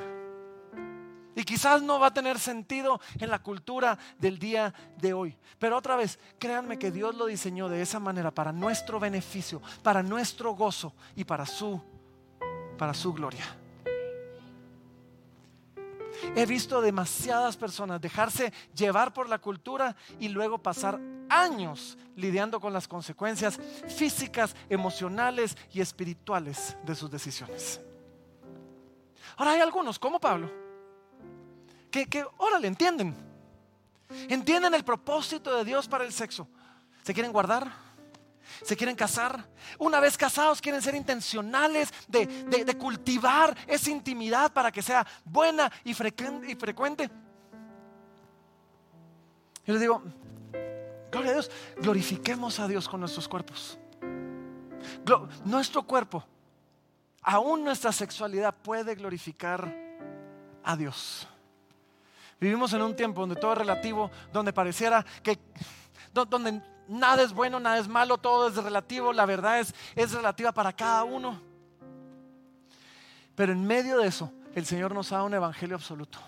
Y 1.36 1.44
quizás 1.44 1.80
no 1.80 2.00
va 2.00 2.08
a 2.08 2.14
tener 2.14 2.40
sentido 2.40 3.00
en 3.20 3.30
la 3.30 3.38
cultura 3.38 3.96
del 4.18 4.40
día 4.40 4.74
de 4.96 5.12
hoy. 5.12 5.36
Pero 5.60 5.76
otra 5.76 5.94
vez, 5.94 6.18
créanme 6.40 6.76
que 6.76 6.90
Dios 6.90 7.14
lo 7.14 7.26
diseñó 7.26 7.68
de 7.68 7.80
esa 7.80 8.00
manera 8.00 8.32
para 8.32 8.50
nuestro 8.50 8.98
beneficio, 8.98 9.62
para 9.84 10.02
nuestro 10.02 10.56
gozo 10.56 10.92
y 11.14 11.22
para 11.22 11.46
su, 11.46 11.80
para 12.76 12.92
su 12.92 13.12
gloria. 13.12 13.44
He 16.34 16.46
visto 16.46 16.80
demasiadas 16.80 17.56
personas 17.56 18.00
dejarse 18.00 18.52
llevar 18.74 19.12
por 19.12 19.28
la 19.28 19.38
cultura 19.38 19.96
y 20.18 20.28
luego 20.28 20.58
pasar 20.58 21.00
años 21.28 21.96
lidiando 22.16 22.60
con 22.60 22.72
las 22.72 22.88
consecuencias 22.88 23.58
físicas, 23.88 24.54
emocionales 24.68 25.56
y 25.72 25.80
espirituales 25.80 26.76
de 26.84 26.94
sus 26.94 27.10
decisiones. 27.10 27.80
Ahora 29.36 29.52
hay 29.52 29.60
algunos, 29.60 29.98
como 29.98 30.18
Pablo, 30.18 30.50
que, 31.90 32.06
que 32.06 32.24
órale, 32.38 32.66
entienden. 32.66 33.14
Entienden 34.28 34.74
el 34.74 34.84
propósito 34.84 35.56
de 35.56 35.64
Dios 35.64 35.86
para 35.86 36.04
el 36.04 36.12
sexo. 36.12 36.48
¿Se 37.02 37.14
quieren 37.14 37.32
guardar? 37.32 37.87
Se 38.62 38.76
quieren 38.76 38.96
casar. 38.96 39.48
Una 39.78 40.00
vez 40.00 40.16
casados 40.16 40.60
quieren 40.60 40.80
ser 40.82 40.94
intencionales 40.94 41.92
de, 42.08 42.26
de- 42.26 42.64
cultivar 42.78 43.56
esa 43.66 43.90
intimidad 43.90 44.52
para 44.52 44.70
que 44.72 44.82
sea 44.82 45.06
buena 45.24 45.70
y, 45.84 45.90
y 45.90 46.54
frecuente. 46.54 47.10
Yo 49.66 49.72
les 49.74 49.80
digo, 49.80 50.02
gloria 51.10 51.30
a 51.30 51.34
Dios, 51.34 51.50
glorifiquemos 51.76 52.58
a 52.60 52.68
Dios 52.68 52.88
con 52.88 53.00
nuestros 53.00 53.28
cuerpos. 53.28 53.78
Nuestro 55.44 55.82
cuerpo, 55.82 56.24
aún 57.22 57.64
nuestra 57.64 57.92
sexualidad 57.92 58.54
puede 58.54 58.94
glorificar 58.94 59.74
a 60.64 60.76
Dios. 60.76 61.26
Vivimos 62.40 62.72
en 62.72 62.82
un 62.82 62.94
tiempo 62.94 63.20
donde 63.20 63.36
todo 63.36 63.52
es 63.52 63.58
relativo, 63.58 64.10
donde 64.32 64.52
pareciera 64.52 65.04
que 65.22 65.38
do- 66.14 66.24
donde 66.24 66.62
nada 66.88 67.22
es 67.22 67.32
bueno, 67.32 67.60
nada 67.60 67.78
es 67.78 67.88
malo, 67.88 68.18
todo 68.18 68.48
es 68.48 68.56
relativo, 68.56 69.12
la 69.12 69.26
verdad 69.26 69.60
es, 69.60 69.74
es 69.94 70.12
relativa 70.12 70.52
para 70.52 70.72
cada 70.72 71.04
uno. 71.04 71.40
Pero 73.34 73.52
en 73.52 73.64
medio 73.64 73.98
de 73.98 74.08
eso, 74.08 74.32
el 74.54 74.66
Señor 74.66 74.92
nos 74.92 75.10
da 75.10 75.22
un 75.22 75.34
evangelio 75.34 75.76
absoluto. 75.76 76.18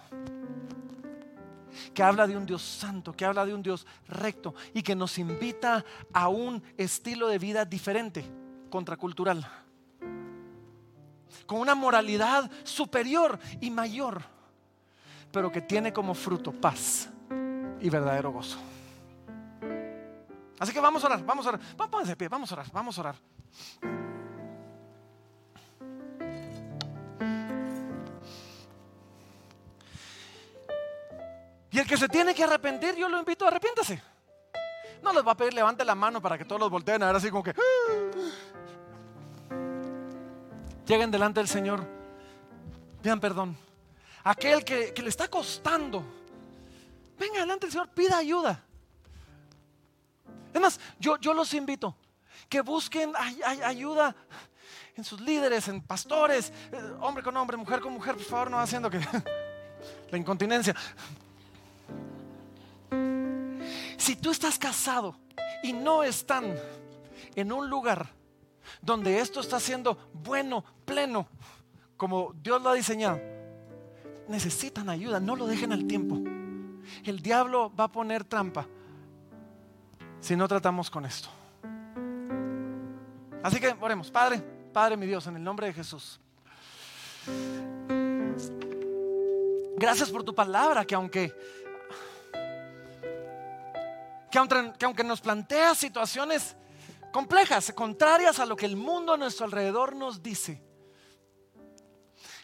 Que 1.95 2.03
habla 2.03 2.27
de 2.27 2.37
un 2.37 2.47
Dios 2.47 2.63
santo, 2.63 3.13
que 3.13 3.25
habla 3.25 3.45
de 3.45 3.55
un 3.55 3.63
Dios 3.63 3.87
recto 4.07 4.55
y 4.75 4.83
que 4.83 4.95
nos 4.95 5.19
invita 5.19 5.85
a 6.13 6.29
un 6.29 6.63
estilo 6.77 7.27
de 7.29 7.39
vida 7.39 7.65
diferente, 7.65 8.25
contracultural. 8.71 9.45
Con 11.47 11.59
una 11.59 11.75
moralidad 11.75 12.49
superior 12.63 13.39
y 13.61 13.71
mayor, 13.71 14.23
pero 15.33 15.51
que 15.51 15.63
tiene 15.63 15.93
como 15.93 16.15
fruto 16.15 16.53
paz 16.53 17.09
y 17.81 17.89
verdadero 17.89 18.31
gozo. 18.31 18.59
Así 20.61 20.73
que 20.73 20.81
vamos 20.81 21.03
a 21.03 21.07
orar, 21.09 21.25
vamos 21.25 21.45
a 21.47 21.49
orar. 21.49 21.61
Va- 21.81 21.89
Pónganse 21.91 22.13
de 22.13 22.17
pie, 22.17 22.29
vamos 22.29 22.51
a 22.53 22.55
orar, 22.55 22.67
vamos 22.73 22.97
a 22.99 23.01
orar. 23.01 23.17
Y 31.73 31.79
el 31.79 31.87
que 31.87 31.97
se 31.97 32.09
tiene 32.09 32.35
que 32.35 32.43
arrepentir, 32.45 32.97
yo 32.97 33.09
lo 33.09 33.19
invito 33.19 33.45
a 33.45 33.49
arrepiéntase. 33.49 34.03
No 35.03 35.13
les 35.13 35.27
va 35.27 35.33
a 35.33 35.37
pedir 35.37 35.55
levante 35.55 35.85
la 35.85 35.95
mano 35.95 36.21
para 36.21 36.37
que 36.37 36.45
todos 36.45 36.61
los 36.61 36.71
volteen 36.71 37.03
a 37.03 37.07
ver 37.07 37.17
así 37.17 37.31
como 37.31 37.43
que. 37.43 37.55
Lleguen 40.87 41.11
delante 41.11 41.41
del 41.41 41.49
Señor. 41.49 41.87
Pidan 43.01 43.21
perdón. 43.21 43.57
Aquel 44.25 44.65
que, 44.65 44.93
que 44.93 45.03
le 45.03 45.09
está 45.09 45.29
costando. 45.29 46.05
Venga 47.19 47.41
delante 47.41 47.67
del 47.67 47.73
Señor, 47.73 47.89
pida 47.91 48.19
ayuda. 48.19 48.65
Es 50.53 50.61
más, 50.61 50.81
yo, 50.99 51.17
yo 51.19 51.33
los 51.35 51.53
invito 51.55 51.97
que 52.49 52.61
busquen 52.61 53.13
ay- 53.17 53.41
ay- 53.45 53.61
ayuda 53.63 54.15
en 54.97 55.05
sus 55.05 55.21
líderes, 55.21 55.69
en 55.69 55.81
pastores, 55.81 56.53
eh, 56.73 56.93
hombre 57.01 57.23
con 57.23 57.37
hombre, 57.37 57.57
mujer 57.57 57.81
con 57.81 57.93
mujer, 57.93 58.15
por 58.17 58.25
favor, 58.25 58.51
no 58.51 58.59
haciendo 58.59 58.91
que 58.91 59.01
la 60.11 60.19
incontinencia. 60.19 60.75
Si 63.97 64.17
tú 64.17 64.31
estás 64.31 64.59
casado 64.59 65.17
y 65.63 65.73
no 65.73 66.03
están 66.03 66.55
en 67.35 67.53
un 67.53 67.69
lugar 67.69 68.09
donde 68.83 69.21
esto 69.21 69.41
está 69.41 69.61
siendo 69.61 70.11
bueno, 70.13 70.65
pleno, 70.85 71.29
como 71.97 72.33
Dios 72.43 72.63
lo 72.63 72.71
ha 72.71 72.75
diseñado, 72.75 73.21
necesitan 74.29 74.89
ayuda, 74.89 75.21
no 75.21 75.37
lo 75.37 75.47
dejen 75.47 75.73
al 75.73 75.87
tiempo. 75.87 76.17
El 77.05 77.21
diablo 77.21 77.73
va 77.79 77.85
a 77.85 77.93
poner 77.93 78.25
trampa 78.25 78.67
si 80.21 80.37
no 80.37 80.47
tratamos 80.47 80.91
con 80.91 81.05
esto. 81.05 81.29
Así 83.43 83.59
que 83.59 83.75
oremos, 83.81 84.11
Padre, 84.11 84.39
Padre 84.73 84.97
mi 84.97 85.07
Dios, 85.07 85.27
en 85.27 85.37
el 85.37 85.43
nombre 85.43 85.67
de 85.67 85.73
Jesús. 85.73 86.21
Gracias 89.77 90.11
por 90.11 90.23
tu 90.23 90.35
palabra, 90.35 90.85
que 90.85 90.95
aunque 90.95 91.35
que 94.31 94.39
aunque, 94.39 94.73
que 94.79 94.85
aunque 94.85 95.05
nos 95.05 95.21
plantea 95.21 95.75
situaciones 95.75 96.55
complejas, 97.13 97.73
contrarias 97.75 98.39
a 98.39 98.47
lo 98.47 98.57
que 98.57 98.67
el 98.67 98.77
mundo 98.77 99.15
a 99.15 99.17
nuestro 99.17 99.47
alrededor 99.47 99.97
nos 99.97 100.23
dice. 100.23 100.63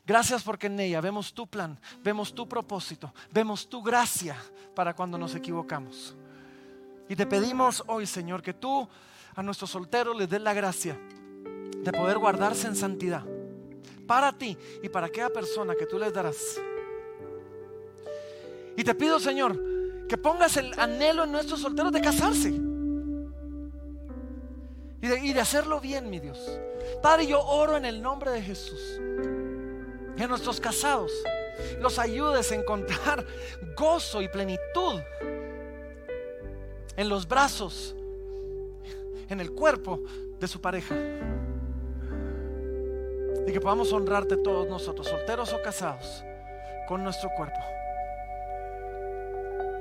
Gracias 0.04 0.42
porque 0.42 0.68
en 0.68 0.78
ella 0.80 1.00
vemos 1.00 1.34
tu 1.34 1.46
plan, 1.46 1.80
vemos 2.00 2.34
tu 2.34 2.48
propósito, 2.48 3.12
vemos 3.30 3.68
tu 3.68 3.82
gracia 3.82 4.36
para 4.74 4.94
cuando 4.94 5.18
nos 5.18 5.34
equivocamos. 5.34 6.16
Y 7.08 7.16
te 7.16 7.26
pedimos 7.26 7.84
hoy, 7.86 8.06
Señor, 8.06 8.42
que 8.42 8.54
tú 8.54 8.88
a 9.34 9.42
nuestros 9.42 9.70
solteros 9.70 10.16
les 10.16 10.28
des 10.28 10.40
la 10.40 10.54
gracia 10.54 10.98
de 11.76 11.92
poder 11.92 12.18
guardarse 12.18 12.66
en 12.66 12.74
santidad 12.74 13.24
para 14.06 14.32
ti 14.32 14.56
y 14.82 14.88
para 14.88 15.06
aquella 15.06 15.30
persona 15.30 15.74
que 15.74 15.86
tú 15.86 15.98
les 15.98 16.12
darás. 16.12 16.60
Y 18.76 18.84
te 18.84 18.94
pido, 18.94 19.18
Señor, 19.18 19.58
que 20.08 20.16
pongas 20.16 20.56
el 20.56 20.72
anhelo 20.78 21.24
en 21.24 21.32
nuestros 21.32 21.60
solteros 21.60 21.92
de 21.92 22.00
casarse. 22.00 22.48
y 25.02 25.08
de, 25.08 25.20
y 25.20 25.32
de 25.32 25.40
hacerlo 25.40 25.80
bien, 25.80 26.10
mi 26.10 26.20
Dios. 26.20 26.38
Padre, 27.02 27.26
yo 27.26 27.40
oro 27.40 27.76
en 27.76 27.84
el 27.84 28.02
nombre 28.02 28.30
de 28.30 28.42
Jesús. 28.42 29.00
Que 30.16 30.26
nuestros 30.26 30.60
casados 30.60 31.12
los 31.80 31.98
ayudes 31.98 32.50
a 32.52 32.54
encontrar 32.54 33.26
gozo 33.76 34.22
y 34.22 34.28
plenitud 34.28 35.00
en 36.96 37.08
los 37.08 37.28
brazos, 37.28 37.94
en 39.28 39.40
el 39.40 39.52
cuerpo 39.52 40.00
de 40.40 40.48
su 40.48 40.60
pareja. 40.60 40.94
Y 43.46 43.52
que 43.52 43.60
podamos 43.60 43.92
honrarte 43.92 44.36
todos 44.36 44.68
nosotros, 44.68 45.06
solteros 45.06 45.52
o 45.52 45.62
casados, 45.62 46.24
con 46.88 47.04
nuestro 47.04 47.30
cuerpo, 47.36 47.60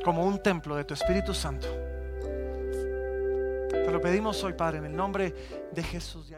como 0.03 0.25
un 0.25 0.37
templo 0.39 0.75
de 0.75 0.83
tu 0.83 0.93
Espíritu 0.93 1.33
Santo. 1.33 1.67
Te 3.69 3.91
lo 3.91 4.01
pedimos 4.01 4.43
hoy, 4.43 4.53
Padre, 4.53 4.79
en 4.79 4.85
el 4.85 4.95
nombre 4.95 5.33
de 5.71 5.83
Jesús. 5.83 6.31